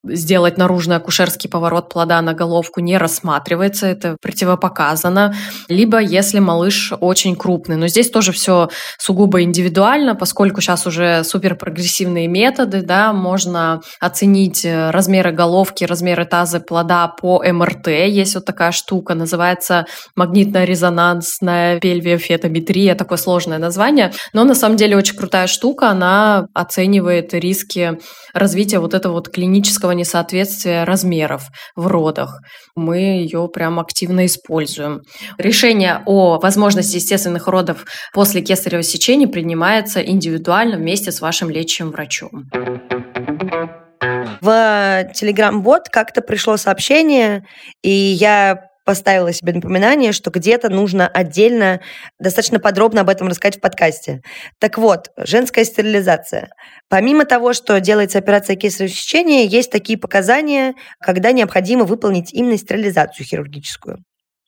сделать 0.05 0.57
наружный 0.57 0.97
акушерский 0.97 1.51
поворот 1.51 1.89
плода 1.91 2.21
на 2.23 2.33
головку 2.33 2.81
не 2.81 2.97
рассматривается, 2.97 3.87
это 3.87 4.17
противопоказано, 4.21 5.35
либо 5.69 5.99
если 5.99 6.39
малыш 6.39 6.93
очень 7.01 7.37
крупный. 7.37 7.77
Но 7.77 7.87
здесь 7.87 8.11
тоже 8.11 8.33
все 8.33 8.71
сугубо 8.99 9.43
индивидуально, 9.43 10.15
поскольку 10.15 10.61
сейчас 10.61 10.87
уже 10.87 11.23
суперпрогрессивные 11.25 12.29
методы, 12.29 12.83
да, 12.83 13.13
можно 13.13 13.83
оценить 14.01 14.65
э, 14.65 14.91
размеры 14.91 15.33
головки, 15.33 15.85
размеры 15.85 16.25
таза 16.25 16.61
плода 16.61 17.09
по 17.09 17.43
МРТ. 17.45 17.89
Есть 17.89 18.35
вот 18.37 18.47
такая 18.47 18.73
штука, 18.73 19.15
называется 19.15 19.87
магнитно-резонансная 20.17 21.79
пельвиофетометрия, 21.81 22.95
такое 22.95 23.19
сложное 23.19 23.59
название, 23.59 24.13
но 24.33 24.45
на 24.45 24.55
самом 24.55 24.77
деле 24.77 24.97
очень 24.97 25.17
крутая 25.17 25.47
штука, 25.47 25.91
она 25.91 26.47
оценивает 26.55 27.35
риски 27.35 27.99
развития 28.33 28.79
вот 28.79 28.95
этого 28.95 29.15
вот 29.15 29.29
клинического 29.29 29.90
несоответствия 29.93 30.85
размеров 30.85 31.45
в 31.77 31.87
родах. 31.87 32.41
Мы 32.77 32.99
ее 32.99 33.49
прям 33.53 33.81
активно 33.81 34.27
используем. 34.27 35.01
Решение 35.39 36.03
о 36.07 36.39
возможности 36.39 36.97
естественных 36.97 37.47
родов 37.49 37.85
после 38.13 38.43
кесарево 38.43 38.83
сечения 38.83 39.29
принимается 39.29 40.01
индивидуально 40.01 40.77
вместе 40.77 41.13
с 41.13 41.21
вашим 41.21 41.51
лечащим 41.51 41.91
врачом. 41.91 42.49
В 44.41 44.49
Telegram-бот 45.13 45.89
как-то 45.91 46.23
пришло 46.23 46.57
сообщение, 46.57 47.45
и 47.83 47.91
я 47.91 48.70
поставила 48.91 49.33
себе 49.33 49.53
напоминание, 49.53 50.11
что 50.11 50.33
где-то 50.33 50.69
нужно 50.69 51.07
отдельно 51.07 51.81
достаточно 52.19 52.59
подробно 52.59 53.03
об 53.03 53.09
этом 53.09 53.29
рассказать 53.29 53.59
в 53.59 53.61
подкасте. 53.61 54.21
Так 54.59 54.79
вот, 54.79 55.13
женская 55.17 55.65
стерилизация. 55.65 56.51
Помимо 56.89 57.25
того, 57.25 57.53
что 57.53 57.79
делается 57.79 58.19
операция 58.19 58.57
кесарево 58.57 58.93
сечения, 58.93 59.45
есть 59.45 59.71
такие 59.71 59.97
показания, 59.97 60.75
когда 60.99 61.31
необходимо 61.31 61.85
выполнить 61.85 62.33
именно 62.33 62.59
стерилизацию 62.59 63.25
хирургическую. 63.25 64.03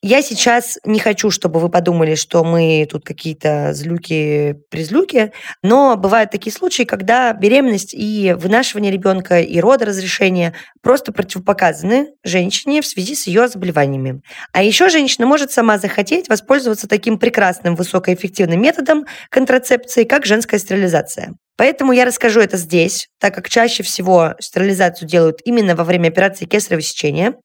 Я 0.05 0.21
сейчас 0.21 0.77
не 0.83 0.99
хочу, 0.99 1.31
чтобы 1.31 1.61
вы 1.61 1.69
подумали, 1.69 2.15
что 2.15 2.43
мы 2.43 2.85
тут 2.91 3.05
какие-то 3.05 3.71
злюки-призлюки, 3.71 5.31
но 5.61 5.95
бывают 5.95 6.29
такие 6.29 6.51
случаи, 6.51 6.83
когда 6.83 7.31
беременность 7.31 7.93
и 7.93 8.35
вынашивание 8.37 8.91
ребенка 8.91 9.39
и 9.39 9.61
родоразрешение 9.61 10.55
просто 10.81 11.13
противопоказаны 11.13 12.09
женщине 12.21 12.81
в 12.81 12.85
связи 12.85 13.15
с 13.15 13.27
ее 13.27 13.47
заболеваниями. 13.47 14.21
А 14.51 14.61
еще 14.61 14.89
женщина 14.89 15.25
может 15.25 15.53
сама 15.53 15.77
захотеть 15.77 16.27
воспользоваться 16.27 16.89
таким 16.89 17.17
прекрасным 17.17 17.77
высокоэффективным 17.77 18.61
методом 18.61 19.05
контрацепции, 19.29 20.03
как 20.03 20.25
женская 20.25 20.59
стерилизация. 20.59 21.35
Поэтому 21.55 21.91
я 21.91 22.05
расскажу 22.05 22.39
это 22.39 22.57
здесь, 22.57 23.07
так 23.19 23.35
как 23.35 23.47
чаще 23.47 23.83
всего 23.83 24.33
стерилизацию 24.39 25.07
делают 25.07 25.39
именно 25.45 25.75
во 25.75 25.83
время 25.83 26.07
операции 26.07 26.45
кесарево 26.45 26.81
сечения. 26.81 27.35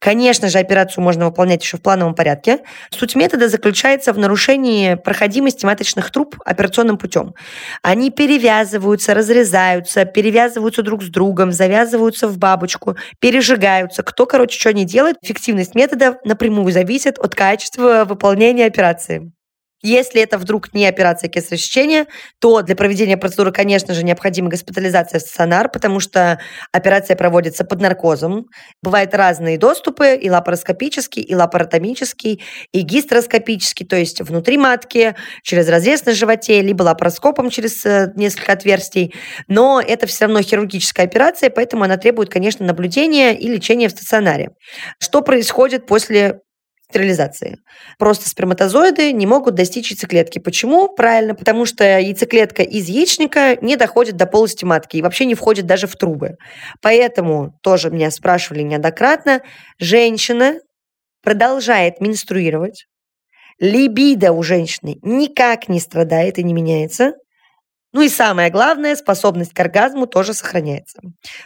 Конечно 0.00 0.50
же, 0.50 0.58
операцию 0.58 1.02
можно 1.02 1.24
выполнять 1.24 1.62
еще 1.62 1.78
в 1.78 1.82
плановом 1.82 2.14
порядке. 2.14 2.58
Суть 2.90 3.16
метода 3.16 3.48
заключается 3.48 4.12
в 4.12 4.18
нарушении 4.18 4.96
проходимости 4.96 5.64
маточных 5.64 6.10
труб 6.10 6.36
операционным 6.44 6.98
путем. 6.98 7.34
Они 7.82 8.10
перевязываются, 8.10 9.14
разрезаются, 9.14 10.04
перевязываются 10.04 10.82
друг 10.82 11.02
с 11.02 11.08
другом, 11.08 11.50
завязываются 11.50 12.28
в 12.28 12.36
бабочку, 12.36 12.96
пережигаются. 13.18 14.02
Кто, 14.02 14.26
короче, 14.26 14.58
что 14.58 14.74
не 14.74 14.84
делает, 14.84 15.16
эффективность 15.22 15.74
метода 15.74 16.18
напрямую 16.24 16.70
зависит 16.70 17.18
от 17.18 17.34
качества 17.34 18.04
выполнения 18.04 18.66
операции. 18.66 19.32
Если 19.84 20.22
это 20.22 20.38
вдруг 20.38 20.72
не 20.72 20.86
операция 20.86 21.28
кесарево 21.28 21.58
сечения, 21.58 22.06
то 22.40 22.62
для 22.62 22.74
проведения 22.74 23.18
процедуры, 23.18 23.52
конечно 23.52 23.92
же, 23.92 24.02
необходима 24.02 24.48
госпитализация 24.48 25.20
в 25.20 25.22
стационар, 25.22 25.70
потому 25.70 26.00
что 26.00 26.40
операция 26.72 27.16
проводится 27.16 27.66
под 27.66 27.82
наркозом. 27.82 28.46
Бывают 28.82 29.14
разные 29.14 29.58
доступы, 29.58 30.14
и 30.14 30.30
лапароскопический, 30.30 31.20
и 31.20 31.34
лапаротомический, 31.34 32.42
и 32.72 32.80
гистероскопический, 32.80 33.84
то 33.84 33.94
есть 33.94 34.22
внутри 34.22 34.56
матки, 34.56 35.16
через 35.42 35.68
разрез 35.68 36.06
на 36.06 36.14
животе, 36.14 36.62
либо 36.62 36.82
лапароскопом 36.82 37.50
через 37.50 37.84
э, 37.84 38.10
несколько 38.16 38.52
отверстий. 38.52 39.14
Но 39.48 39.82
это 39.86 40.06
все 40.06 40.24
равно 40.24 40.40
хирургическая 40.40 41.04
операция, 41.04 41.50
поэтому 41.50 41.84
она 41.84 41.98
требует, 41.98 42.30
конечно, 42.30 42.64
наблюдения 42.64 43.38
и 43.38 43.48
лечения 43.48 43.88
в 43.88 43.90
стационаре. 43.90 44.52
Что 44.98 45.20
происходит 45.20 45.84
после 45.86 46.40
стерилизации. 46.94 47.58
Просто 47.98 48.28
сперматозоиды 48.28 49.12
не 49.12 49.26
могут 49.26 49.56
достичь 49.56 49.90
яйцеклетки. 49.90 50.38
Почему? 50.38 50.88
Правильно, 50.88 51.34
потому 51.34 51.66
что 51.66 51.82
яйцеклетка 51.82 52.62
из 52.62 52.88
яичника 52.88 53.56
не 53.60 53.76
доходит 53.76 54.16
до 54.16 54.26
полости 54.26 54.64
матки 54.64 54.96
и 54.96 55.02
вообще 55.02 55.24
не 55.24 55.34
входит 55.34 55.66
даже 55.66 55.88
в 55.88 55.96
трубы. 55.96 56.36
Поэтому, 56.80 57.58
тоже 57.62 57.90
меня 57.90 58.12
спрашивали 58.12 58.62
неоднократно, 58.62 59.42
женщина 59.80 60.60
продолжает 61.20 62.00
менструировать, 62.00 62.86
либидо 63.58 64.32
у 64.32 64.42
женщины 64.44 64.98
никак 65.02 65.68
не 65.68 65.80
страдает 65.80 66.38
и 66.38 66.44
не 66.44 66.52
меняется, 66.52 67.14
ну 67.94 68.02
и 68.02 68.08
самое 68.08 68.50
главное, 68.50 68.96
способность 68.96 69.54
к 69.54 69.60
оргазму 69.60 70.06
тоже 70.06 70.34
сохраняется. 70.34 71.00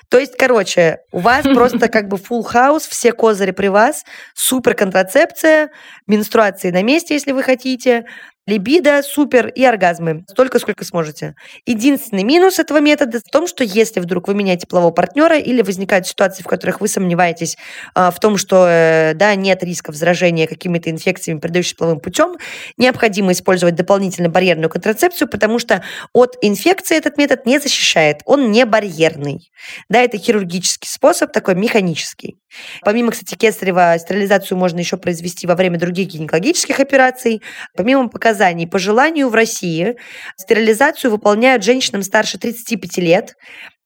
То 0.09 0.19
есть, 0.19 0.35
короче, 0.37 1.01
у 1.13 1.21
вас 1.21 1.43
просто 1.55 1.89
как 1.89 2.09
бы 2.09 2.17
full 2.17 2.43
house, 2.43 2.89
все 2.89 3.13
козыри 3.13 3.51
при 3.51 3.69
вас, 3.69 4.05
супер 4.35 4.75
контрацепция, 4.75 5.71
менструации 6.07 6.71
на 6.71 6.83
месте, 6.83 7.13
если 7.15 7.33
вы 7.33 7.43
хотите, 7.43 8.07
Либидо, 8.49 9.03
супер, 9.03 9.49
и 9.49 9.63
оргазмы. 9.63 10.25
Столько, 10.27 10.59
сколько 10.59 10.83
сможете. 10.83 11.35
Единственный 11.67 12.23
минус 12.23 12.59
этого 12.59 12.81
метода 12.81 13.21
в 13.21 13.31
том, 13.31 13.47
что 13.47 13.63
если 13.63 14.01
вдруг 14.01 14.27
вы 14.27 14.33
меняете 14.33 14.67
полового 14.67 14.91
партнера 14.91 15.39
или 15.39 15.61
возникают 15.61 16.07
ситуации, 16.07 16.43
в 16.43 16.47
которых 16.47 16.81
вы 16.81 16.89
сомневаетесь 16.89 17.59
э, 17.95 18.11
в 18.11 18.19
том, 18.19 18.39
что 18.39 18.67
э, 18.67 19.13
да, 19.15 19.35
нет 19.35 19.63
риска 19.63 19.93
заражения 19.93 20.47
какими-то 20.47 20.89
инфекциями, 20.89 21.41
передающимися 21.41 21.77
половым 21.77 22.01
путем, 22.01 22.39
необходимо 22.79 23.33
использовать 23.33 23.75
дополнительно 23.75 24.31
барьерную 24.31 24.71
контрацепцию, 24.71 25.29
потому 25.29 25.59
что 25.59 25.83
от 26.15 26.39
инфекции 26.41 26.97
этот 26.97 27.19
метод 27.19 27.45
не 27.45 27.59
защищает, 27.59 28.23
он 28.25 28.51
не 28.51 28.65
барьерный. 28.65 29.51
Да, 29.91 30.01
это 30.01 30.17
хирургический 30.17 30.89
способ, 30.89 31.33
такой 31.33 31.55
механический. 31.55 32.39
Помимо, 32.83 33.11
кстати, 33.11 33.35
кесарева, 33.35 33.99
стерилизацию 33.99 34.57
можно 34.57 34.79
еще 34.79 34.97
произвести 34.97 35.47
во 35.47 35.55
время 35.55 35.79
других 35.79 36.09
гинекологических 36.09 36.81
операций. 36.81 37.43
Помимо 37.77 38.09
показаний, 38.09 38.38
по 38.67 38.79
желанию 38.79 39.29
в 39.29 39.35
России 39.35 39.97
стерилизацию 40.37 41.11
выполняют 41.11 41.63
женщинам 41.65 42.03
старше 42.03 42.39
35 42.39 42.99
лет 42.99 43.35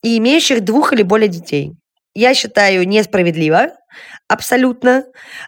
и 0.03 0.19
имеющих 0.19 0.63
двух 0.63 0.93
или 0.93 1.03
более 1.03 1.29
детей. 1.29 1.73
Я 2.15 2.35
считаю 2.35 2.87
несправедливо, 2.87 3.73
абсолютно, 4.29 5.05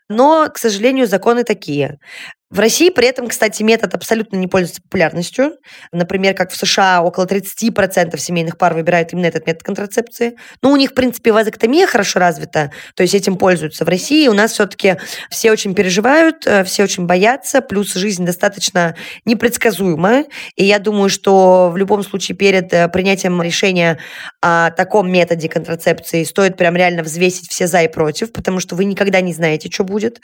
но, 0.08 0.48
к 0.52 0.58
сожалению, 0.58 1.06
законы 1.06 1.44
такие. 1.44 1.98
В 2.54 2.60
России 2.60 2.88
при 2.88 3.08
этом, 3.08 3.26
кстати, 3.26 3.64
метод 3.64 3.94
абсолютно 3.94 4.36
не 4.36 4.46
пользуется 4.46 4.80
популярностью. 4.80 5.56
Например, 5.90 6.34
как 6.34 6.52
в 6.52 6.56
США 6.56 7.02
около 7.02 7.24
30% 7.24 8.16
семейных 8.16 8.58
пар 8.58 8.74
выбирают 8.74 9.12
именно 9.12 9.26
этот 9.26 9.48
метод 9.48 9.64
контрацепции. 9.64 10.36
Но 10.62 10.70
у 10.70 10.76
них, 10.76 10.92
в 10.92 10.94
принципе, 10.94 11.32
вазоктомия 11.32 11.88
хорошо 11.88 12.20
развита, 12.20 12.70
то 12.94 13.02
есть 13.02 13.12
этим 13.12 13.38
пользуются. 13.38 13.84
В 13.84 13.88
России 13.88 14.28
у 14.28 14.34
нас 14.34 14.52
все-таки 14.52 14.98
все 15.30 15.50
очень 15.50 15.74
переживают, 15.74 16.46
э, 16.46 16.62
все 16.62 16.84
очень 16.84 17.06
боятся, 17.06 17.60
плюс 17.60 17.92
жизнь 17.94 18.24
достаточно 18.24 18.94
непредсказуема. 19.24 20.22
И 20.54 20.64
я 20.64 20.78
думаю, 20.78 21.08
что 21.08 21.70
в 21.72 21.76
любом 21.76 22.04
случае 22.04 22.36
перед 22.36 22.72
э, 22.72 22.88
принятием 22.88 23.42
решения 23.42 23.98
о 24.40 24.70
таком 24.70 25.10
методе 25.10 25.48
контрацепции 25.48 26.22
стоит 26.22 26.56
прям 26.56 26.76
реально 26.76 27.02
взвесить 27.02 27.50
все 27.50 27.66
за 27.66 27.82
и 27.82 27.88
против, 27.88 28.32
потому 28.34 28.60
что 28.60 28.76
вы 28.76 28.84
никогда 28.84 29.20
не 29.20 29.32
знаете, 29.32 29.70
что 29.70 29.84
будет. 29.84 30.20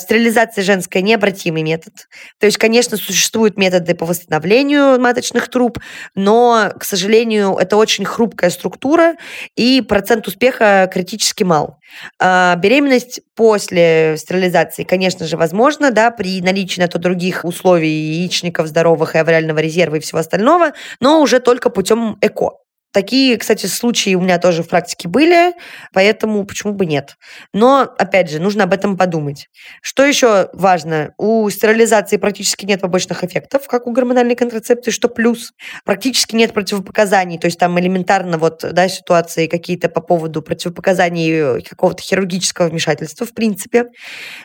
Стерилизация 0.00 0.64
женская– 0.64 1.00
необратимый 1.02 1.62
метод. 1.62 1.92
То 2.40 2.46
есть, 2.46 2.56
конечно, 2.56 2.96
существуют 2.96 3.58
методы 3.58 3.94
по 3.94 4.06
восстановлению 4.06 4.98
маточных 4.98 5.48
труб, 5.48 5.78
но, 6.14 6.72
к 6.78 6.84
сожалению, 6.84 7.56
это 7.56 7.76
очень 7.76 8.04
хрупкая 8.04 8.50
структура, 8.50 9.14
и 9.54 9.82
процент 9.82 10.26
успеха 10.26 10.90
критически 10.92 11.44
мал. 11.44 11.76
А 12.18 12.56
беременность 12.56 13.20
после 13.36 14.16
стерилизации, 14.16 14.84
конечно 14.84 15.26
же, 15.26 15.36
возможно, 15.36 15.90
да, 15.90 16.10
при 16.10 16.40
наличии 16.40 16.80
на 16.80 16.88
то 16.88 16.98
других 16.98 17.44
условий 17.44 17.90
яичников 17.90 18.68
здоровых 18.68 19.14
и 19.14 19.18
авриального 19.18 19.58
резерва 19.58 19.96
и 19.96 20.00
всего 20.00 20.20
остального, 20.20 20.72
но 21.00 21.20
уже 21.20 21.38
только 21.38 21.68
путем 21.68 22.16
ЭКО. 22.22 22.52
Такие, 22.92 23.38
кстати, 23.38 23.66
случаи 23.66 24.14
у 24.14 24.20
меня 24.20 24.38
тоже 24.38 24.62
в 24.62 24.68
практике 24.68 25.08
были, 25.08 25.54
поэтому 25.94 26.44
почему 26.44 26.74
бы 26.74 26.84
нет. 26.84 27.16
Но, 27.54 27.80
опять 27.98 28.30
же, 28.30 28.38
нужно 28.38 28.64
об 28.64 28.74
этом 28.74 28.98
подумать. 28.98 29.48
Что 29.80 30.04
еще 30.04 30.50
важно? 30.52 31.14
У 31.16 31.48
стерилизации 31.48 32.18
практически 32.18 32.66
нет 32.66 32.82
побочных 32.82 33.24
эффектов, 33.24 33.66
как 33.66 33.86
у 33.86 33.92
гормональной 33.92 34.34
контрацепции, 34.34 34.90
что 34.90 35.08
плюс. 35.08 35.52
Практически 35.84 36.36
нет 36.36 36.52
противопоказаний, 36.52 37.38
то 37.38 37.46
есть 37.46 37.58
там 37.58 37.80
элементарно 37.80 38.36
вот, 38.36 38.62
да, 38.72 38.88
ситуации 38.88 39.46
какие-то 39.46 39.88
по 39.88 40.02
поводу 40.02 40.42
противопоказаний 40.42 41.62
какого-то 41.62 42.02
хирургического 42.02 42.68
вмешательства, 42.68 43.26
в 43.26 43.32
принципе. 43.32 43.86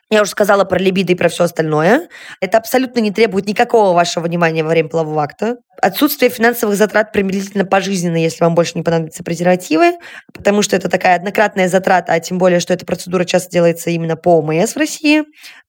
Я 0.10 0.22
уже 0.22 0.32
сказала 0.32 0.64
про 0.64 0.80
либидо 0.80 1.12
и 1.12 1.16
про 1.16 1.28
все 1.28 1.44
остальное. 1.44 2.08
Это 2.40 2.58
абсолютно 2.58 3.00
не 3.00 3.12
требует 3.12 3.46
никакого 3.46 3.94
вашего 3.94 4.24
внимания 4.24 4.64
во 4.64 4.70
время 4.70 4.88
полового 4.88 5.22
акта. 5.22 5.58
Отсутствие 5.82 6.30
финансовых 6.30 6.76
затрат 6.76 7.12
приблизительно 7.12 7.66
пожизненно, 7.66 8.18
если 8.18 8.44
вам 8.44 8.56
больше 8.56 8.74
не 8.76 8.84
понадобятся 8.84 9.24
презервативы, 9.24 9.94
потому 10.34 10.62
что 10.62 10.76
это 10.76 10.90
такая 10.90 11.16
однократная 11.16 11.68
затрата, 11.68 12.14
а 12.14 12.20
тем 12.20 12.38
более, 12.38 12.60
что 12.60 12.74
эта 12.74 12.86
процедура 12.86 13.26
часто 13.26 13.52
делается 13.52 13.90
именно 13.90 14.16
по 14.16 14.40
ОМС 14.40 14.74
в 14.74 14.78
России. 14.78 15.24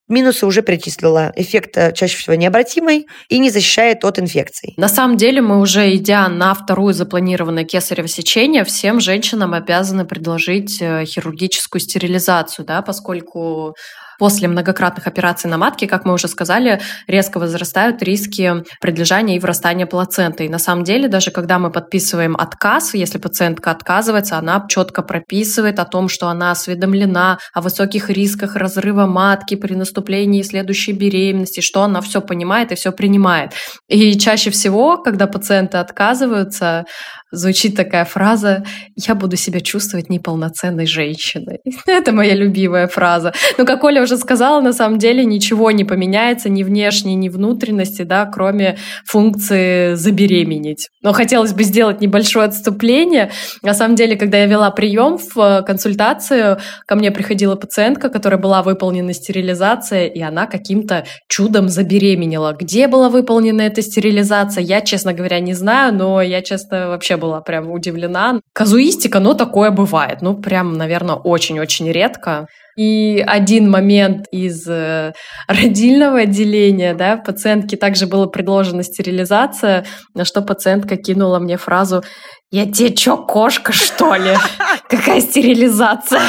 Минусы 0.09 0.47
уже 0.47 0.63
перечислила. 0.63 1.33
Эффект 1.37 1.77
э, 1.77 1.93
чаще 1.93 2.17
всего 2.17 2.35
необратимый 2.35 3.07
и 3.29 3.39
не 3.39 3.51
защищает 3.51 4.05
от 4.07 4.19
инфекций. 4.19 4.73
На 4.79 4.89
самом 4.89 5.19
деле 5.19 5.43
мы 5.43 5.61
уже, 5.61 5.95
идя 5.95 6.29
на 6.29 6.55
вторую 6.55 6.95
запланированное 6.95 7.65
кесарево 7.65 8.09
сечение, 8.09 8.65
всем 8.65 9.01
женщинам 9.01 9.53
обязаны 9.53 10.07
предложить 10.07 10.81
э, 10.81 11.05
хирургическую 11.05 11.83
стерилизацию, 11.83 12.65
да, 12.65 12.81
поскольку 12.81 13.75
После 14.19 14.49
многократных 14.49 15.07
операций 15.07 15.49
на 15.49 15.59
матке, 15.59 15.87
как 15.87 16.05
мы 16.05 16.14
уже 16.14 16.29
сказали, 16.29 16.81
резко 17.07 17.39
возрастают 17.39 18.03
риски 18.03 18.64
предлежания 18.81 19.37
и 19.37 19.39
врастания 19.39 19.87
плаценты. 19.87 20.47
И 20.47 20.49
на 20.49 20.59
самом 20.59 20.85
деле, 20.85 21.09
даже 21.09 21.31
когда 21.31 21.59
мы 21.59 21.71
подписываем 21.71 22.35
отказ, 22.37 22.95
если 22.95 23.19
пациентка 23.19 23.71
отказывается, 23.71 24.37
она 24.37 24.66
четко 24.69 25.03
прописывает 25.03 25.79
о 25.79 25.85
том, 25.85 26.09
что 26.09 26.29
она 26.29 26.51
осведомлена 26.51 27.39
о 27.55 27.61
высоких 27.61 28.11
рисках 28.11 28.57
разрыва 28.57 29.07
матки 29.07 29.55
при 29.55 29.75
наступлении 29.75 30.43
следующей 30.43 30.93
беременности, 30.93 31.61
что 31.61 31.83
она 31.83 32.01
все 32.01 32.21
понимает 32.21 32.73
и 32.73 32.75
все 32.75 32.93
принимает. 32.93 33.53
И 33.89 34.19
чаще 34.19 34.51
всего, 34.51 34.99
когда 34.99 35.27
пациенты 35.27 35.79
отказываются, 35.79 36.87
звучит 37.31 37.76
такая 37.76 38.05
фраза 38.05 38.64
«я 38.97 39.14
буду 39.14 39.37
себя 39.37 39.61
чувствовать 39.61 40.09
неполноценной 40.09 40.87
женщиной». 40.87 41.61
Это 41.87 42.12
моя 42.12 42.35
любимая 42.35 42.89
фраза. 42.89 43.33
Но, 43.59 43.64
как 43.64 43.85
Оля 43.85 44.03
уже 44.03 44.16
сказала, 44.16 44.61
на 44.61 44.72
самом 44.72 44.99
деле 44.99 45.24
ничего 45.24 45.70
не 45.70 45.85
поменяется 45.85 46.49
ни 46.49 46.62
внешне, 46.62 47.14
ни 47.14 47.29
внутренности, 47.29 48.03
да, 48.03 48.26
кроме 48.26 48.79
функции 49.07 49.95
забеременеть. 49.95 50.89
Но 51.03 51.12
хотелось 51.12 51.53
бы 51.53 51.62
сделать 51.62 52.01
небольшое 52.01 52.47
отступление. 52.47 53.31
На 53.62 53.74
самом 53.74 53.95
деле, 53.95 54.16
когда 54.16 54.39
я 54.39 54.47
вела 54.47 54.70
прием 54.70 55.18
в 55.18 55.39
э, 55.39 55.62
консультацию, 55.62 56.59
ко 56.87 56.95
мне 56.95 57.11
приходила 57.11 57.57
пациентка, 57.57 58.09
которая 58.09 58.41
была 58.41 58.62
выполнена 58.62 59.12
стерилизация, 59.12 60.07
и 60.07 60.20
она 60.20 60.47
каким-то 60.47 61.05
чудом 61.29 61.68
забеременела. 61.68 62.55
Где 62.59 62.89
была 62.89 63.09
выполнена 63.09 63.62
эта 63.62 63.83
стерилизация, 63.83 64.62
я, 64.62 64.81
честно 64.81 65.12
говоря, 65.12 65.41
не 65.41 65.55
знаю, 65.55 65.95
но 65.95 66.22
я, 66.22 66.43
честно, 66.43 66.89
вообще 66.89 67.18
была 67.19 67.41
прям 67.41 67.71
удивлена. 67.71 68.41
Казуистика, 68.53 69.21
но 69.21 69.35
такое 69.35 69.71
бывает. 69.71 70.23
Ну, 70.23 70.35
прям, 70.35 70.73
наверное, 70.73 71.16
очень-очень 71.16 71.91
редко. 71.93 72.47
И 72.77 73.25
один 73.27 73.69
момент 73.69 74.27
из 74.31 74.66
э, 74.69 75.12
родильного 75.49 76.21
отделения, 76.21 76.95
да, 76.95 77.16
пациентке 77.16 77.77
также 77.77 78.07
была 78.07 78.27
предложена 78.29 78.85
стерилизация, 78.85 79.85
на 80.14 80.25
что 80.25 80.43
пациентка 80.43 80.97
кинула 80.97 81.41
мне 81.41 81.57
фразу 81.57 82.05
«Я 82.51 82.71
тебе 82.71 82.95
чё, 82.95 83.16
кошка, 83.16 83.73
что 83.73 84.14
ли? 84.14 84.35
Какая 84.89 85.21
стерилизация?» 85.21 86.23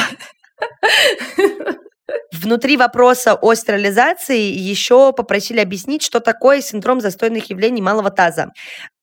Внутри 2.32 2.76
вопроса 2.76 3.34
о 3.34 3.54
стерилизации 3.54 4.40
еще 4.40 5.12
попросили 5.12 5.60
объяснить, 5.60 6.02
что 6.02 6.20
такое 6.20 6.60
синдром 6.60 7.00
застойных 7.00 7.50
явлений 7.50 7.82
малого 7.82 8.10
таза. 8.10 8.50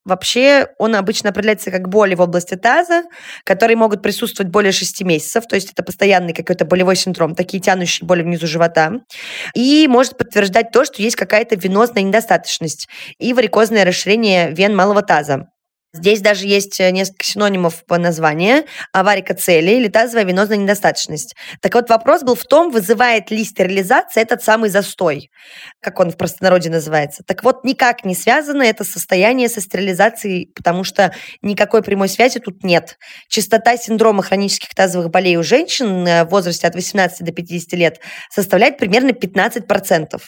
Вообще 0.08 0.70
он 0.78 0.96
обычно 0.96 1.32
определяется 1.32 1.70
как 1.70 1.90
боли 1.90 2.16
в 2.16 2.22
области 2.22 2.56
таза, 2.56 3.04
которые 3.44 3.76
могут 3.76 4.02
присутствовать 4.02 4.50
более 4.50 4.72
6 4.72 5.02
месяцев, 5.04 5.46
то 5.48 5.56
есть 5.56 5.74
это 5.74 5.84
постоянный 5.84 6.34
какой-то 6.34 6.64
болевой 6.64 6.96
синдром, 6.96 7.36
такие 7.36 7.62
тянущие 7.62 8.08
боли 8.08 8.24
внизу 8.24 8.48
живота. 8.48 9.02
И 9.54 9.86
может 9.90 10.18
подтверждать 10.18 10.72
то, 10.72 10.86
что 10.86 11.02
есть 11.02 11.18
какая-то 11.18 11.58
венозная 11.58 12.04
недостаточность 12.04 12.88
и 13.20 13.34
варикозное 13.34 13.84
расширение 13.84 14.52
вен 14.54 14.74
малого 14.74 15.02
таза. 15.02 15.50
Здесь 15.98 16.22
даже 16.22 16.46
есть 16.46 16.80
э, 16.80 16.92
несколько 16.92 17.26
синонимов 17.26 17.84
по 17.86 17.98
названию. 17.98 18.66
Аварикоцелия 18.94 19.78
или 19.78 19.88
тазовая 19.88 20.26
венозная 20.26 20.58
недостаточность. 20.58 21.36
Так 21.60 21.74
вот, 21.74 21.90
вопрос 21.90 22.22
был 22.22 22.36
в 22.36 22.44
том, 22.44 22.72
вызывает 22.72 23.32
ли 23.32 23.44
стерилизация 23.44 24.22
этот 24.22 24.44
самый 24.44 24.70
застой, 24.70 25.32
как 25.82 26.00
он 26.00 26.12
в 26.12 26.18
простонародье 26.18 26.72
называется. 26.72 27.24
Так 27.26 27.44
вот, 27.44 27.64
никак 27.64 28.06
не 28.06 28.14
связано 28.14 28.62
это 28.62 28.84
состояние 28.84 29.50
со 29.50 29.60
стерилизацией, 29.60 30.52
потому 30.54 30.84
что 30.84 31.14
никакой 31.42 31.82
прямой 31.82 32.10
связи 32.10 32.40
тут 32.40 32.64
нет. 32.64 32.98
Частота 33.28 33.76
синдрома 33.76 34.22
хронических 34.22 34.70
тазовых 34.76 35.10
болей 35.10 35.38
у 35.38 35.44
женщин 35.44 36.08
э, 36.08 36.26
в 36.26 36.30
возрасте 36.30 36.68
от 36.68 36.76
18 36.76 37.26
до 37.26 37.32
50 37.32 37.74
лет 37.74 38.00
составляет 38.30 38.78
примерно 38.78 39.10
15%. 39.10 40.22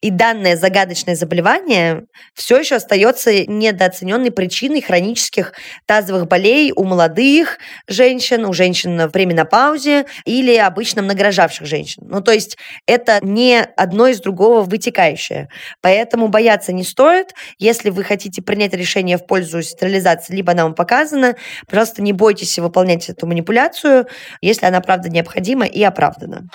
И 0.00 0.10
данное 0.10 0.56
загадочное 0.56 1.16
заболевание 1.16 2.04
все 2.34 2.58
еще 2.58 2.76
остается 2.76 3.44
недооцененной 3.46 4.30
причиной 4.30 4.82
хронических 4.82 5.15
хронических 5.16 5.52
тазовых 5.86 6.28
болей 6.28 6.72
у 6.76 6.84
молодых 6.84 7.58
женщин, 7.88 8.44
у 8.44 8.52
женщин 8.52 9.08
в 9.08 9.10
пременопаузе 9.10 10.06
или 10.24 10.56
обычно 10.56 11.02
многорожавших 11.02 11.66
женщин. 11.66 12.02
Ну, 12.08 12.20
то 12.20 12.32
есть 12.32 12.58
это 12.86 13.18
не 13.22 13.60
одно 13.76 14.08
из 14.08 14.20
другого 14.20 14.62
вытекающее. 14.62 15.48
Поэтому 15.80 16.28
бояться 16.28 16.72
не 16.72 16.84
стоит. 16.84 17.34
Если 17.58 17.90
вы 17.90 18.04
хотите 18.04 18.42
принять 18.42 18.74
решение 18.74 19.16
в 19.16 19.26
пользу 19.26 19.62
стерилизации, 19.62 20.34
либо 20.34 20.52
она 20.52 20.64
вам 20.64 20.74
показана, 20.74 21.36
просто 21.66 22.02
не 22.02 22.12
бойтесь 22.12 22.58
выполнять 22.58 23.08
эту 23.08 23.26
манипуляцию, 23.26 24.06
если 24.42 24.66
она, 24.66 24.80
правда, 24.80 25.08
необходима 25.08 25.66
и 25.66 25.82
оправдана. 25.82 26.48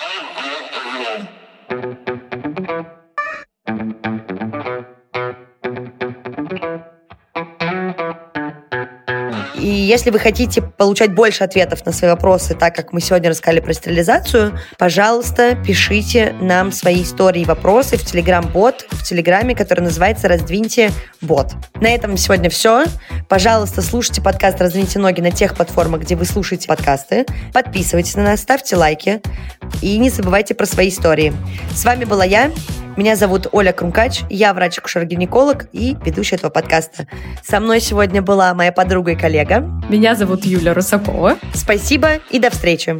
Если 9.66 10.10
вы 10.10 10.18
хотите 10.18 10.62
получать 10.62 11.14
больше 11.14 11.44
ответов 11.44 11.84
на 11.86 11.92
свои 11.92 12.10
вопросы, 12.10 12.54
так 12.54 12.74
как 12.74 12.92
мы 12.92 13.00
сегодня 13.00 13.30
рассказали 13.30 13.60
про 13.60 13.72
стерилизацию, 13.72 14.58
пожалуйста, 14.78 15.56
пишите 15.56 16.34
нам 16.40 16.72
свои 16.72 17.02
истории 17.02 17.42
и 17.42 17.44
вопросы 17.44 17.96
в 17.96 18.04
Телеграм-бот, 18.04 18.86
в 18.90 19.02
Телеграме, 19.04 19.54
который 19.54 19.80
называется 19.80 20.28
«Раздвиньте 20.28 20.90
бот». 21.20 21.52
На 21.80 21.88
этом 21.88 22.16
сегодня 22.16 22.50
все. 22.50 22.84
Пожалуйста, 23.28 23.82
слушайте 23.82 24.22
подкаст 24.22 24.60
«Раздвиньте 24.60 24.98
ноги» 24.98 25.20
на 25.20 25.30
тех 25.30 25.54
платформах, 25.54 26.02
где 26.02 26.16
вы 26.16 26.24
слушаете 26.24 26.68
подкасты. 26.68 27.26
Подписывайтесь 27.52 28.16
на 28.16 28.24
нас, 28.24 28.40
ставьте 28.40 28.76
лайки 28.76 29.20
и 29.80 29.96
не 29.98 30.10
забывайте 30.10 30.54
про 30.54 30.66
свои 30.66 30.88
истории. 30.88 31.32
С 31.74 31.84
вами 31.84 32.04
была 32.04 32.24
я, 32.24 32.50
меня 32.96 33.16
зовут 33.16 33.46
Оля 33.52 33.72
Крумкач, 33.72 34.22
я 34.28 34.52
врач-акушер-гинеколог 34.52 35.68
и 35.72 35.96
ведущая 36.04 36.36
этого 36.36 36.50
подкаста. 36.50 37.06
Со 37.42 37.58
мной 37.58 37.80
сегодня 37.80 38.20
была 38.20 38.52
моя 38.52 38.72
подруга 38.72 39.12
и 39.12 39.16
коллега. 39.16 39.60
Меня 39.88 40.14
зовут 40.14 40.44
Юля 40.44 40.74
Русакова. 40.74 41.38
Спасибо 41.54 42.16
и 42.30 42.38
до 42.38 42.50
встречи. 42.50 42.98